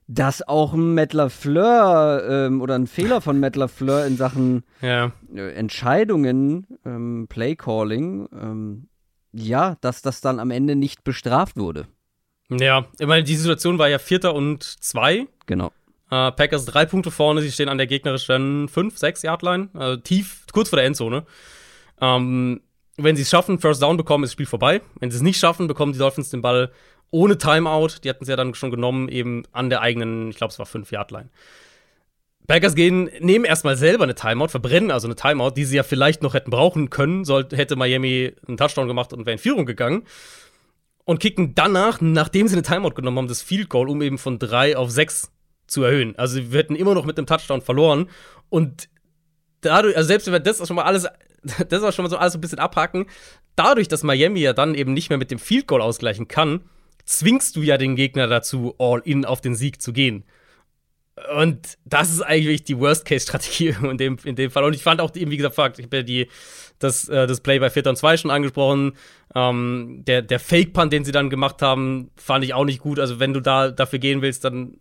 dass 0.07 0.45
auch 0.47 0.73
ein 0.73 0.93
Matt 0.95 1.13
LaFleur 1.13 2.23
ähm, 2.27 2.61
oder 2.61 2.75
ein 2.75 2.87
Fehler 2.87 3.21
von 3.21 3.39
Matt 3.39 3.55
LaFleur 3.55 4.05
in 4.05 4.17
Sachen 4.17 4.63
ja. 4.81 5.11
äh, 5.33 5.53
Entscheidungen, 5.53 6.67
ähm, 6.85 7.27
Playcalling, 7.29 8.27
ähm, 8.33 8.87
ja, 9.31 9.77
dass 9.81 10.01
das 10.01 10.21
dann 10.21 10.39
am 10.39 10.51
Ende 10.51 10.75
nicht 10.75 11.03
bestraft 11.03 11.57
wurde. 11.57 11.87
Ja, 12.49 12.85
ich 12.99 13.07
meine, 13.07 13.23
die 13.23 13.35
Situation 13.35 13.79
war 13.79 13.89
ja 13.89 13.99
Vierter 13.99 14.33
und 14.35 14.63
zwei. 14.63 15.27
Genau. 15.45 15.71
Äh, 16.11 16.31
Packers 16.31 16.65
drei 16.65 16.85
Punkte 16.85 17.11
vorne, 17.11 17.41
sie 17.41 17.51
stehen 17.51 17.69
an 17.69 17.77
der 17.77 17.87
gegnerischen 17.87 18.67
5, 18.67 18.97
6 18.97 19.23
Yard 19.23 19.41
Line, 19.41 19.69
also 19.73 19.97
tief, 19.97 20.45
kurz 20.51 20.69
vor 20.69 20.77
der 20.77 20.85
Endzone. 20.85 21.25
Ähm, 22.01 22.61
wenn 22.97 23.15
sie 23.15 23.23
es 23.23 23.29
schaffen, 23.29 23.59
First 23.59 23.81
Down 23.81 23.97
bekommen, 23.97 24.23
ist 24.23 24.29
das 24.29 24.33
Spiel 24.33 24.45
vorbei. 24.45 24.81
Wenn 24.99 25.09
sie 25.09 25.17
es 25.17 25.23
nicht 25.23 25.39
schaffen, 25.39 25.67
bekommen 25.67 25.93
die 25.93 25.99
Dolphins 25.99 26.29
den 26.29 26.41
Ball 26.41 26.71
ohne 27.09 27.37
Timeout. 27.37 27.99
Die 28.03 28.09
hatten 28.09 28.23
es 28.23 28.29
ja 28.29 28.35
dann 28.35 28.53
schon 28.53 28.69
genommen, 28.69 29.09
eben 29.09 29.43
an 29.51 29.69
der 29.69 29.81
eigenen, 29.81 30.29
ich 30.29 30.37
glaube, 30.37 30.51
es 30.51 30.59
war 30.59 30.65
5 30.65 30.91
Yard 30.91 31.11
Line. 31.11 31.29
Packers 32.45 32.75
gehen, 32.75 33.09
nehmen 33.19 33.45
erstmal 33.45 33.77
selber 33.77 34.03
eine 34.03 34.15
Timeout, 34.15 34.49
verbrennen 34.49 34.91
also 34.91 35.07
eine 35.07 35.15
Timeout, 35.15 35.51
die 35.51 35.63
sie 35.63 35.77
ja 35.77 35.83
vielleicht 35.83 36.21
noch 36.21 36.33
hätten 36.33 36.51
brauchen 36.51 36.89
können, 36.89 37.23
sollte, 37.23 37.55
hätte 37.55 37.75
Miami 37.77 38.33
einen 38.47 38.57
Touchdown 38.57 38.87
gemacht 38.87 39.13
und 39.13 39.25
wäre 39.25 39.33
in 39.33 39.39
Führung 39.39 39.65
gegangen. 39.65 40.03
Und 41.05 41.19
kicken 41.19 41.53
danach, 41.53 41.99
nachdem 42.01 42.47
sie 42.47 42.55
eine 42.55 42.61
Timeout 42.61 42.91
genommen 42.91 43.17
haben, 43.17 43.27
das 43.27 43.41
Field 43.41 43.69
Goal, 43.69 43.89
um 43.89 44.01
eben 44.01 44.17
von 44.17 44.39
3 44.39 44.77
auf 44.77 44.89
6 44.89 45.31
zu 45.67 45.83
erhöhen. 45.83 46.15
Also 46.17 46.51
wir 46.51 46.59
hätten 46.59 46.75
immer 46.75 46.93
noch 46.93 47.05
mit 47.05 47.17
einem 47.17 47.27
Touchdown 47.27 47.61
verloren. 47.61 48.09
Und 48.49 48.89
dadurch, 49.61 49.97
also 49.97 50.07
selbst 50.07 50.27
wenn 50.27 50.33
wir 50.33 50.39
das 50.39 50.65
schon 50.65 50.75
mal 50.75 50.83
alles, 50.83 51.07
das 51.69 51.83
auch 51.83 51.91
schon 51.91 52.03
mal 52.03 52.09
so 52.09 52.17
alles 52.17 52.35
ein 52.35 52.41
bisschen 52.41 52.59
abhaken, 52.59 53.07
dadurch, 53.55 53.87
dass 53.87 54.03
Miami 54.03 54.39
ja 54.39 54.53
dann 54.53 54.75
eben 54.75 54.93
nicht 54.93 55.09
mehr 55.09 55.17
mit 55.17 55.31
dem 55.31 55.39
Field 55.39 55.67
Goal 55.67 55.81
ausgleichen 55.81 56.27
kann, 56.27 56.61
zwingst 57.05 57.55
du 57.55 57.61
ja 57.61 57.77
den 57.77 57.95
Gegner 57.95 58.27
dazu, 58.27 58.75
all 58.77 59.01
in 59.03 59.25
auf 59.25 59.41
den 59.41 59.55
Sieg 59.55 59.81
zu 59.81 59.91
gehen. 59.91 60.23
Und 61.35 61.77
das 61.85 62.11
ist 62.11 62.21
eigentlich 62.21 62.63
die 62.63 62.79
Worst-Case-Strategie 62.79 63.75
in 63.83 63.97
dem, 63.97 64.17
in 64.23 64.35
dem 64.35 64.49
Fall. 64.49 64.63
Und 64.63 64.73
ich 64.73 64.81
fand 64.81 64.99
auch, 64.99 65.15
eben, 65.15 65.31
wie 65.31 65.37
gesagt, 65.37 65.79
ich 65.79 65.85
habe 65.85 65.97
ja 65.97 66.03
die, 66.03 66.27
das, 66.79 67.07
äh, 67.07 67.27
das 67.27 67.41
Play 67.41 67.59
bei 67.59 67.69
4 67.69 67.85
und 67.87 67.95
2 67.97 68.17
schon 68.17 68.31
angesprochen. 68.31 68.93
Ähm, 69.35 70.03
der 70.07 70.21
der 70.21 70.39
Fake-Punt, 70.39 70.91
den 70.93 71.05
sie 71.05 71.11
dann 71.11 71.29
gemacht 71.29 71.61
haben, 71.61 72.11
fand 72.15 72.43
ich 72.43 72.53
auch 72.53 72.65
nicht 72.65 72.79
gut. 72.79 72.99
Also, 72.99 73.19
wenn 73.19 73.33
du 73.33 73.39
da 73.39 73.71
dafür 73.71 73.99
gehen 73.99 74.21
willst, 74.21 74.43
dann 74.43 74.77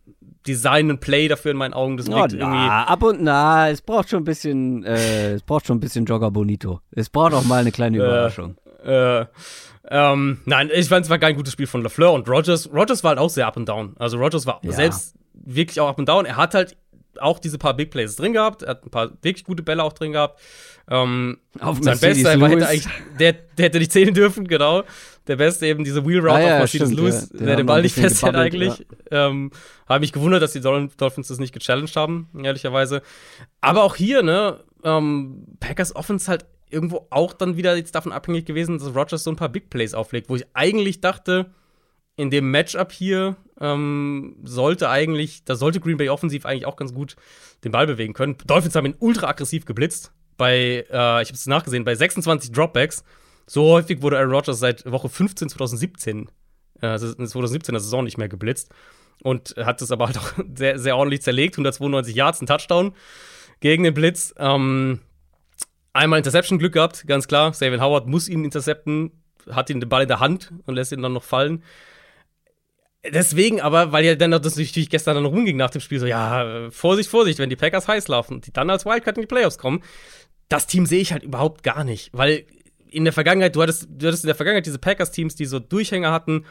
Design 0.47 0.91
und 0.91 1.01
Play 1.01 1.29
dafür 1.29 1.53
in 1.53 1.57
meinen 1.57 1.75
Augen. 1.75 1.97
Das 1.97 2.09
oh, 2.09 2.13
na, 2.13 2.21
irgendwie. 2.23 2.69
Ab 2.69 3.03
und 3.03 3.23
na, 3.23 3.71
es 3.71 3.81
braucht 3.81 4.11
schon 4.11 4.23
ein 4.23 4.25
bisschen, 4.25 4.85
äh, 4.85 5.33
es 5.35 5.43
braucht 5.43 5.67
schon 5.67 5.77
ein 5.77 5.81
bisschen 5.81 6.05
Jogger 6.05 6.31
Bonito. 6.31 6.81
Es 6.91 7.09
braucht 7.09 7.35
auch 7.35 7.45
mal 7.45 7.61
eine 7.61 7.73
kleine 7.73 7.99
Überraschung. 7.99 8.57
Äh, 8.85 9.21
äh, 9.21 9.27
ähm, 9.91 10.41
nein, 10.45 10.71
ich 10.73 10.89
fand 10.89 11.05
es 11.05 11.11
war 11.11 11.19
kein 11.19 11.37
gutes 11.37 11.53
Spiel 11.53 11.67
von 11.67 11.83
LaFleur 11.83 12.13
und 12.13 12.29
Rogers. 12.29 12.71
Rogers 12.73 13.05
war 13.05 13.11
halt 13.11 13.19
auch 13.19 13.31
sehr 13.31 13.47
up 13.47 13.57
and 13.57 13.69
down. 13.69 13.95
Also 13.99 14.17
Rogers 14.19 14.47
war 14.47 14.61
ja. 14.63 14.73
selbst 14.73 15.15
wirklich 15.45 15.81
auch 15.81 15.89
up 15.89 15.99
and 15.99 16.09
down. 16.09 16.27
Er 16.27 16.37
hat 16.37 16.55
halt 16.55 16.77
auch 17.21 17.39
diese 17.39 17.59
paar 17.59 17.75
Big 17.75 17.91
Plays 17.91 18.17
drin 18.17 18.33
gehabt. 18.33 18.63
Er 18.63 18.71
hat 18.71 18.85
ein 18.85 18.91
paar 18.91 19.11
wirklich 19.23 19.45
gute 19.45 19.63
Bälle 19.63 19.83
auch 19.83 19.93
drin 19.93 20.13
gehabt. 20.13 20.41
Ähm, 20.91 21.39
auf 21.61 21.79
sein 21.81 21.99
Bester 21.99 22.33
hätte 22.33 22.67
eigentlich, 22.67 22.89
der, 23.19 23.33
der, 23.33 23.67
hätte 23.67 23.79
nicht 23.79 23.93
zählen 23.93 24.15
dürfen, 24.15 24.49
genau. 24.49 24.83
Der 25.27 25.37
Beste 25.37 25.67
eben 25.67 25.85
diese 25.85 26.05
Wheel 26.07 26.21
Route 26.21 26.33
ah, 26.33 26.41
ja, 26.41 26.55
auf 26.55 26.59
Mercedes 26.61 26.89
stimmt, 26.89 27.01
Lewis, 27.01 27.31
ja. 27.33 27.39
der, 27.39 27.47
der 27.47 27.57
den 27.57 27.67
Ball 27.67 27.83
nicht 27.83 27.95
festhält 27.95 28.35
eigentlich. 28.35 28.85
Ja. 29.11 29.29
Ähm, 29.29 29.51
habe 29.89 30.01
mich 30.01 30.13
gewundert, 30.13 30.43
dass 30.43 30.53
die 30.53 30.61
Dolphins 30.61 31.29
das 31.29 31.39
nicht 31.39 31.55
gechallenged 31.55 31.95
haben, 31.97 32.29
ehrlicherweise. 32.43 33.03
Aber 33.61 33.85
auch 33.85 33.95
hier, 33.95 34.23
ne, 34.23 34.61
ähm, 34.83 35.45
Packers 35.61 35.95
Offense 35.95 36.29
halt 36.29 36.47
irgendwo 36.71 37.07
auch 37.11 37.35
dann 37.35 37.57
wieder 37.57 37.77
jetzt 37.77 37.95
davon 37.95 38.13
abhängig 38.13 38.47
gewesen, 38.47 38.79
dass 38.79 38.95
Rogers 38.95 39.23
so 39.23 39.31
ein 39.31 39.37
paar 39.37 39.51
Big 39.51 39.71
Plays 39.71 39.95
auflegt, 39.95 40.29
wo 40.29 40.37
ich 40.37 40.47
eigentlich 40.55 41.01
dachte, 41.01 41.53
in 42.23 42.31
dem 42.31 42.51
Matchup 42.51 42.93
hier 42.93 43.37
ähm, 43.61 44.37
sollte 44.45 44.89
eigentlich, 44.89 45.45
da 45.45 45.57
sollte 45.57 45.81
Green 45.81 45.97
Bay 45.97 46.09
offensiv 46.09 46.47
eigentlich 46.47 46.67
auch 46.67 46.77
ganz 46.77 46.95
gut 46.95 47.17
den 47.65 47.73
Ball 47.73 47.87
bewegen 47.87 48.15
können. 48.15 48.37
Dolphins 48.47 48.75
haben 48.75 48.87
ihn 48.87 48.97
ultra 48.99 49.29
aggressiv 49.29 49.67
geblitzt. 49.67 50.13
Bei, 50.37 50.87
äh, 50.91 51.23
ich 51.23 51.29
habe 51.29 51.35
es 51.35 51.47
nachgesehen, 51.47 51.85
bei 51.85 51.95
26 51.95 52.53
Dropbacks. 52.53 53.05
So 53.47 53.71
häufig 53.71 54.03
wurde 54.03 54.19
Aaron 54.19 54.33
Rodgers 54.33 54.61
seit 54.61 54.91
Woche 54.91 55.09
15 55.09 55.49
2017, 55.49 56.29
äh, 56.81 56.87
also 56.87 57.13
2017 57.13 57.73
der 57.73 57.81
Saison 57.81 58.05
nicht 58.05 58.19
mehr 58.19 58.29
geblitzt. 58.29 58.71
Und 59.23 59.55
hat 59.57 59.83
es 59.83 59.91
aber 59.91 60.07
halt 60.07 60.19
auch 60.19 60.33
sehr, 60.57 60.79
sehr 60.79 60.97
ordentlich 60.97 61.23
zerlegt. 61.23 61.55
192 61.55 62.15
Yards, 62.15 62.41
ein 62.41 62.47
Touchdown 62.47 62.95
gegen 63.61 63.85
den 63.85 63.95
Blitz. 63.95 64.35
Ähm, 64.39 65.01
Einmal 65.95 66.19
Interception-Glück 66.19 66.73
gehabt, 66.73 67.07
ganz 67.07 67.29
klar. 67.29 67.51
Xavier 67.51 67.81
Howard 67.81 68.07
muss 68.07 68.27
ihn 68.27 68.45
intercepten, 68.45 69.11
hat 69.51 69.69
ihn 69.69 69.79
den 69.79 69.91
Ball 69.91 70.03
in 70.03 70.09
der 70.09 70.21
Hand 70.21 70.51
und 70.65 70.75
lässt 70.75 70.93
ihn 70.93 71.03
dann 71.03 71.13
noch 71.13 71.23
fallen. 71.23 71.63
Deswegen 73.05 73.61
aber, 73.61 73.91
weil 73.91 74.05
ja 74.05 74.15
dann 74.15 74.31
das 74.31 74.57
natürlich 74.57 74.89
gestern 74.89 75.17
dann 75.17 75.25
rumging 75.25 75.57
nach 75.57 75.71
dem 75.71 75.81
Spiel, 75.81 75.99
so, 75.99 76.07
ja, 76.07 76.71
Vorsicht, 76.71 77.11
Vorsicht, 77.11 77.41
wenn 77.41 77.51
die 77.51 77.57
Packers 77.57 77.89
heiß 77.89 78.07
laufen 78.07 78.35
und 78.35 78.47
die 78.47 78.53
dann 78.53 78.71
als 78.71 78.87
Wildcard 78.87 79.17
in 79.17 79.23
die 79.23 79.27
Playoffs 79.27 79.59
kommen, 79.59 79.83
das 80.49 80.69
Team 80.69 80.87
sehe 80.87 81.01
ich 81.01 81.13
halt 81.13 81.25
überhaupt 81.25 81.65
gar 81.65 81.83
nicht, 81.83 82.11
weil 82.13 82.47
in 82.91 83.05
der 83.05 83.13
Vergangenheit, 83.13 83.57
du 83.57 83.63
hattest, 83.63 83.89
du 83.91 84.07
hattest 84.07 84.23
in 84.23 84.29
der 84.29 84.37
Vergangenheit 84.37 84.67
diese 84.67 84.79
Packers-Teams, 84.79 85.35
die 85.35 85.47
so 85.47 85.59
Durchhänger 85.59 86.13
hatten 86.13 86.45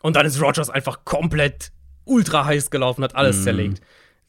und 0.00 0.16
dann 0.16 0.24
ist 0.24 0.40
Rogers 0.40 0.70
einfach 0.70 1.04
komplett 1.04 1.72
ultra 2.04 2.44
heiß 2.46 2.70
gelaufen, 2.70 3.04
hat 3.04 3.14
alles 3.14 3.40
mm. 3.40 3.42
zerlegt. 3.42 3.82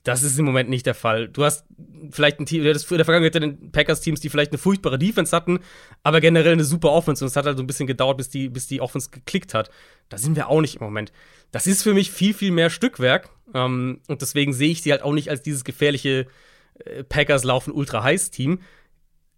Das 0.04 0.24
ist 0.24 0.40
im 0.40 0.46
Moment 0.46 0.70
nicht 0.70 0.86
der 0.86 0.96
Fall. 0.96 1.28
Du 1.28 1.44
hast 1.44 1.66
vielleicht 2.12 2.40
ein 2.40 2.46
Team, 2.46 2.64
du 2.64 2.70
hattest 2.70 2.90
in 2.90 2.98
der 2.98 3.06
Vergangenheit 3.06 3.36
den 3.36 3.72
Packers-Teams, 3.72 4.22
die 4.22 4.30
vielleicht 4.30 4.52
eine 4.52 4.58
furchtbare 4.58 4.98
Defense 4.98 5.36
hatten, 5.36 5.60
aber 6.04 6.22
generell 6.22 6.54
eine 6.54 6.64
super 6.64 6.92
Offense. 6.92 7.24
Und 7.24 7.28
es 7.28 7.36
hat 7.36 7.46
halt 7.46 7.58
so 7.58 7.64
ein 7.64 7.68
bisschen 7.68 7.88
gedauert, 7.88 8.18
bis 8.18 8.30
die, 8.30 8.48
bis 8.48 8.68
die 8.68 8.80
Offense 8.80 9.10
geklickt 9.10 9.54
hat. 9.54 9.70
Da 10.08 10.18
sind 10.18 10.36
wir 10.36 10.48
auch 10.48 10.62
nicht 10.62 10.76
im 10.76 10.84
Moment. 10.84 11.12
Das 11.52 11.68
ist 11.68 11.84
für 11.84 11.94
mich 11.94 12.12
viel, 12.12 12.34
viel 12.34 12.52
mehr 12.52 12.70
Stückwerk. 12.70 13.30
Ähm, 13.54 14.00
und 14.08 14.22
deswegen 14.22 14.54
sehe 14.54 14.72
ich 14.72 14.82
sie 14.82 14.92
halt 14.92 15.02
auch 15.02 15.14
nicht 15.14 15.30
als 15.30 15.42
dieses 15.42 15.64
gefährliche 15.64 16.28
äh, 16.86 17.04
Packers 17.04 17.44
laufen 17.44 17.72
ultra 17.74 18.02
heiß 18.02 18.32
Team. 18.32 18.60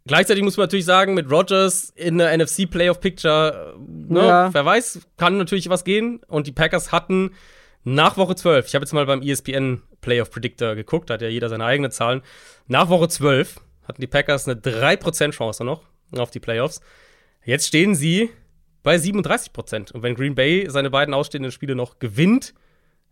Gleichzeitig 0.06 0.44
muss 0.44 0.58
man 0.58 0.66
natürlich 0.66 0.86
sagen, 0.86 1.14
mit 1.14 1.30
Rogers 1.30 1.92
in 1.96 2.18
der 2.18 2.36
NFC 2.36 2.70
Playoff 2.70 3.00
Picture, 3.00 3.76
ne, 3.88 4.20
ja. 4.20 4.54
wer 4.54 4.66
weiß, 4.66 5.02
kann 5.18 5.38
natürlich 5.38 5.70
was 5.70 5.84
gehen. 5.84 6.22
Und 6.28 6.48
die 6.48 6.52
Packers 6.52 6.92
hatten 6.92 7.32
nach 7.84 8.18
Woche 8.18 8.36
12, 8.36 8.68
ich 8.68 8.76
habe 8.76 8.84
jetzt 8.84 8.94
mal 8.94 9.06
beim 9.06 9.22
ESPN 9.22 9.82
Playoff 10.02 10.30
Predictor 10.32 10.76
geguckt, 10.76 11.10
da 11.10 11.16
hat 11.16 11.22
ja 11.22 11.30
jeder 11.30 11.50
seine 11.50 11.66
eigenen 11.66 11.92
Zahlen. 11.92 12.22
Nach 12.68 12.90
Woche 12.90 13.08
12 13.08 13.60
hatten 13.88 14.02
die 14.02 14.08
Packers 14.08 14.48
eine 14.48 14.60
3% 14.60 15.32
Chance 15.32 15.64
noch 15.64 15.84
auf 16.18 16.32
die 16.32 16.40
Playoffs. 16.40 16.82
Jetzt 17.44 17.68
stehen 17.68 17.96
sie 17.96 18.30
bei 18.84 18.96
37%. 18.96 19.92
Und 19.92 20.04
wenn 20.04 20.16
Green 20.16 20.36
Bay 20.36 20.70
seine 20.70 20.90
beiden 20.90 21.14
ausstehenden 21.14 21.52
Spiele 21.52 21.76
noch 21.76 22.00
gewinnt, 22.00 22.54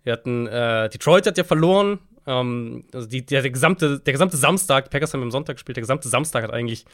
wir 0.04 0.14
hatten, 0.14 0.48
äh, 0.48 0.90
Detroit 0.90 1.28
hat 1.28 1.38
ja 1.38 1.44
verloren, 1.44 2.00
ähm, 2.26 2.86
also 2.94 3.08
die, 3.08 3.26
der, 3.26 3.42
der, 3.42 3.52
gesamte, 3.52 4.00
der 4.00 4.14
gesamte 4.14 4.38
Samstag, 4.38 4.86
die 4.86 4.90
Packers 4.90 5.14
haben 5.14 5.24
am 5.24 5.32
Sonntag 5.32 5.56
gespielt, 5.56 5.78
der 5.78 5.82
gesamte 5.82 6.10
Samstag 6.10 6.44
hat 6.44 6.52
eigentlich 6.52 6.86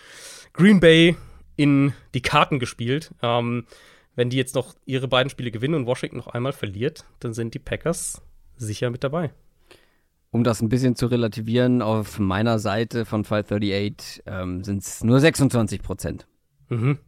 Green 0.54 0.80
Bay 0.80 1.16
in 1.56 1.94
die 2.14 2.22
Karten 2.22 2.60
gespielt. 2.60 3.12
Ähm, 3.22 3.66
wenn 4.16 4.30
die 4.30 4.38
jetzt 4.38 4.56
noch 4.56 4.76
ihre 4.86 5.08
beiden 5.08 5.30
Spiele 5.30 5.52
gewinnen 5.52 5.76
und 5.76 5.86
Washington 5.86 6.18
noch 6.18 6.28
einmal 6.28 6.54
verliert, 6.54 7.06
dann 7.20 7.34
sind 7.34 7.54
die 7.54 7.60
Packers 7.60 8.22
sicher 8.56 8.90
mit 8.90 9.04
dabei. 9.04 9.32
Um 10.32 10.44
das 10.44 10.62
ein 10.62 10.70
bisschen 10.70 10.96
zu 10.96 11.06
relativieren, 11.08 11.82
auf 11.82 12.20
meiner 12.20 12.60
Seite 12.60 13.06
von 13.06 13.24
538 13.24 14.24
ähm, 14.26 14.64
sind 14.64 14.84
es 14.84 15.04
nur 15.04 15.20
26 15.20 15.82
Prozent. 15.82 16.28
Mhm. 16.70 17.00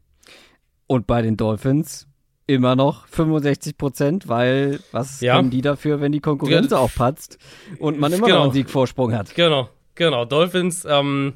Und 0.88 1.08
bei 1.08 1.22
den 1.22 1.36
Dolphins 1.36 2.08
immer 2.46 2.78
noch 2.78 3.06
65 3.08 3.78
Prozent, 3.78 4.30
weil 4.30 4.80
was 4.94 5.20
ja. 5.20 5.36
können 5.36 5.50
die 5.50 5.62
dafür, 5.62 6.00
wenn 6.00 6.14
die 6.14 6.22
Konkurrenz 6.22 6.72
ja. 6.72 6.78
auch 6.78 6.94
patzt 6.94 7.38
und 7.80 8.00
man 8.00 8.14
immer 8.14 8.28
genau. 8.28 8.38
noch 8.38 8.44
einen 8.46 8.54
Siegvorsprung 8.54 9.14
hat? 9.14 9.36
Genau, 9.36 9.70
genau. 9.96 10.24
Dolphins, 10.24 10.86
ähm, 10.90 11.34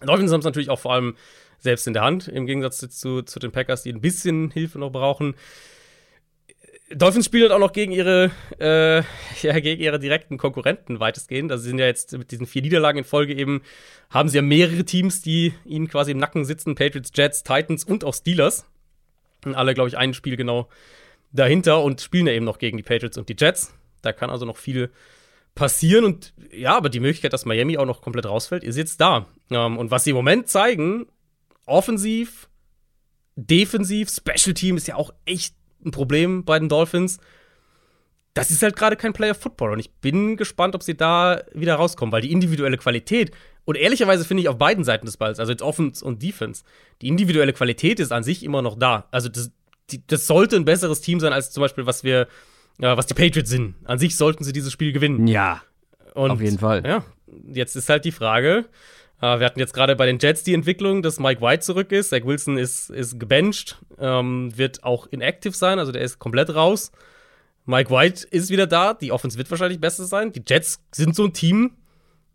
Dolphins 0.00 0.32
haben 0.32 0.40
es 0.40 0.46
natürlich 0.46 0.70
auch 0.70 0.78
vor 0.78 0.94
allem 0.94 1.14
selbst 1.58 1.86
in 1.86 1.94
der 1.94 2.02
Hand, 2.02 2.28
im 2.28 2.46
Gegensatz 2.46 2.78
zu, 2.78 3.22
zu 3.22 3.38
den 3.38 3.52
Packers, 3.52 3.82
die 3.82 3.92
ein 3.92 4.00
bisschen 4.00 4.50
Hilfe 4.50 4.78
noch 4.78 4.90
brauchen. 4.90 5.34
Dolphins 6.94 7.26
spielen 7.26 7.50
auch 7.50 7.58
noch 7.58 7.72
gegen 7.72 7.90
ihre, 7.90 8.30
äh, 8.60 8.98
ja, 9.42 9.58
gegen 9.58 9.82
ihre 9.82 9.98
direkten 9.98 10.38
Konkurrenten 10.38 11.00
weitestgehend. 11.00 11.50
Also 11.50 11.64
sie 11.64 11.70
sind 11.70 11.78
ja 11.78 11.86
jetzt 11.86 12.16
mit 12.16 12.30
diesen 12.30 12.46
vier 12.46 12.62
Niederlagen 12.62 12.98
in 12.98 13.04
Folge 13.04 13.34
eben, 13.34 13.62
haben 14.10 14.28
sie 14.28 14.36
ja 14.36 14.42
mehrere 14.42 14.84
Teams, 14.84 15.20
die 15.20 15.52
ihnen 15.64 15.88
quasi 15.88 16.12
im 16.12 16.18
Nacken 16.18 16.44
sitzen: 16.44 16.74
Patriots, 16.76 17.10
Jets, 17.14 17.42
Titans 17.42 17.84
und 17.84 18.04
auch 18.04 18.14
Steelers. 18.14 18.66
Und 19.44 19.54
alle, 19.54 19.74
glaube 19.74 19.88
ich, 19.88 19.96
ein 19.96 20.14
Spiel 20.14 20.36
genau 20.36 20.68
dahinter 21.32 21.82
und 21.82 22.00
spielen 22.00 22.26
ja 22.26 22.32
eben 22.32 22.44
noch 22.44 22.58
gegen 22.58 22.76
die 22.76 22.82
Patriots 22.82 23.18
und 23.18 23.28
die 23.28 23.36
Jets. 23.38 23.74
Da 24.02 24.12
kann 24.12 24.30
also 24.30 24.46
noch 24.46 24.56
viel 24.56 24.90
passieren. 25.54 26.04
Und 26.04 26.34
ja, 26.52 26.76
aber 26.76 26.88
die 26.88 27.00
Möglichkeit, 27.00 27.32
dass 27.32 27.44
Miami 27.44 27.78
auch 27.78 27.86
noch 27.86 28.00
komplett 28.00 28.26
rausfällt, 28.26 28.62
ist 28.62 28.76
jetzt 28.76 29.00
da. 29.00 29.26
Ähm, 29.50 29.76
und 29.76 29.90
was 29.90 30.04
sie 30.04 30.10
im 30.10 30.16
Moment 30.16 30.48
zeigen, 30.48 31.06
offensiv, 31.66 32.48
defensiv, 33.36 34.10
Special 34.10 34.54
Team 34.54 34.76
ist 34.76 34.88
ja 34.88 34.96
auch 34.96 35.12
echt 35.26 35.54
ein 35.84 35.90
Problem 35.90 36.44
bei 36.44 36.58
den 36.58 36.68
Dolphins. 36.68 37.18
Das 38.34 38.50
ist 38.50 38.62
halt 38.62 38.76
gerade 38.76 38.96
kein 38.96 39.12
Player 39.12 39.34
Football 39.34 39.72
und 39.72 39.78
ich 39.78 39.90
bin 39.92 40.36
gespannt, 40.36 40.74
ob 40.74 40.82
sie 40.82 40.96
da 40.96 41.42
wieder 41.52 41.74
rauskommen, 41.76 42.12
weil 42.12 42.20
die 42.20 42.32
individuelle 42.32 42.76
Qualität 42.76 43.32
und 43.64 43.76
ehrlicherweise 43.76 44.24
finde 44.24 44.42
ich 44.42 44.48
auf 44.48 44.58
beiden 44.58 44.84
Seiten 44.84 45.06
des 45.06 45.16
Balls, 45.16 45.40
also 45.40 45.52
jetzt 45.52 45.62
Offense 45.62 46.04
und 46.04 46.22
Defense, 46.22 46.62
die 47.02 47.08
individuelle 47.08 47.52
Qualität 47.52 47.98
ist 47.98 48.12
an 48.12 48.22
sich 48.22 48.44
immer 48.44 48.62
noch 48.62 48.78
da. 48.78 49.08
Also 49.10 49.28
das, 49.28 49.50
die, 49.90 50.06
das 50.06 50.26
sollte 50.26 50.56
ein 50.56 50.64
besseres 50.64 51.00
Team 51.00 51.18
sein 51.18 51.32
als 51.32 51.50
zum 51.50 51.62
Beispiel 51.62 51.86
was 51.86 52.04
wir, 52.04 52.28
äh, 52.78 52.96
was 52.96 53.06
die 53.06 53.14
Patriots 53.14 53.50
sind. 53.50 53.74
An 53.84 53.98
sich 53.98 54.16
sollten 54.16 54.44
sie 54.44 54.52
dieses 54.52 54.72
Spiel 54.72 54.92
gewinnen. 54.92 55.26
Ja. 55.26 55.62
Und, 56.14 56.30
auf 56.30 56.40
jeden 56.40 56.58
Fall. 56.58 56.84
Ja. 56.86 57.04
Jetzt 57.52 57.74
ist 57.74 57.88
halt 57.88 58.04
die 58.04 58.12
Frage, 58.12 58.66
wir 59.20 59.46
hatten 59.46 59.60
jetzt 59.60 59.72
gerade 59.72 59.96
bei 59.96 60.06
den 60.06 60.18
Jets 60.18 60.42
die 60.42 60.54
Entwicklung, 60.54 61.02
dass 61.02 61.18
Mike 61.18 61.40
White 61.40 61.60
zurück 61.60 61.90
ist. 61.92 62.10
Zach 62.10 62.24
Wilson 62.24 62.58
ist, 62.58 62.90
ist 62.90 63.18
gebencht, 63.18 63.80
ähm, 63.98 64.56
wird 64.56 64.84
auch 64.84 65.06
inactive 65.06 65.54
sein, 65.54 65.78
also 65.78 65.90
der 65.90 66.02
ist 66.02 66.18
komplett 66.18 66.54
raus. 66.54 66.92
Mike 67.64 67.90
White 67.90 68.26
ist 68.30 68.50
wieder 68.50 68.66
da, 68.66 68.94
die 68.94 69.12
Offense 69.12 69.38
wird 69.38 69.50
wahrscheinlich 69.50 69.80
besser 69.80 70.04
sein. 70.04 70.32
Die 70.32 70.42
Jets 70.46 70.80
sind 70.92 71.16
so 71.16 71.24
ein 71.24 71.32
Team, 71.32 71.72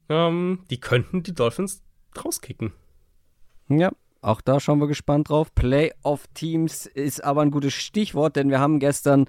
ähm, 0.10 0.66
die 0.70 0.80
könnten 0.80 1.24
die 1.24 1.34
Dolphins 1.34 1.84
rauskicken. 2.24 2.74
Ja, 3.70 3.92
auch 4.22 4.42
da 4.42 4.60
schauen 4.60 4.80
wir 4.80 4.88
gespannt 4.88 5.30
drauf. 5.30 5.54
Playoff-Teams 5.56 6.86
ist 6.88 7.24
aber 7.24 7.42
ein 7.42 7.52
gutes 7.52 7.74
Stichwort, 7.74 8.36
denn 8.36 8.50
wir 8.50 8.60
haben 8.60 8.80
gestern 8.80 9.28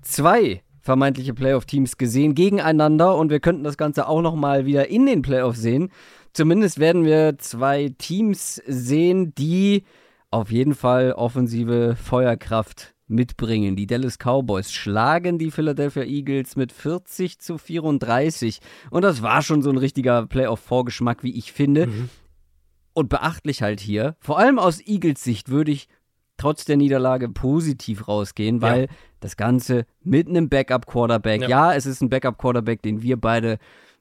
zwei 0.00 0.62
vermeintliche 0.82 1.32
Playoff-Teams 1.32 1.96
gesehen 1.96 2.34
gegeneinander 2.34 3.16
und 3.16 3.30
wir 3.30 3.40
könnten 3.40 3.64
das 3.64 3.76
Ganze 3.76 4.08
auch 4.08 4.20
noch 4.20 4.34
mal 4.34 4.66
wieder 4.66 4.88
in 4.88 5.06
den 5.06 5.22
Playoffs 5.22 5.60
sehen. 5.60 5.90
Zumindest 6.32 6.78
werden 6.78 7.04
wir 7.04 7.38
zwei 7.38 7.94
Teams 7.98 8.56
sehen, 8.66 9.34
die 9.34 9.84
auf 10.30 10.50
jeden 10.50 10.74
Fall 10.74 11.12
offensive 11.12 11.94
Feuerkraft 11.94 12.94
mitbringen. 13.06 13.76
Die 13.76 13.86
Dallas 13.86 14.18
Cowboys 14.18 14.72
schlagen 14.72 15.38
die 15.38 15.50
Philadelphia 15.50 16.02
Eagles 16.02 16.56
mit 16.56 16.72
40 16.72 17.38
zu 17.38 17.58
34. 17.58 18.60
Und 18.90 19.02
das 19.02 19.22
war 19.22 19.42
schon 19.42 19.62
so 19.62 19.70
ein 19.70 19.76
richtiger 19.76 20.26
Playoff-Vorgeschmack, 20.26 21.22
wie 21.22 21.36
ich 21.36 21.52
finde. 21.52 21.86
Mhm. 21.86 22.08
Und 22.94 23.08
beachtlich 23.08 23.62
halt 23.62 23.80
hier, 23.80 24.16
vor 24.18 24.38
allem 24.38 24.58
aus 24.58 24.80
Eagles 24.80 25.22
Sicht 25.22 25.48
würde 25.48 25.72
ich 25.72 25.88
trotz 26.42 26.64
der 26.64 26.76
Niederlage 26.76 27.28
positiv 27.28 28.08
rausgehen, 28.08 28.60
weil 28.62 28.82
ja. 28.82 28.88
das 29.20 29.36
Ganze 29.36 29.86
mit 30.02 30.28
einem 30.28 30.48
Backup-Quarterback, 30.48 31.42
ja. 31.42 31.48
ja, 31.48 31.74
es 31.74 31.86
ist 31.86 32.02
ein 32.02 32.10
Backup-Quarterback, 32.10 32.82
den 32.82 33.02
wir 33.02 33.16
beide 33.16 33.58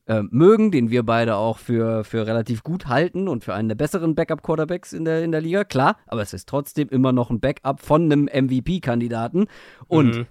äh, 0.08 0.23
mögen, 0.32 0.71
den 0.71 0.89
wir 0.89 1.04
beide 1.04 1.36
auch 1.36 1.60
für, 1.60 2.04
für 2.04 2.25
relativ 2.25 2.63
gut 2.63 2.88
halten 2.88 3.27
und 3.27 3.43
für 3.43 3.54
einen 3.54 3.69
der 3.69 3.75
besseren 3.75 4.15
Backup-Quarterbacks 4.15 4.91
in 4.91 5.06
der, 5.06 5.23
in 5.23 5.32
der 5.32 5.41
Liga, 5.41 5.63
klar, 5.63 5.97
aber 6.08 6.23
es 6.23 6.34
ist 6.34 6.49
trotzdem 6.49 6.89
immer 6.89 7.12
noch 7.12 7.30
ein 7.30 7.39
Backup 7.39 7.80
von 7.80 8.12
einem 8.12 8.25
MVP-Kandidaten. 8.25 9.45
Und 9.88 10.15
mhm. 10.15 10.25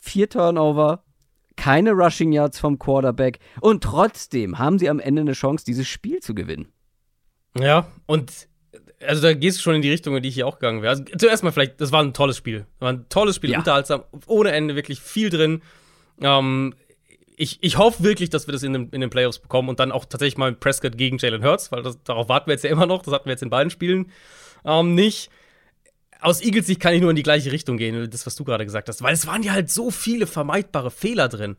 vier 0.00 0.28
Turnover, 0.30 1.02
keine 1.56 1.90
Rushing 1.90 2.32
Yards 2.32 2.60
vom 2.60 2.78
Quarterback 2.78 3.40
und 3.60 3.82
trotzdem 3.82 4.60
haben 4.60 4.78
sie 4.78 4.88
am 4.88 5.00
Ende 5.00 5.22
eine 5.22 5.32
Chance, 5.32 5.64
dieses 5.64 5.88
Spiel 5.88 6.20
zu 6.20 6.34
gewinnen. 6.34 6.68
Ja, 7.58 7.88
und 8.06 8.48
also 9.06 9.22
da 9.22 9.34
gehst 9.34 9.58
du 9.58 9.62
schon 9.62 9.74
in 9.74 9.82
die 9.82 9.90
Richtung, 9.90 10.16
in 10.16 10.22
die 10.22 10.28
ich 10.28 10.34
hier 10.34 10.46
auch 10.46 10.58
gegangen 10.58 10.82
wäre. 10.82 10.90
Also 10.90 11.04
zuerst 11.18 11.42
mal 11.42 11.52
vielleicht, 11.52 11.80
das 11.80 11.92
war 11.92 12.02
ein 12.02 12.14
tolles 12.14 12.36
Spiel. 12.36 12.60
Das 12.60 12.80
war 12.80 12.92
ein 12.92 13.08
tolles 13.08 13.36
Spiel, 13.36 13.50
ja. 13.50 13.58
unterhaltsam, 13.58 14.04
ohne 14.26 14.52
Ende, 14.52 14.74
wirklich 14.74 15.00
viel 15.00 15.30
drin. 15.30 15.62
Ähm, 16.20 16.74
ich, 17.36 17.58
ich 17.62 17.78
hoffe 17.78 18.04
wirklich, 18.04 18.30
dass 18.30 18.46
wir 18.46 18.52
das 18.52 18.62
in 18.62 18.72
den, 18.72 18.88
in 18.90 19.00
den 19.00 19.10
Playoffs 19.10 19.38
bekommen 19.38 19.68
und 19.68 19.80
dann 19.80 19.92
auch 19.92 20.04
tatsächlich 20.04 20.36
mal 20.36 20.52
Prescott 20.52 20.96
gegen 20.96 21.18
Jalen 21.18 21.44
Hurts, 21.44 21.72
weil 21.72 21.82
das, 21.82 22.02
darauf 22.04 22.28
warten 22.28 22.46
wir 22.46 22.54
jetzt 22.54 22.64
ja 22.64 22.70
immer 22.70 22.86
noch. 22.86 23.02
Das 23.02 23.12
hatten 23.12 23.26
wir 23.26 23.32
jetzt 23.32 23.42
in 23.42 23.50
beiden 23.50 23.70
Spielen 23.70 24.10
ähm, 24.64 24.94
nicht. 24.94 25.30
Aus 26.20 26.42
Eagles 26.42 26.66
Sicht 26.66 26.80
kann 26.80 26.94
ich 26.94 27.00
nur 27.00 27.10
in 27.10 27.16
die 27.16 27.22
gleiche 27.22 27.52
Richtung 27.52 27.76
gehen, 27.76 28.08
das, 28.10 28.26
was 28.26 28.34
du 28.34 28.44
gerade 28.44 28.64
gesagt 28.64 28.88
hast, 28.88 29.02
weil 29.02 29.12
es 29.12 29.26
waren 29.26 29.42
ja 29.42 29.52
halt 29.52 29.70
so 29.70 29.90
viele 29.90 30.26
vermeidbare 30.26 30.90
Fehler 30.90 31.28
drin. 31.28 31.56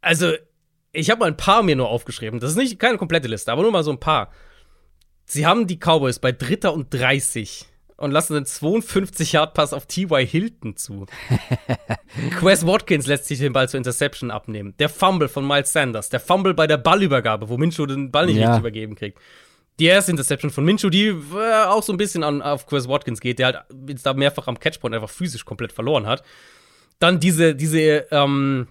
Also, 0.00 0.32
ich 0.92 1.10
habe 1.10 1.20
mal 1.20 1.26
ein 1.26 1.36
paar 1.36 1.62
mir 1.62 1.76
nur 1.76 1.88
aufgeschrieben. 1.88 2.40
Das 2.40 2.50
ist 2.50 2.56
nicht 2.56 2.80
keine 2.80 2.98
komplette 2.98 3.28
Liste, 3.28 3.52
aber 3.52 3.62
nur 3.62 3.70
mal 3.70 3.84
so 3.84 3.92
ein 3.92 4.00
paar. 4.00 4.32
Sie 5.32 5.46
haben 5.46 5.66
die 5.66 5.78
Cowboys 5.78 6.18
bei 6.18 6.30
Dritter 6.30 6.74
und 6.74 6.92
30 6.92 7.64
und 7.96 8.10
lassen 8.10 8.36
einen 8.36 8.44
52-Yard-Pass 8.44 9.72
auf 9.72 9.86
T.Y. 9.86 10.26
Hilton 10.26 10.76
zu. 10.76 11.06
Quest 12.38 12.66
Watkins 12.66 13.06
lässt 13.06 13.24
sich 13.24 13.38
den 13.38 13.54
Ball 13.54 13.66
zur 13.66 13.78
Interception 13.78 14.30
abnehmen. 14.30 14.74
Der 14.78 14.90
Fumble 14.90 15.28
von 15.28 15.48
Miles 15.48 15.72
Sanders. 15.72 16.10
Der 16.10 16.20
Fumble 16.20 16.52
bei 16.52 16.66
der 16.66 16.76
Ballübergabe, 16.76 17.48
wo 17.48 17.56
Minshew 17.56 17.86
den 17.86 18.10
Ball 18.10 18.26
nicht 18.26 18.36
ja. 18.36 18.48
richtig 18.48 18.60
übergeben 18.60 18.94
kriegt. 18.94 19.18
Die 19.80 19.86
erste 19.86 20.10
Interception 20.10 20.50
von 20.50 20.66
Minshew, 20.66 20.90
die 20.90 21.06
äh, 21.06 21.64
auch 21.64 21.82
so 21.82 21.94
ein 21.94 21.96
bisschen 21.96 22.24
an, 22.24 22.42
auf 22.42 22.66
Quest 22.66 22.86
Watkins 22.86 23.18
geht, 23.18 23.38
der 23.38 23.46
halt 23.46 23.64
jetzt 23.88 24.04
da 24.04 24.12
mehrfach 24.12 24.48
am 24.48 24.60
Catchpoint 24.60 24.94
einfach 24.94 25.08
physisch 25.08 25.46
komplett 25.46 25.72
verloren 25.72 26.06
hat. 26.06 26.22
Dann 26.98 27.20
diese, 27.20 27.54
diese 27.54 28.06
ähm, 28.10 28.68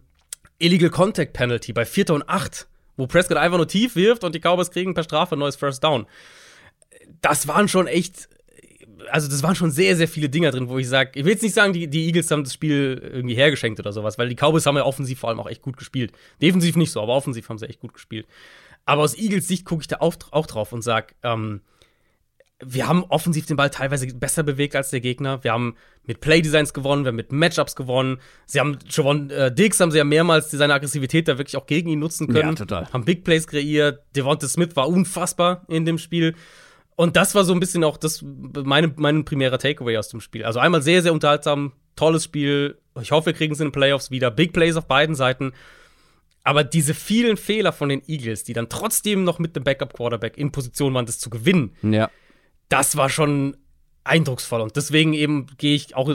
Illegal 0.60 0.92
Contact 0.92 1.34
Penalty 1.34 1.74
bei 1.74 1.86
4. 1.86 2.12
und 2.12 2.30
8, 2.30 2.68
wo 2.98 3.08
Prescott 3.08 3.38
einfach 3.38 3.58
nur 3.58 3.68
tief 3.68 3.96
wirft 3.96 4.24
und 4.24 4.36
die 4.36 4.40
Cowboys 4.40 4.70
kriegen 4.70 4.94
per 4.94 5.04
Strafe 5.04 5.36
ein 5.36 5.40
neues 5.40 5.56
First 5.56 5.84
Down 5.84 6.06
das 7.22 7.48
waren 7.48 7.68
schon 7.68 7.88
echt, 7.88 8.30
also 9.10 9.28
das 9.28 9.44
waren 9.44 9.56
schon 9.56 9.72
sehr, 9.72 9.96
sehr 9.96 10.08
viele 10.08 10.30
Dinger 10.30 10.52
drin, 10.52 10.70
wo 10.70 10.78
ich 10.78 10.88
sage, 10.88 11.12
ich 11.16 11.26
will 11.26 11.34
jetzt 11.34 11.44
nicht 11.44 11.54
sagen, 11.54 11.74
die, 11.74 11.88
die 11.88 12.06
Eagles 12.06 12.32
haben 12.32 12.44
das 12.44 12.54
Spiel 12.54 13.02
irgendwie 13.14 13.36
hergeschenkt 13.36 13.80
oder 13.80 13.92
sowas, 13.92 14.18
weil 14.18 14.30
die 14.30 14.36
Cowboys 14.36 14.66
haben 14.66 14.78
ja 14.78 14.86
offensiv 14.86 15.20
vor 15.20 15.30
allem 15.30 15.40
auch 15.40 15.50
echt 15.50 15.62
gut 15.62 15.78
gespielt. 15.78 16.12
Defensiv 16.42 16.76
nicht 16.76 16.92
so, 16.92 17.02
aber 17.02 17.14
offensiv 17.14 17.50
haben 17.50 17.58
sie 17.58 17.68
echt 17.68 17.80
gut 17.80 17.94
gespielt. 17.94 18.28
Aber 18.86 19.04
aus 19.04 19.18
Eagles 19.18 19.48
Sicht 19.48 19.66
gucke 19.66 19.82
ich 19.82 19.88
da 19.88 19.98
auch, 20.00 20.16
auch 20.32 20.48
drauf 20.48 20.74
und 20.74 20.82
sage, 20.82 21.14
ähm, 21.24 21.62
wir 22.64 22.88
haben 22.88 23.04
offensiv 23.06 23.46
den 23.46 23.58
Ball 23.58 23.70
teilweise 23.70 24.08
besser 24.08 24.44
bewegt 24.44 24.76
als 24.76 24.90
der 24.90 25.02
Gegner. 25.02 25.44
Wir 25.44 25.52
haben 25.52 25.76
mit 26.06 26.20
Playdesigns 26.20 26.74
gewonnen, 26.74 27.04
wir 27.04 27.10
haben 27.10 27.16
mit 27.16 27.32
Matchups 27.32 27.76
gewonnen. 27.76 28.20
Sie 28.46 28.60
haben 28.60 28.78
Javon 28.88 29.30
äh, 29.30 29.54
Diggs 29.54 29.80
haben 29.80 29.92
sie 29.92 29.98
ja 29.98 30.04
mehrmals 30.04 30.52
seine 30.52 30.74
Aggressivität 30.74 31.28
da 31.28 31.38
wirklich 31.38 31.58
auch 31.58 31.66
gegen 31.66 31.90
ihn 31.90 32.00
nutzen 32.00 32.28
können. 32.28 32.50
Ja, 32.50 32.56
total. 32.56 32.88
Haben 32.92 33.06
Big 33.06 33.24
Plays 33.24 33.48
kreiert. 33.48 34.04
Devonta 34.16 34.48
Smith 34.48 34.76
war 34.76 34.88
unfassbar 34.88 35.66
in 35.68 35.86
dem 35.86 35.98
Spiel. 35.98 36.36
Und 36.96 37.16
das 37.16 37.34
war 37.36 37.44
so 37.44 37.54
ein 37.54 37.60
bisschen 37.60 37.84
auch 37.84 37.98
das 37.98 38.24
meine, 38.24 38.94
mein 38.98 39.26
primärer 39.26 39.58
Takeaway 39.58 39.98
aus 39.98 40.10
dem 40.10 40.22
Spiel. 40.22 40.44
Also 40.44 40.60
einmal 40.60 40.82
sehr, 40.82 41.02
sehr 41.02 41.14
unterhaltsam, 41.14 41.74
tolles 41.96 42.26
Spiel. 42.26 42.78
Ich 43.02 43.12
hoffe, 43.12 43.28
wir 43.28 43.34
kriegen 43.34 43.54
es 43.54 43.60
in 43.60 43.68
den 43.68 43.72
Playoffs 43.72 44.12
wieder. 44.12 44.30
Big 44.30 44.54
Plays 44.54 44.76
auf 44.76 44.86
beiden 44.86 45.16
Seiten. 45.16 45.54
Aber 46.44 46.64
diese 46.64 46.94
vielen 46.94 47.38
Fehler 47.38 47.72
von 47.72 47.90
den 47.90 48.02
Eagles, 48.08 48.44
die 48.44 48.54
dann 48.54 48.70
trotzdem 48.70 49.24
noch 49.24 49.40
mit 49.40 49.56
dem 49.56 49.64
Backup-Quarterback 49.64 50.38
in 50.38 50.52
Position 50.52 50.94
waren, 50.94 51.06
das 51.06 51.20
zu 51.20 51.30
gewinnen, 51.30 51.76
ja 51.84 52.10
das 52.72 52.96
war 52.96 53.10
schon 53.10 53.58
eindrucksvoll. 54.04 54.62
Und 54.62 54.76
deswegen 54.78 55.14
eben 55.14 55.48
gehe 55.58 55.76
ich 55.76 55.96
auch 55.96 56.10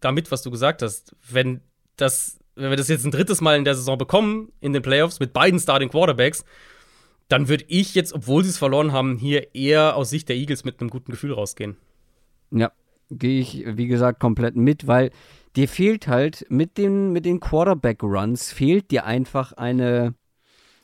damit, 0.00 0.30
was 0.30 0.42
du 0.42 0.50
gesagt 0.50 0.82
hast. 0.82 1.16
Wenn 1.28 1.62
das, 1.96 2.38
wenn 2.54 2.70
wir 2.70 2.76
das 2.76 2.88
jetzt 2.88 3.04
ein 3.04 3.10
drittes 3.10 3.40
Mal 3.40 3.56
in 3.56 3.64
der 3.64 3.74
Saison 3.74 3.96
bekommen, 3.96 4.52
in 4.60 4.72
den 4.72 4.82
Playoffs, 4.82 5.18
mit 5.18 5.32
beiden 5.32 5.58
Starting 5.58 5.88
Quarterbacks, 5.88 6.44
dann 7.34 7.48
würde 7.48 7.64
ich 7.66 7.96
jetzt, 7.96 8.12
obwohl 8.12 8.44
sie 8.44 8.50
es 8.50 8.58
verloren 8.58 8.92
haben, 8.92 9.18
hier 9.18 9.56
eher 9.56 9.96
aus 9.96 10.08
Sicht 10.10 10.28
der 10.28 10.36
Eagles 10.36 10.64
mit 10.64 10.80
einem 10.80 10.88
guten 10.88 11.10
Gefühl 11.10 11.32
rausgehen. 11.32 11.76
Ja, 12.52 12.70
gehe 13.10 13.40
ich, 13.40 13.64
wie 13.66 13.88
gesagt, 13.88 14.20
komplett 14.20 14.54
mit, 14.54 14.86
weil 14.86 15.10
dir 15.56 15.66
fehlt 15.66 16.06
halt 16.06 16.46
mit 16.48 16.78
den, 16.78 17.10
mit 17.10 17.24
den 17.24 17.40
Quarterback-Runs, 17.40 18.52
fehlt 18.52 18.92
dir 18.92 19.04
einfach 19.04 19.52
eine, 19.52 20.14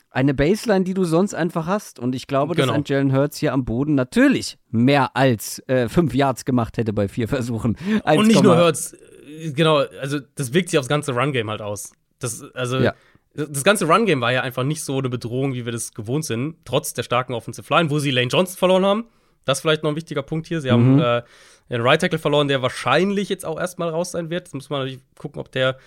eine 0.09 0.33
Baseline, 0.33 0.83
die 0.83 0.93
du 0.93 1.05
sonst 1.05 1.33
einfach 1.33 1.67
hast. 1.67 1.99
Und 1.99 2.15
ich 2.15 2.27
glaube, 2.27 2.53
genau. 2.53 2.67
dass 2.67 2.75
ein 2.75 2.83
Jalen 2.85 3.15
Hurts 3.15 3.37
hier 3.37 3.53
am 3.53 3.63
Boden 3.63 3.95
natürlich 3.95 4.57
mehr 4.71 5.15
als 5.15 5.59
äh, 5.69 5.87
fünf 5.87 6.13
Yards 6.13 6.43
gemacht 6.43 6.77
hätte 6.77 6.91
bei 6.91 7.07
vier 7.07 7.29
Versuchen. 7.29 7.77
1, 8.03 8.19
und 8.19 8.27
nicht 8.27 8.43
nur 8.43 8.57
Hurts, 8.57 8.91
äh, 8.91 9.53
genau, 9.53 9.77
also 10.01 10.19
das 10.35 10.53
wirkt 10.53 10.67
sich 10.67 10.77
aufs 10.77 10.89
ganze 10.89 11.13
Run-Game 11.13 11.49
halt 11.49 11.61
aus. 11.61 11.93
Das, 12.19 12.43
also, 12.53 12.79
ja. 12.79 12.93
Das 13.33 13.63
ganze 13.63 13.85
Run-Game 13.85 14.21
war 14.21 14.31
ja 14.31 14.41
einfach 14.41 14.63
nicht 14.63 14.83
so 14.83 14.97
eine 14.97 15.09
Bedrohung, 15.09 15.53
wie 15.53 15.65
wir 15.65 15.71
das 15.71 15.93
gewohnt 15.93 16.25
sind, 16.25 16.55
trotz 16.65 16.93
der 16.93 17.03
starken 17.03 17.33
Offensive 17.33 17.73
Line, 17.73 17.89
wo 17.89 17.99
sie 17.99 18.11
Lane 18.11 18.27
Johnson 18.27 18.57
verloren 18.57 18.85
haben. 18.85 19.05
Das 19.45 19.57
ist 19.57 19.61
vielleicht 19.61 19.83
noch 19.83 19.91
ein 19.91 19.95
wichtiger 19.95 20.21
Punkt 20.21 20.47
hier. 20.47 20.61
Sie 20.61 20.69
mhm. 20.69 20.71
haben 20.71 20.99
äh, 20.99 21.21
den 21.69 21.81
Right 21.81 22.01
Tackle 22.01 22.19
verloren, 22.19 22.47
der 22.47 22.61
wahrscheinlich 22.61 23.29
jetzt 23.29 23.45
auch 23.45 23.59
erstmal 23.59 23.89
raus 23.89 24.11
sein 24.11 24.29
wird. 24.29 24.47
Jetzt 24.47 24.53
muss 24.53 24.69
man 24.69 24.81
natürlich 24.81 25.01
gucken, 25.17 25.39
ob 25.39 25.51
der 25.51 25.77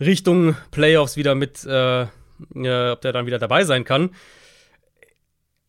Richtung 0.00 0.56
Playoffs 0.70 1.16
wieder 1.16 1.34
mit 1.34 1.64
äh, 1.66 2.06
äh, 2.54 2.90
ob 2.90 3.00
der 3.00 3.12
dann 3.12 3.26
wieder 3.26 3.38
dabei 3.38 3.64
sein 3.64 3.84
kann. 3.84 4.10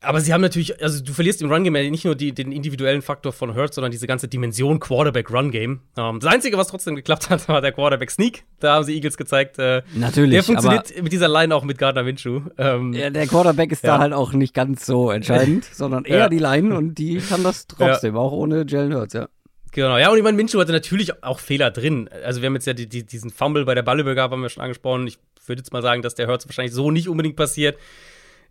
Aber 0.02 0.22
sie 0.22 0.34
haben 0.34 0.40
natürlich, 0.40 0.82
also 0.82 1.04
du 1.04 1.12
verlierst 1.12 1.42
im 1.42 1.52
Run-Game 1.52 1.76
ja 1.76 1.90
nicht 1.90 2.06
nur 2.06 2.16
die, 2.16 2.32
den 2.32 2.54
individuellen 2.54 3.02
Faktor 3.02 3.34
von 3.34 3.54
Hurts, 3.54 3.76
sondern 3.76 3.92
diese 3.92 4.08
ganze 4.08 4.30
Dimension 4.30 4.80
Quarterback-Run-Game. 4.80 5.82
Ähm, 5.98 6.20
das 6.22 6.34
Einzige, 6.34 6.58
was 6.58 6.68
trotzdem 6.68 6.96
geklappt 6.96 7.30
hat, 7.30 7.48
war 7.50 7.60
der 7.60 7.74
Quarterback-Sneak. 7.74 8.46
Da 8.62 8.76
haben 8.76 8.86
sie 8.86 8.96
Eagles 8.96 9.18
gezeigt. 9.18 9.60
Äh, 9.60 9.82
natürlich. 9.94 10.32
Der 10.32 10.44
funktioniert 10.44 11.04
mit 11.04 11.12
dieser 11.12 11.28
Line 11.28 11.54
auch 11.54 11.66
mit 11.66 11.78
Gardner 11.78 12.04
Minshew. 12.04 12.42
Ähm, 12.58 12.94
ja, 12.94 13.10
der 13.10 13.28
Quarterback 13.28 13.74
ist 13.74 13.84
ja. 13.84 13.96
da 13.96 14.00
halt 14.00 14.14
auch 14.14 14.32
nicht 14.32 14.54
ganz 14.54 14.86
so 14.86 15.12
entscheidend, 15.12 15.66
sondern 15.74 16.06
eher 16.06 16.18
ja. 16.18 16.30
die 16.30 16.40
Line 16.40 16.78
und 16.78 16.96
die 16.96 17.18
kann 17.18 17.44
das 17.44 17.68
trotzdem, 17.68 18.16
auch 18.16 18.32
ohne 18.32 18.66
Jalen 18.66 18.96
Hurts, 18.96 19.14
ja. 19.14 19.28
Genau, 19.72 19.98
ja, 19.98 20.10
und 20.10 20.18
ich 20.18 20.24
meine, 20.24 20.36
Minshew 20.36 20.60
hatte 20.60 20.72
natürlich 20.72 21.24
auch 21.24 21.40
Fehler 21.40 21.72
drin. 21.72 22.10
Also, 22.24 22.42
wir 22.42 22.48
haben 22.48 22.56
jetzt 22.56 22.66
ja 22.66 22.74
die, 22.74 22.88
die, 22.88 23.06
diesen 23.06 23.30
Fumble 23.30 23.66
bei 23.66 23.76
der 23.76 23.84
Ballübergabe, 23.84 24.34
haben 24.34 24.42
wir 24.42 24.50
schon 24.50 24.64
angesprochen. 24.64 25.06
Ich 25.06 25.20
würde 25.46 25.60
jetzt 25.60 25.72
mal 25.74 25.82
sagen, 25.82 26.02
dass 26.02 26.16
der 26.16 26.28
Hurts 26.28 26.48
wahrscheinlich 26.48 26.74
so 26.74 26.90
nicht 26.90 27.08
unbedingt 27.08 27.36
passiert. 27.36 27.78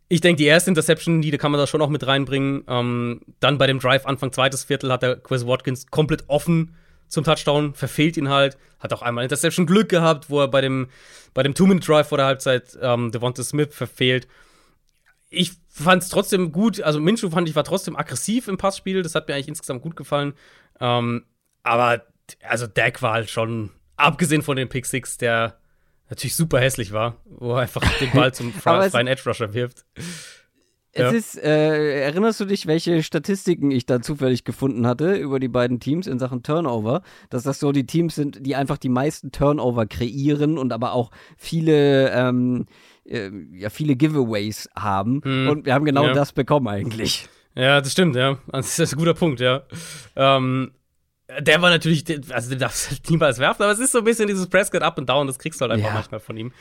Ich 0.09 0.21
denke, 0.23 0.39
die 0.39 0.47
erste 0.47 0.71
Interception, 0.71 1.21
die 1.21 1.31
kann 1.37 1.53
man 1.53 1.61
da 1.61 1.67
schon 1.67 1.83
auch 1.83 1.91
mit 1.91 2.07
reinbringen. 2.07 2.65
Ähm, 2.67 3.21
dann 3.41 3.59
bei 3.59 3.67
dem 3.67 3.79
Drive 3.79 4.07
Anfang 4.07 4.33
zweites 4.33 4.65
Viertel 4.65 4.91
hat 4.91 5.03
der 5.03 5.17
Chris 5.17 5.47
Watkins 5.47 5.87
komplett 5.89 6.25
offen 6.29 6.75
zum 7.09 7.25
Touchdown, 7.25 7.75
verfehlt 7.75 8.17
ihn 8.17 8.29
halt, 8.29 8.57
hat 8.79 8.93
auch 8.93 9.03
einmal 9.03 9.25
Interception 9.25 9.67
Glück 9.67 9.89
gehabt, 9.89 10.31
wo 10.31 10.41
er 10.41 10.49
bei 10.49 10.61
dem, 10.61 10.89
bei 11.35 11.43
dem 11.43 11.55
Two-Minute-Drive 11.55 12.09
vor 12.09 12.19
der 12.19 12.27
Halbzeit 12.27 12.79
ähm, 12.81 13.11
Devonta 13.11 13.43
Smith 13.43 13.75
verfehlt. 13.75 14.29
Ich 15.31 15.53
fand 15.69 16.03
es 16.03 16.09
trotzdem 16.09 16.53
gut, 16.53 16.81
also 16.81 17.01
Minshew 17.01 17.31
fand 17.31 17.49
ich 17.49 17.57
war 17.57 17.65
trotzdem 17.65 17.97
aggressiv 17.97 18.49
im 18.49 18.57
Passspiel, 18.57 19.03
das 19.03 19.15
hat 19.15 19.29
mir 19.29 19.35
eigentlich 19.35 19.49
insgesamt 19.49 19.83
gut 19.83 19.97
gefallen. 19.97 20.35
Ähm, 20.81 21.25
aber 21.63 22.03
also 22.43 22.67
Dak 22.67 23.03
war 23.03 23.13
halt 23.15 23.31
schon, 23.31 23.71
abgesehen 23.97 24.43
von 24.43 24.57
den 24.57 24.69
Pick 24.69 24.87
Six, 24.87 25.19
der 25.19 25.59
natürlich 26.09 26.37
super 26.37 26.61
hässlich 26.61 26.93
war, 26.93 27.17
wo 27.25 27.53
er 27.53 27.61
einfach 27.61 27.83
den 27.99 28.11
Ball 28.13 28.33
zum 28.33 28.53
freien 28.55 29.07
Edge 29.07 29.23
Rusher 29.27 29.55
wirft. 29.55 29.85
Es 30.93 31.03
ja. 31.03 31.11
ist, 31.11 31.43
äh, 31.43 32.01
erinnerst 32.01 32.41
du 32.41 32.45
dich, 32.45 32.67
welche 32.67 33.03
Statistiken 33.03 33.71
ich 33.71 33.87
da 33.87 34.01
zufällig 34.01 34.45
gefunden 34.45 34.87
hatte 34.87 35.15
über 35.15 35.39
die 35.39 35.49
beiden 35.49 35.81
Teams 35.81 36.07
in 36.07 36.19
Sachen 36.19 36.43
Turnover? 36.43 37.03
Dass 37.31 37.43
das 37.43 37.61
so 37.61 37.73
die 37.73 37.87
Teams 37.87 38.15
sind, 38.15 38.45
die 38.45 38.57
einfach 38.57 38.79
die 38.79 38.89
meisten 38.89 39.31
Turnover 39.31 39.87
kreieren 39.87 40.59
und 40.59 40.73
aber 40.73 40.93
auch 40.93 41.11
viele, 41.37 42.11
ähm, 42.11 42.67
äh, 43.05 43.31
ja, 43.53 43.71
viele 43.71 43.97
Giveaways 43.97 44.69
haben. 44.75 45.21
Hm. 45.23 45.49
Und 45.49 45.67
wir 45.67 45.75
haben 45.75 45.85
genau 45.85 46.07
ja. 46.07 46.15
das 46.15 46.33
bekommen 46.33 46.69
eigentlich. 46.69 47.29
Ja, 47.55 47.81
das 47.81 47.93
stimmt, 47.93 48.17
ja. 48.17 48.39
Das 48.49 48.79
ist 48.79 48.93
ein 48.93 48.99
guter 48.99 49.15
Punkt, 49.15 49.41
ja. 49.41 49.63
Ähm, 50.17 50.73
der 51.41 51.61
war 51.61 51.71
natürlich, 51.71 52.05
also 52.33 52.51
den 52.51 52.59
darfst 52.59 52.87
du 52.87 52.91
halt 52.91 53.11
niemals 53.11 53.39
werfen, 53.39 53.63
aber 53.63 53.73
es 53.73 53.79
ist 53.79 53.93
so 53.93 53.99
ein 53.99 54.05
bisschen 54.05 54.29
dieses 54.29 54.47
Prescott 54.49 54.83
up 54.83 54.99
and 54.99 55.09
down, 55.09 55.27
das 55.27 55.39
kriegst 55.39 55.61
du 55.61 55.63
halt 55.63 55.73
einfach 55.73 55.89
ja. 55.89 55.95
manchmal 55.95 56.21
von 56.21 56.37
ihm. 56.37 56.53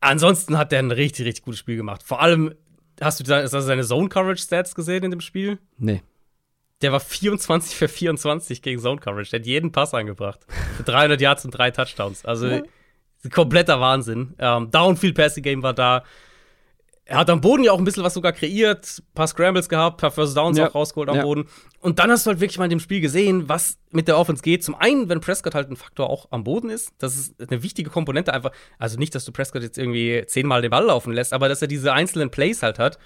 Ansonsten 0.00 0.56
hat 0.56 0.70
der 0.70 0.78
ein 0.78 0.92
richtig, 0.92 1.26
richtig 1.26 1.44
gutes 1.44 1.58
Spiel 1.58 1.76
gemacht. 1.76 2.02
Vor 2.04 2.20
allem, 2.20 2.54
hast 3.00 3.20
du 3.20 3.24
seine 3.24 3.84
Zone-Coverage-Stats 3.84 4.74
gesehen 4.74 5.04
in 5.04 5.10
dem 5.10 5.20
Spiel? 5.20 5.58
Nee. 5.76 6.02
Der 6.82 6.92
war 6.92 7.00
24 7.00 7.74
für 7.74 7.88
24 7.88 8.62
gegen 8.62 8.80
Zone-Coverage. 8.80 9.30
Der 9.30 9.40
hat 9.40 9.46
jeden 9.46 9.72
Pass 9.72 9.94
angebracht. 9.94 10.46
Für 10.76 10.84
300 10.84 11.20
Yards 11.20 11.44
und 11.44 11.50
drei 11.50 11.72
Touchdowns. 11.72 12.24
Also, 12.24 12.46
ja. 12.46 12.62
kompletter 13.32 13.80
Wahnsinn. 13.80 14.34
Ähm, 14.38 14.70
Downfield-Passing-Game 14.70 15.64
war 15.64 15.74
da. 15.74 16.04
Er 17.10 17.16
hat 17.16 17.30
am 17.30 17.40
Boden 17.40 17.64
ja 17.64 17.72
auch 17.72 17.78
ein 17.78 17.84
bisschen 17.84 18.04
was 18.04 18.12
sogar 18.12 18.32
kreiert, 18.32 18.98
ein 18.98 19.14
paar 19.14 19.26
Scrambles 19.26 19.70
gehabt, 19.70 19.96
ein 19.96 20.00
paar 20.02 20.10
First 20.10 20.36
Downs 20.36 20.58
ja. 20.58 20.68
auch 20.68 20.74
rausgeholt 20.74 21.08
am 21.08 21.16
ja. 21.16 21.22
Boden. 21.22 21.48
Und 21.80 21.98
dann 21.98 22.10
hast 22.10 22.26
du 22.26 22.28
halt 22.28 22.40
wirklich 22.40 22.58
mal 22.58 22.64
in 22.64 22.70
dem 22.70 22.80
Spiel 22.80 23.00
gesehen, 23.00 23.48
was 23.48 23.78
mit 23.90 24.08
der 24.08 24.18
Offense 24.18 24.42
geht. 24.42 24.62
Zum 24.62 24.74
einen, 24.74 25.08
wenn 25.08 25.20
Prescott 25.20 25.54
halt 25.54 25.70
ein 25.70 25.76
Faktor 25.76 26.10
auch 26.10 26.28
am 26.32 26.44
Boden 26.44 26.68
ist, 26.68 26.92
das 26.98 27.16
ist 27.16 27.40
eine 27.40 27.62
wichtige 27.62 27.88
Komponente 27.88 28.34
einfach. 28.34 28.52
Also 28.78 28.98
nicht, 28.98 29.14
dass 29.14 29.24
du 29.24 29.32
Prescott 29.32 29.62
jetzt 29.62 29.78
irgendwie 29.78 30.22
zehnmal 30.26 30.60
den 30.60 30.70
Ball 30.70 30.84
laufen 30.84 31.14
lässt, 31.14 31.32
aber 31.32 31.48
dass 31.48 31.62
er 31.62 31.68
diese 31.68 31.94
einzelnen 31.94 32.28
Plays 32.28 32.62
halt 32.62 32.78
hat. 32.78 32.98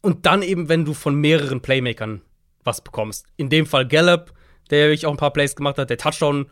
Und 0.00 0.26
dann 0.26 0.42
eben, 0.42 0.68
wenn 0.68 0.84
du 0.84 0.94
von 0.94 1.16
mehreren 1.16 1.60
Playmakern 1.60 2.20
was 2.62 2.82
bekommst. 2.82 3.26
In 3.36 3.50
dem 3.50 3.66
Fall 3.66 3.88
Gallup, 3.88 4.32
der 4.70 4.86
wirklich 4.86 5.06
auch 5.06 5.10
ein 5.10 5.16
paar 5.16 5.32
Plays 5.32 5.56
gemacht 5.56 5.76
hat, 5.78 5.90
der 5.90 5.98
Touchdown, 5.98 6.46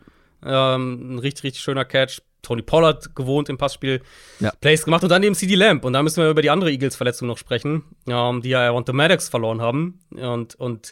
ähm, 0.45 1.15
ein 1.15 1.19
richtig, 1.19 1.45
richtig 1.45 1.63
schöner 1.63 1.85
Catch. 1.85 2.21
Tony 2.43 2.61
Pollard 2.61 3.15
gewohnt 3.15 3.49
im 3.49 3.57
Passspiel 3.57 4.01
ja. 4.39 4.51
Plays 4.61 4.85
gemacht 4.85 5.03
und 5.03 5.09
dann 5.09 5.23
eben 5.23 5.33
CD 5.33 5.55
Lamb. 5.55 5.83
Und 5.83 5.93
da 5.93 6.03
müssen 6.03 6.21
wir 6.21 6.29
über 6.29 6.43
die 6.43 6.51
andere 6.51 6.71
Eagles-Verletzung 6.71 7.27
noch 7.27 7.39
sprechen, 7.39 7.83
ähm, 8.05 8.41
die 8.41 8.49
ja 8.49 8.59
Aronto 8.59 8.93
Maddox 8.93 9.29
verloren 9.29 9.61
haben. 9.61 9.99
Und, 10.11 10.53
und 10.55 10.91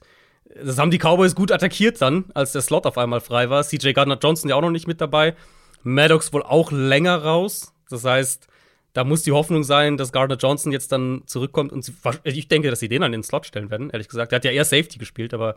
das 0.64 0.78
haben 0.78 0.92
die 0.92 0.98
Cowboys 0.98 1.36
gut 1.36 1.52
attackiert 1.52 2.02
dann, 2.02 2.26
als 2.34 2.54
der 2.54 2.62
Slot 2.62 2.86
auf 2.86 2.98
einmal 2.98 3.22
frei 3.22 3.50
war. 3.50 3.64
CJ 3.64 3.92
Gardner 3.92 4.18
Johnson 4.22 4.50
ja 4.50 4.56
auch 4.56 4.62
noch 4.62 4.72
nicht 4.72 4.88
mit 4.88 5.00
dabei. 5.00 5.36
Maddox 5.84 6.34
wohl 6.34 6.44
auch 6.44 6.72
länger 6.72 7.18
raus. 7.18 7.74
Das 7.90 8.04
heißt, 8.04 8.48
da 8.94 9.04
muss 9.04 9.24
die 9.24 9.32
Hoffnung 9.32 9.64
sein, 9.64 9.98
dass 9.98 10.12
Gardner 10.12 10.38
Johnson 10.38 10.72
jetzt 10.72 10.92
dann 10.92 11.24
zurückkommt 11.26 11.72
und 11.72 11.84
sie, 11.84 11.94
ich 12.24 12.48
denke, 12.48 12.70
dass 12.70 12.80
sie 12.80 12.90
den 12.90 13.02
dann 13.02 13.14
in 13.14 13.22
den 13.22 13.24
Slot 13.24 13.46
stellen 13.46 13.70
werden, 13.70 13.90
ehrlich 13.90 14.10
gesagt. 14.10 14.32
Der 14.32 14.38
hat 14.38 14.46
ja 14.46 14.52
eher 14.52 14.66
Safety 14.66 15.00
gespielt, 15.00 15.34
aber 15.34 15.56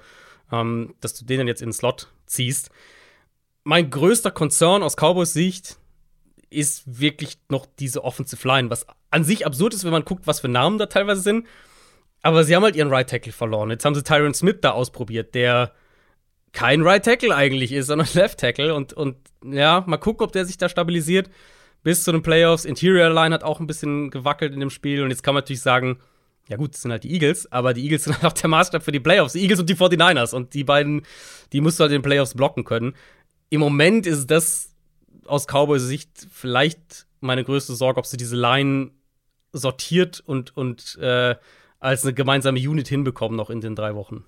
ähm, 0.53 0.95
dass 1.01 1.15
du 1.15 1.25
den 1.25 1.39
dann 1.39 1.49
jetzt 1.49 1.63
in 1.63 1.69
den 1.69 1.75
Slot 1.75 2.09
ziehst. 2.27 2.71
Mein 3.65 3.91
größter 3.91 4.31
Concern 4.31 4.83
aus 4.83 4.97
Cowboys 4.97 5.33
Sicht 5.33 5.79
ist 6.55 7.01
wirklich 7.01 7.39
noch 7.49 7.67
diese 7.79 8.05
Offensive 8.05 8.47
Line, 8.47 8.71
was 8.71 8.87
an 9.11 9.25
sich 9.25 9.47
absurd 9.47 9.75
ist, 9.75 9.85
wenn 9.85 9.93
man 9.93 10.05
guckt, 10.05 10.27
was 10.27 10.41
für 10.41 10.49
Namen 10.49 10.79
da 10.79 10.87
teilweise 10.87 11.21
sind. 11.21 11.47
Aber 12.23 12.45
sie 12.45 12.57
haben 12.57 12.63
halt 12.63 12.77
ihren 12.77 12.89
Right 12.89 13.09
Tackle 13.09 13.33
verloren. 13.33 13.71
Jetzt 13.71 13.85
haben 13.85 13.95
sie 13.95 14.03
Tyron 14.03 14.35
Smith 14.35 14.57
da 14.63 14.71
ausprobiert, 14.71 15.35
der 15.35 15.73
kein 16.53 16.83
Right 16.83 17.05
Tackle 17.05 17.35
eigentlich 17.35 17.73
ist, 17.73 17.87
sondern 17.89 18.09
Left 18.15 18.41
Tackle. 18.41 18.75
Und, 18.75 18.95
und 18.95 19.17
ja, 19.45 19.85
mal 19.87 19.99
gucken, 19.99 20.25
ob 20.25 20.33
der 20.33 20.47
sich 20.47 20.57
da 20.57 20.69
stabilisiert 20.69 21.29
bis 21.83 22.03
zu 22.03 22.13
den 22.13 22.23
Playoffs. 22.23 22.65
Interior 22.65 23.11
Line 23.11 23.35
hat 23.35 23.45
auch 23.45 23.61
ein 23.61 23.67
bisschen 23.67 24.11
gewackelt 24.11 24.55
in 24.55 24.61
dem 24.61 24.71
Spiel. 24.71 25.03
Und 25.03 25.11
jetzt 25.11 25.23
kann 25.23 25.35
man 25.35 25.43
natürlich 25.43 25.61
sagen, 25.61 25.99
ja 26.49 26.57
gut, 26.57 26.75
das 26.75 26.83
sind 26.83 26.91
halt 26.91 27.05
die 27.05 27.13
Eagles, 27.13 27.51
aber 27.53 27.75
die 27.75 27.85
Eagles 27.85 28.05
sind 28.05 28.15
halt 28.15 28.25
auch 28.25 28.33
der 28.33 28.49
Maßstab 28.49 28.83
für 28.83 28.93
die 28.93 29.01
Playoffs. 29.01 29.35
Die 29.35 29.43
Eagles 29.43 29.61
und 29.61 29.69
die 29.69 29.77
49ers. 29.77 30.35
Und 30.35 30.55
die 30.55 30.65
beiden, 30.65 31.03
die 31.53 31.61
musst 31.61 31.79
du 31.79 31.83
halt 31.83 31.93
in 31.93 31.99
den 31.99 32.03
Playoffs 32.03 32.35
blocken 32.35 32.65
können. 32.65 32.95
Im 33.51 33.61
Moment 33.61 34.07
ist 34.07 34.31
das 34.31 34.74
aus 35.27 35.47
Cowboys 35.47 35.83
Sicht 35.83 36.27
vielleicht 36.31 37.07
meine 37.21 37.45
größte 37.45 37.75
Sorge, 37.75 37.99
ob 37.99 38.07
sie 38.07 38.17
diese 38.17 38.37
Line 38.37 38.91
sortiert 39.53 40.23
und, 40.25 40.57
und 40.57 40.99
äh, 41.01 41.37
als 41.85 42.03
eine 42.03 42.15
gemeinsame 42.15 42.59
Unit 42.59 42.89
hinbekommen 42.89 43.37
noch 43.37 43.51
in 43.51 43.61
den 43.61 43.75
drei 43.75 43.95
Wochen. 43.95 44.25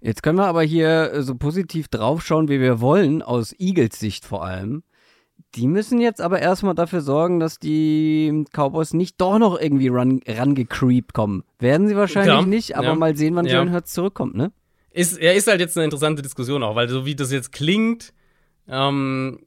Jetzt 0.00 0.22
können 0.22 0.38
wir 0.38 0.46
aber 0.46 0.62
hier 0.62 1.12
äh, 1.12 1.22
so 1.22 1.34
positiv 1.34 1.88
draufschauen, 1.88 2.48
wie 2.48 2.60
wir 2.60 2.80
wollen, 2.80 3.22
aus 3.22 3.54
Eagles 3.58 3.98
Sicht 3.98 4.24
vor 4.24 4.44
allem. 4.44 4.82
Die 5.54 5.66
müssen 5.66 6.00
jetzt 6.00 6.20
aber 6.20 6.40
erstmal 6.40 6.74
dafür 6.74 7.00
sorgen, 7.00 7.40
dass 7.40 7.58
die 7.58 8.44
Cowboys 8.52 8.92
nicht 8.92 9.20
doch 9.20 9.38
noch 9.38 9.58
irgendwie 9.58 9.88
ran, 9.88 10.20
rangecreept 10.26 11.14
kommen. 11.14 11.44
Werden 11.58 11.88
sie 11.88 11.96
wahrscheinlich 11.96 12.34
ja, 12.34 12.42
nicht, 12.42 12.76
aber 12.76 12.88
ja. 12.88 12.94
mal 12.94 13.16
sehen, 13.16 13.34
wann 13.36 13.46
ja. 13.46 13.54
Jalen 13.54 13.72
Hurts 13.72 13.92
zurückkommt, 13.92 14.34
ne? 14.34 14.52
Ist, 14.90 15.16
er 15.16 15.34
ist 15.34 15.46
halt 15.46 15.60
jetzt 15.60 15.76
eine 15.76 15.84
interessante 15.84 16.22
Diskussion 16.22 16.62
auch, 16.62 16.74
weil 16.74 16.88
so 16.88 17.06
wie 17.06 17.14
das 17.14 17.32
jetzt 17.32 17.52
klingt, 17.52 18.12
ähm, 18.68 19.46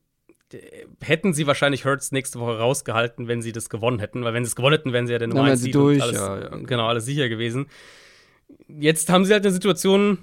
hätten 1.01 1.33
sie 1.33 1.47
wahrscheinlich 1.47 1.85
Hurts 1.85 2.11
nächste 2.11 2.39
Woche 2.39 2.57
rausgehalten, 2.57 3.27
wenn 3.27 3.41
sie 3.41 3.51
das 3.51 3.69
gewonnen 3.69 3.99
hätten, 3.99 4.23
weil 4.23 4.33
wenn 4.33 4.43
sie 4.43 4.49
es 4.49 4.55
gewonnen 4.55 4.75
hätten, 4.75 4.93
wären 4.93 5.07
sie 5.07 5.13
ja 5.13 5.19
der 5.19 5.27
Nummer 5.27 5.43
1 5.43 5.61
Seed 5.61 5.75
durch, 5.75 6.01
alles, 6.01 6.15
ja, 6.15 6.41
ja. 6.41 6.49
genau, 6.57 6.87
alles 6.87 7.05
sicher 7.05 7.29
gewesen. 7.29 7.67
Jetzt 8.67 9.09
haben 9.09 9.25
sie 9.25 9.33
halt 9.33 9.45
eine 9.45 9.53
Situation, 9.53 10.19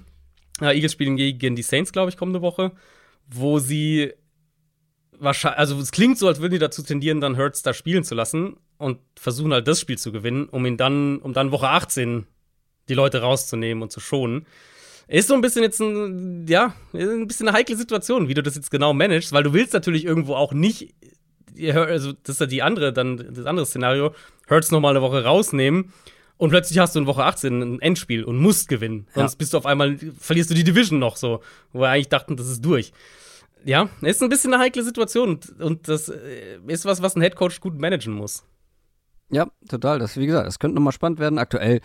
ja, 0.61 0.71
Eagles 0.71 0.91
spielen 0.91 1.15
gegen 1.15 1.55
die 1.55 1.61
Saints, 1.61 1.91
glaube 1.91 2.09
ich, 2.09 2.17
kommende 2.17 2.41
Woche, 2.41 2.71
wo 3.27 3.59
sie 3.59 4.13
wahrscheinlich, 5.19 5.59
also 5.59 5.79
es 5.79 5.91
klingt 5.91 6.17
so, 6.17 6.27
als 6.27 6.39
würden 6.39 6.53
die 6.53 6.59
dazu 6.59 6.83
tendieren, 6.83 7.21
dann 7.21 7.37
Hurts 7.37 7.61
da 7.61 7.73
spielen 7.73 8.03
zu 8.03 8.15
lassen 8.15 8.57
und 8.77 8.99
versuchen 9.17 9.53
halt 9.53 9.67
das 9.67 9.79
Spiel 9.79 9.97
zu 9.97 10.11
gewinnen, 10.11 10.47
um 10.49 10.65
ihn 10.65 10.77
dann, 10.77 11.19
um 11.19 11.33
dann 11.33 11.51
Woche 11.51 11.69
18 11.69 12.25
die 12.87 12.93
Leute 12.93 13.21
rauszunehmen 13.21 13.83
und 13.83 13.91
zu 13.91 13.99
schonen. 13.99 14.45
Ist 15.09 15.27
so 15.27 15.33
ein 15.33 15.41
bisschen 15.41 15.63
jetzt 15.63 15.79
ein, 15.81 16.45
ja, 16.47 16.75
ein 16.93 17.25
bisschen 17.25 17.47
eine 17.47 17.57
heikle 17.57 17.75
Situation, 17.75 18.27
wie 18.27 18.35
du 18.35 18.43
das 18.43 18.55
jetzt 18.55 18.69
genau 18.69 18.93
managst, 18.93 19.31
weil 19.31 19.41
du 19.41 19.53
willst 19.53 19.73
natürlich 19.73 20.05
irgendwo 20.05 20.35
auch 20.35 20.53
nicht, 20.53 20.93
also 21.73 22.13
das 22.13 22.35
ist 22.35 22.41
ja 22.41 22.45
die 22.45 22.61
andere, 22.61 22.93
dann 22.93 23.17
das 23.17 23.47
andere 23.47 23.65
Szenario, 23.65 24.13
Hurts 24.47 24.69
noch 24.69 24.79
mal 24.79 24.91
eine 24.91 25.01
Woche 25.01 25.23
rausnehmen 25.23 25.93
und 26.37 26.51
plötzlich 26.51 26.77
hast 26.77 26.95
du 26.95 26.99
in 26.99 27.07
Woche 27.07 27.23
18 27.23 27.59
ein 27.59 27.81
Endspiel 27.81 28.23
und 28.23 28.37
musst 28.37 28.69
gewinnen. 28.69 29.07
Sonst 29.15 29.33
ja. 29.33 29.37
bist 29.39 29.53
du 29.53 29.57
auf 29.57 29.65
einmal, 29.65 29.97
verlierst 30.19 30.51
du 30.51 30.53
die 30.53 30.63
Division 30.63 30.99
noch 30.99 31.15
so, 31.15 31.41
wo 31.73 31.79
wir 31.79 31.89
eigentlich 31.89 32.09
dachten, 32.09 32.37
das 32.37 32.47
ist 32.47 32.63
durch. 32.63 32.93
Ja, 33.65 33.89
ist 34.01 34.21
ein 34.21 34.29
bisschen 34.29 34.53
eine 34.53 34.61
heikle 34.61 34.83
Situation 34.83 35.29
und, 35.29 35.59
und 35.59 35.87
das 35.87 36.09
äh, 36.09 36.59
ist 36.67 36.85
was, 36.85 37.01
was 37.01 37.15
ein 37.15 37.21
Headcoach 37.21 37.61
gut 37.61 37.79
managen 37.79 38.13
muss. 38.13 38.43
Ja, 39.31 39.47
total. 39.67 39.97
Das, 39.97 40.17
wie 40.17 40.27
gesagt, 40.27 40.47
das 40.47 40.59
könnte 40.59 40.75
nochmal 40.75 40.93
spannend 40.93 41.19
werden. 41.19 41.39
Aktuell 41.39 41.81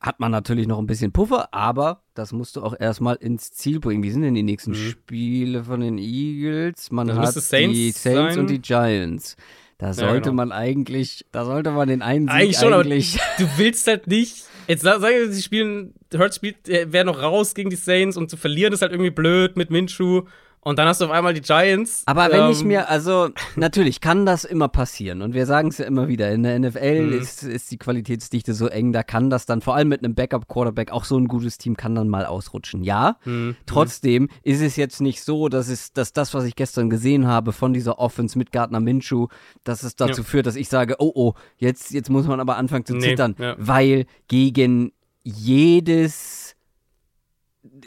hat 0.00 0.20
man 0.20 0.30
natürlich 0.30 0.66
noch 0.66 0.78
ein 0.78 0.86
bisschen 0.86 1.12
Puffer, 1.12 1.52
aber 1.52 2.02
das 2.14 2.32
musst 2.32 2.56
du 2.56 2.62
auch 2.62 2.78
erstmal 2.78 3.16
ins 3.16 3.52
Ziel 3.52 3.80
bringen. 3.80 4.02
Wie 4.02 4.10
sind 4.10 4.22
denn 4.22 4.34
die 4.34 4.44
nächsten 4.44 4.70
mhm. 4.70 4.76
Spiele 4.76 5.64
von 5.64 5.80
den 5.80 5.98
Eagles? 5.98 6.90
Man 6.92 7.08
das 7.08 7.16
hat 7.16 7.34
Saints 7.34 7.74
die 7.74 7.90
Saints 7.90 8.34
sein. 8.34 8.38
und 8.38 8.50
die 8.50 8.60
Giants. 8.60 9.36
Da 9.76 9.94
sollte 9.94 10.14
ja, 10.14 10.20
genau. 10.20 10.34
man 10.34 10.52
eigentlich, 10.52 11.24
da 11.30 11.44
sollte 11.44 11.70
man 11.70 11.88
den 11.88 12.02
einen 12.02 12.26
Sieg 12.26 12.34
eigentlich. 12.34 12.58
Schon, 12.58 12.72
eigentlich 12.72 13.18
du 13.38 13.48
willst 13.56 13.86
halt 13.86 14.06
nicht. 14.06 14.44
Jetzt 14.66 14.82
sagen 14.82 15.02
wir, 15.02 15.32
sie 15.32 15.42
spielen, 15.42 15.94
Hurts 16.14 16.36
spielt, 16.36 16.68
wäre 16.68 17.04
noch 17.04 17.22
raus 17.22 17.54
gegen 17.54 17.70
die 17.70 17.76
Saints 17.76 18.16
und 18.16 18.28
zu 18.28 18.36
verlieren 18.36 18.72
ist 18.72 18.82
halt 18.82 18.92
irgendwie 18.92 19.10
blöd 19.10 19.56
mit 19.56 19.70
Minshu. 19.70 20.24
Und 20.68 20.78
dann 20.78 20.86
hast 20.86 21.00
du 21.00 21.06
auf 21.06 21.10
einmal 21.10 21.32
die 21.32 21.40
Giants. 21.40 22.02
Aber 22.04 22.30
wenn 22.30 22.42
ähm, 22.42 22.50
ich 22.50 22.62
mir, 22.62 22.90
also 22.90 23.30
natürlich 23.56 24.02
kann 24.02 24.26
das 24.26 24.44
immer 24.44 24.68
passieren. 24.68 25.22
Und 25.22 25.32
wir 25.32 25.46
sagen 25.46 25.68
es 25.68 25.78
ja 25.78 25.86
immer 25.86 26.08
wieder, 26.08 26.30
in 26.30 26.42
der 26.42 26.58
NFL 26.58 27.06
mhm. 27.06 27.12
ist, 27.18 27.42
ist 27.42 27.70
die 27.70 27.78
Qualitätsdichte 27.78 28.52
so 28.52 28.66
eng, 28.66 28.92
da 28.92 29.02
kann 29.02 29.30
das 29.30 29.46
dann, 29.46 29.62
vor 29.62 29.76
allem 29.76 29.88
mit 29.88 30.04
einem 30.04 30.14
Backup-Quarterback, 30.14 30.90
auch 30.90 31.04
so 31.04 31.16
ein 31.16 31.26
gutes 31.26 31.56
Team 31.56 31.74
kann 31.74 31.94
dann 31.94 32.10
mal 32.10 32.26
ausrutschen. 32.26 32.84
Ja, 32.84 33.16
mhm. 33.24 33.56
trotzdem 33.64 34.28
ist 34.42 34.60
es 34.60 34.76
jetzt 34.76 35.00
nicht 35.00 35.22
so, 35.22 35.48
dass, 35.48 35.70
es, 35.70 35.94
dass 35.94 36.12
das, 36.12 36.34
was 36.34 36.44
ich 36.44 36.54
gestern 36.54 36.90
gesehen 36.90 37.26
habe 37.26 37.54
von 37.54 37.72
dieser 37.72 37.98
Offense 37.98 38.36
mit 38.36 38.52
Gardner 38.52 38.80
Minshew, 38.80 39.28
dass 39.64 39.82
es 39.82 39.96
dazu 39.96 40.20
ja. 40.20 40.26
führt, 40.26 40.44
dass 40.44 40.56
ich 40.56 40.68
sage, 40.68 40.96
oh 40.98 41.12
oh, 41.14 41.32
jetzt, 41.56 41.92
jetzt 41.92 42.10
muss 42.10 42.26
man 42.26 42.40
aber 42.40 42.58
anfangen 42.58 42.84
zu 42.84 42.92
nee, 42.92 43.08
zittern, 43.08 43.36
ja. 43.38 43.54
weil 43.56 44.04
gegen 44.26 44.92
jedes 45.22 46.57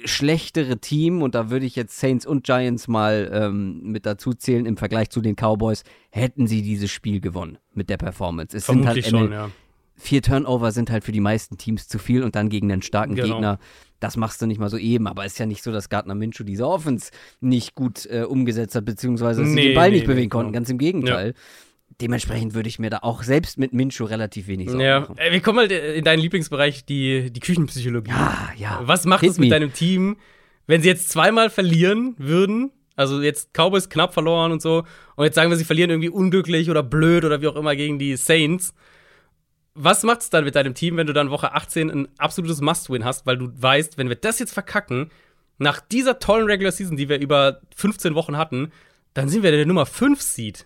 schlechtere 0.06 0.78
Team, 0.78 1.22
und 1.22 1.36
da 1.36 1.50
würde 1.50 1.66
ich 1.66 1.76
jetzt 1.76 2.00
Saints 2.00 2.26
und 2.26 2.44
Giants 2.44 2.88
mal 2.88 3.30
ähm, 3.34 3.82
mit 3.84 4.06
dazu 4.06 4.34
zählen, 4.34 4.66
im 4.66 4.78
Vergleich 4.78 5.10
zu 5.10 5.22
den 5.22 5.36
Cowboys, 5.36 5.84
hätten 6.10 6.48
sie 6.48 6.62
dieses 6.62 6.92
Spiel 6.92 7.20
gewonnen 7.20 7.58
mit 7.74 7.90
der 7.90 7.98
Performance. 7.98 8.56
Es 8.56 8.66
Vermutlich 8.66 9.06
sind 9.06 9.14
halt 9.16 9.24
schon, 9.24 9.32
ja. 9.32 9.50
Vier 9.96 10.24
Turnover 10.24 10.72
sind 10.72 10.90
halt 10.90 11.04
für 11.04 11.12
die 11.12 11.20
meisten 11.20 11.58
Teams 11.58 11.88
zu 11.88 12.00
viel 12.00 12.24
und 12.24 12.36
dann 12.36 12.50
gegen 12.50 12.72
einen 12.72 12.82
starken 12.82 13.14
genau. 13.14 13.36
Gegner, 13.36 13.60
das 14.00 14.18
machst 14.18 14.42
du 14.42 14.48
nicht 14.48 14.60
mal 14.60 14.70
so 14.70 14.78
eben. 14.78 15.06
Aber 15.06 15.26
es 15.26 15.34
ist 15.34 15.38
ja 15.38 15.46
nicht 15.46 15.62
so, 15.62 15.72
dass 15.72 15.90
Gardner 15.90 16.16
Minshew 16.16 16.44
diese 16.44 16.68
Offense 16.68 17.12
nicht 17.40 17.76
gut 17.76 18.08
äh, 18.08 18.24
umgesetzt 18.24 18.74
hat, 18.74 18.84
beziehungsweise 18.84 19.42
dass 19.42 19.52
nee, 19.52 19.62
sie 19.62 19.68
den 19.68 19.76
Ball 19.76 19.90
nee, 19.90 19.98
nicht 19.98 20.08
bewegen 20.08 20.22
nee, 20.24 20.30
konnten. 20.30 20.54
Genau. 20.54 20.60
Ganz 20.60 20.70
im 20.70 20.80
Gegenteil. 20.80 21.28
Ja 21.28 21.34
dementsprechend 22.02 22.54
würde 22.54 22.70
ich 22.70 22.80
mir 22.80 22.90
da 22.90 23.00
auch 23.02 23.24
selbst 23.24 23.58
mit 23.58 23.74
Minshu 23.74 24.06
relativ 24.06 24.48
wenig 24.48 24.70
Sorgen 24.70 24.84
ja. 24.84 25.00
machen. 25.02 25.18
Wir 25.18 25.42
kommen 25.42 25.56
mal 25.58 25.72
in 25.72 26.04
deinen 26.04 26.20
Lieblingsbereich, 26.20 26.86
die, 26.86 27.32
die 27.32 27.40
Küchenpsychologie. 27.40 28.12
Ja, 28.12 28.50
ja. 28.58 28.82
Was 28.84 29.06
macht 29.06 29.24
es 29.24 29.38
mit 29.38 29.50
me. 29.50 29.50
deinem 29.50 29.74
Team, 29.74 30.18
wenn 30.68 30.82
sie 30.82 30.88
jetzt 30.88 31.10
zweimal 31.10 31.50
verlieren 31.50 32.16
würden? 32.18 32.72
Also 32.96 33.22
jetzt 33.22 33.54
Cowboys 33.54 33.90
knapp 33.90 34.14
verloren 34.14 34.52
und 34.52 34.62
so. 34.62 34.84
Und 35.16 35.26
jetzt 35.26 35.36
sagen 35.36 35.50
wir, 35.50 35.58
sie 35.58 35.64
verlieren 35.64 35.90
irgendwie 35.90 36.10
unglücklich 36.10 36.70
oder 36.70 36.84
blöd 36.84 37.24
oder 37.26 37.42
wie 37.42 37.48
auch 37.48 37.56
immer 37.56 37.76
gegen 37.76 38.00
die 38.00 38.16
Saints. 38.16 38.74
Was 39.74 40.04
macht 40.04 40.22
es 40.22 40.30
dann 40.30 40.44
mit 40.44 40.56
deinem 40.56 40.74
Team, 40.74 40.98
wenn 40.98 41.08
du 41.08 41.14
dann 41.14 41.30
Woche 41.30 41.54
18 41.54 41.90
ein 41.90 42.08
absolutes 42.18 42.60
Must-Win 42.60 43.06
hast, 43.06 43.26
weil 43.26 43.38
du 43.38 43.50
weißt, 43.56 43.98
wenn 43.98 44.10
wir 44.10 44.18
das 44.18 44.40
jetzt 44.40 44.54
verkacken, 44.54 45.10
nach 45.58 45.80
dieser 45.80 46.20
tollen 46.20 46.48
Regular 46.48 46.72
Season, 46.72 46.98
die 46.98 47.08
wir 47.08 47.20
über 47.20 47.62
15 47.76 48.16
Wochen 48.16 48.36
hatten, 48.36 48.72
dann 49.14 49.30
sind 49.30 49.44
wir 49.44 49.52
der 49.52 49.66
Nummer 49.66 49.86
5 49.86 50.22
Seed. 50.22 50.66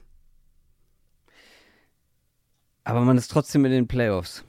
Aber 2.85 3.01
man 3.01 3.17
ist 3.17 3.29
trotzdem 3.29 3.65
in 3.65 3.71
den 3.71 3.87
Playoffs. 3.87 4.45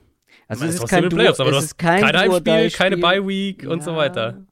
Also 0.47 0.61
man 0.61 0.69
es 0.69 0.75
ist, 0.75 0.83
ist 0.83 0.89
kein 0.89 1.09
Playoffs, 1.09 1.39
aber 1.41 1.51
es 1.51 1.65
ist 1.65 1.77
kein 1.77 2.01
kein 2.01 2.15
Heimspiel, 2.15 2.71
keine 2.71 2.97
Bye-Week 2.97 3.63
ja. 3.63 3.69
und 3.69 3.83
so 3.83 3.95
weiter. 3.97 4.45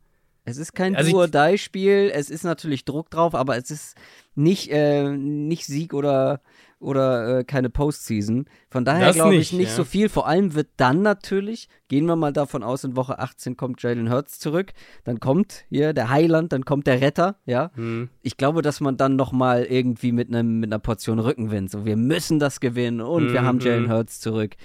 Es 0.44 0.58
ist 0.58 0.74
kein 0.74 0.96
also 0.96 1.10
Do-or-Die-Spiel, 1.12 2.12
es 2.14 2.30
ist 2.30 2.44
natürlich 2.44 2.84
Druck 2.84 3.10
drauf, 3.10 3.34
aber 3.34 3.58
es 3.58 3.72
ist 3.72 3.96
nicht, 4.36 4.70
äh, 4.72 5.10
nicht 5.10 5.66
Sieg 5.66 5.94
oder 5.94 6.42
oder 6.86 7.40
äh, 7.40 7.44
keine 7.44 7.70
Postseason. 7.70 8.46
Von 8.70 8.86
daher 8.86 9.12
glaube 9.12 9.36
ich 9.36 9.52
nicht 9.52 9.70
ja. 9.70 9.76
so 9.76 9.84
viel. 9.84 10.08
Vor 10.08 10.28
allem 10.28 10.54
wird 10.54 10.70
dann 10.78 11.02
natürlich, 11.02 11.68
gehen 11.88 12.06
wir 12.06 12.16
mal 12.16 12.32
davon 12.32 12.64
aus, 12.64 12.84
in 12.84 12.96
Woche 12.96 13.20
18 13.20 13.58
kommt 13.58 13.82
Jalen 13.82 14.10
Hurts 14.12 14.40
zurück. 14.40 14.72
Dann 15.04 15.20
kommt 15.20 15.66
hier 15.70 15.94
der 15.94 16.10
Heiland, 16.10 16.54
dann 16.54 16.64
kommt 16.64 16.88
der 16.88 17.02
Retter, 17.02 17.38
ja. 17.46 17.72
Hm. 17.76 18.10
Ich 18.22 18.38
glaube, 18.38 18.62
dass 18.62 18.80
man 18.80 18.98
dann 18.98 19.16
nochmal 19.16 19.64
irgendwie 19.64 20.12
mit, 20.12 20.30
einem, 20.30 20.60
mit 20.60 20.72
einer 20.72 20.80
Portion 20.80 21.20
Rückenwind, 21.20 21.72
so 21.72 21.86
wir 21.86 21.98
müssen 21.98 22.40
das 22.40 22.60
gewinnen 22.60 23.02
und 23.02 23.28
hm, 23.28 23.34
wir 23.34 23.44
haben 23.44 23.60
Jalen 23.60 23.86
hm. 23.86 23.92
Hurts 23.92 24.20
zurück. 24.20 24.56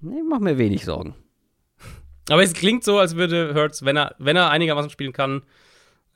Nee, 0.00 0.22
mach 0.28 0.40
mir 0.40 0.58
wenig 0.58 0.84
Sorgen. 0.84 1.14
Aber 2.28 2.42
es 2.42 2.52
klingt 2.52 2.84
so, 2.84 2.98
als 2.98 3.16
würde 3.16 3.54
Hurts, 3.54 3.84
wenn 3.84 3.96
er, 3.96 4.14
wenn 4.18 4.36
er 4.36 4.50
einigermaßen 4.50 4.90
spielen 4.90 5.12
kann, 5.12 5.42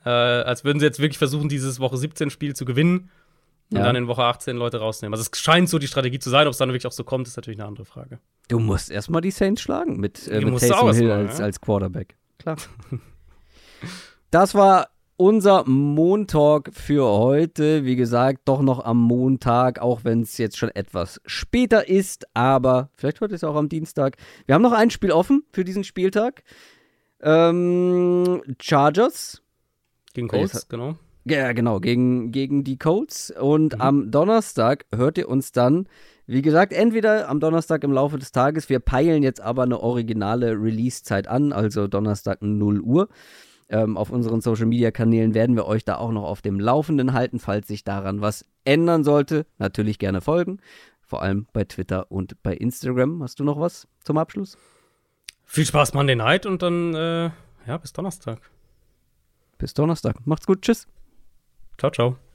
äh, 0.04 0.10
als 0.10 0.64
würden 0.64 0.78
sie 0.78 0.86
jetzt 0.86 1.00
wirklich 1.00 1.18
versuchen, 1.18 1.48
dieses 1.48 1.80
Woche 1.80 1.96
17 1.96 2.30
Spiel 2.30 2.54
zu 2.54 2.64
gewinnen 2.64 3.10
und 3.70 3.78
ja. 3.78 3.84
dann 3.84 3.96
in 3.96 4.08
Woche 4.08 4.24
18 4.24 4.56
Leute 4.56 4.78
rausnehmen. 4.78 5.14
Also 5.14 5.28
es 5.30 5.38
scheint 5.38 5.68
so 5.68 5.78
die 5.78 5.86
Strategie 5.86 6.18
zu 6.18 6.30
sein, 6.30 6.46
ob 6.46 6.52
es 6.52 6.58
dann 6.58 6.68
wirklich 6.68 6.86
auch 6.86 6.92
so 6.92 7.04
kommt, 7.04 7.26
ist 7.26 7.36
natürlich 7.36 7.58
eine 7.58 7.68
andere 7.68 7.84
Frage. 7.84 8.20
Du 8.48 8.58
musst 8.58 8.90
erstmal 8.90 9.20
die 9.20 9.30
Saints 9.30 9.62
schlagen 9.62 9.98
mit, 9.98 10.28
äh, 10.28 10.40
mit 10.40 10.58
Taysom 10.58 10.92
Hill 10.92 11.08
mal, 11.08 11.26
als, 11.26 11.38
ja? 11.38 11.44
als 11.44 11.60
Quarterback. 11.60 12.16
Klar. 12.38 12.56
das 14.30 14.54
war 14.54 14.88
unser 15.16 15.64
Montalk 15.68 16.70
für 16.72 17.04
heute. 17.04 17.84
Wie 17.84 17.96
gesagt, 17.96 18.42
doch 18.44 18.60
noch 18.60 18.84
am 18.84 19.00
Montag, 19.00 19.80
auch 19.80 20.04
wenn 20.04 20.22
es 20.22 20.38
jetzt 20.38 20.58
schon 20.58 20.70
etwas 20.70 21.20
später 21.24 21.88
ist, 21.88 22.26
aber 22.34 22.90
vielleicht 22.96 23.20
heute 23.20 23.34
ist 23.34 23.42
es 23.42 23.48
auch 23.48 23.56
am 23.56 23.68
Dienstag. 23.68 24.16
Wir 24.46 24.54
haben 24.54 24.62
noch 24.62 24.72
ein 24.72 24.90
Spiel 24.90 25.12
offen 25.12 25.44
für 25.52 25.64
diesen 25.64 25.84
Spieltag. 25.84 26.42
Ähm, 27.20 28.42
Chargers. 28.60 29.40
Gegen 30.12 30.28
Colts, 30.28 30.68
genau. 30.68 30.96
Ja, 31.26 31.52
genau, 31.52 31.80
gegen, 31.80 32.32
gegen 32.32 32.64
die 32.64 32.78
Colts. 32.78 33.30
Und 33.30 33.74
mhm. 33.74 33.80
am 33.80 34.10
Donnerstag 34.10 34.84
hört 34.94 35.16
ihr 35.16 35.28
uns 35.28 35.52
dann, 35.52 35.88
wie 36.26 36.42
gesagt, 36.42 36.72
entweder 36.72 37.28
am 37.28 37.40
Donnerstag 37.40 37.84
im 37.84 37.92
Laufe 37.92 38.18
des 38.18 38.32
Tages, 38.32 38.68
wir 38.68 38.80
peilen 38.80 39.22
jetzt 39.22 39.40
aber 39.40 39.62
eine 39.62 39.80
originale 39.80 40.52
Release-Zeit 40.52 41.28
an, 41.28 41.52
also 41.52 41.86
Donnerstag 41.86 42.42
0 42.42 42.80
Uhr. 42.80 43.08
Ähm, 43.70 43.96
auf 43.96 44.10
unseren 44.10 44.42
Social-Media-Kanälen 44.42 45.32
werden 45.34 45.56
wir 45.56 45.66
euch 45.66 45.84
da 45.84 45.96
auch 45.96 46.12
noch 46.12 46.24
auf 46.24 46.42
dem 46.42 46.60
Laufenden 46.60 47.14
halten, 47.14 47.38
falls 47.38 47.66
sich 47.66 47.84
daran 47.84 48.20
was 48.20 48.44
ändern 48.64 49.04
sollte. 49.04 49.46
Natürlich 49.58 49.98
gerne 49.98 50.20
folgen, 50.20 50.58
vor 51.02 51.22
allem 51.22 51.46
bei 51.54 51.64
Twitter 51.64 52.10
und 52.10 52.42
bei 52.42 52.54
Instagram. 52.54 53.22
Hast 53.22 53.40
du 53.40 53.44
noch 53.44 53.58
was 53.58 53.88
zum 54.00 54.18
Abschluss? 54.18 54.58
Viel 55.44 55.64
Spaß 55.64 55.94
Monday 55.94 56.16
Night 56.16 56.44
und 56.44 56.62
dann, 56.62 56.94
äh, 56.94 57.30
ja, 57.66 57.78
bis 57.78 57.94
Donnerstag. 57.94 58.38
Bis 59.56 59.72
Donnerstag. 59.72 60.26
Macht's 60.26 60.46
gut. 60.46 60.60
Tschüss. 60.60 60.86
Ciao, 61.78 61.90
ciao. 61.90 62.33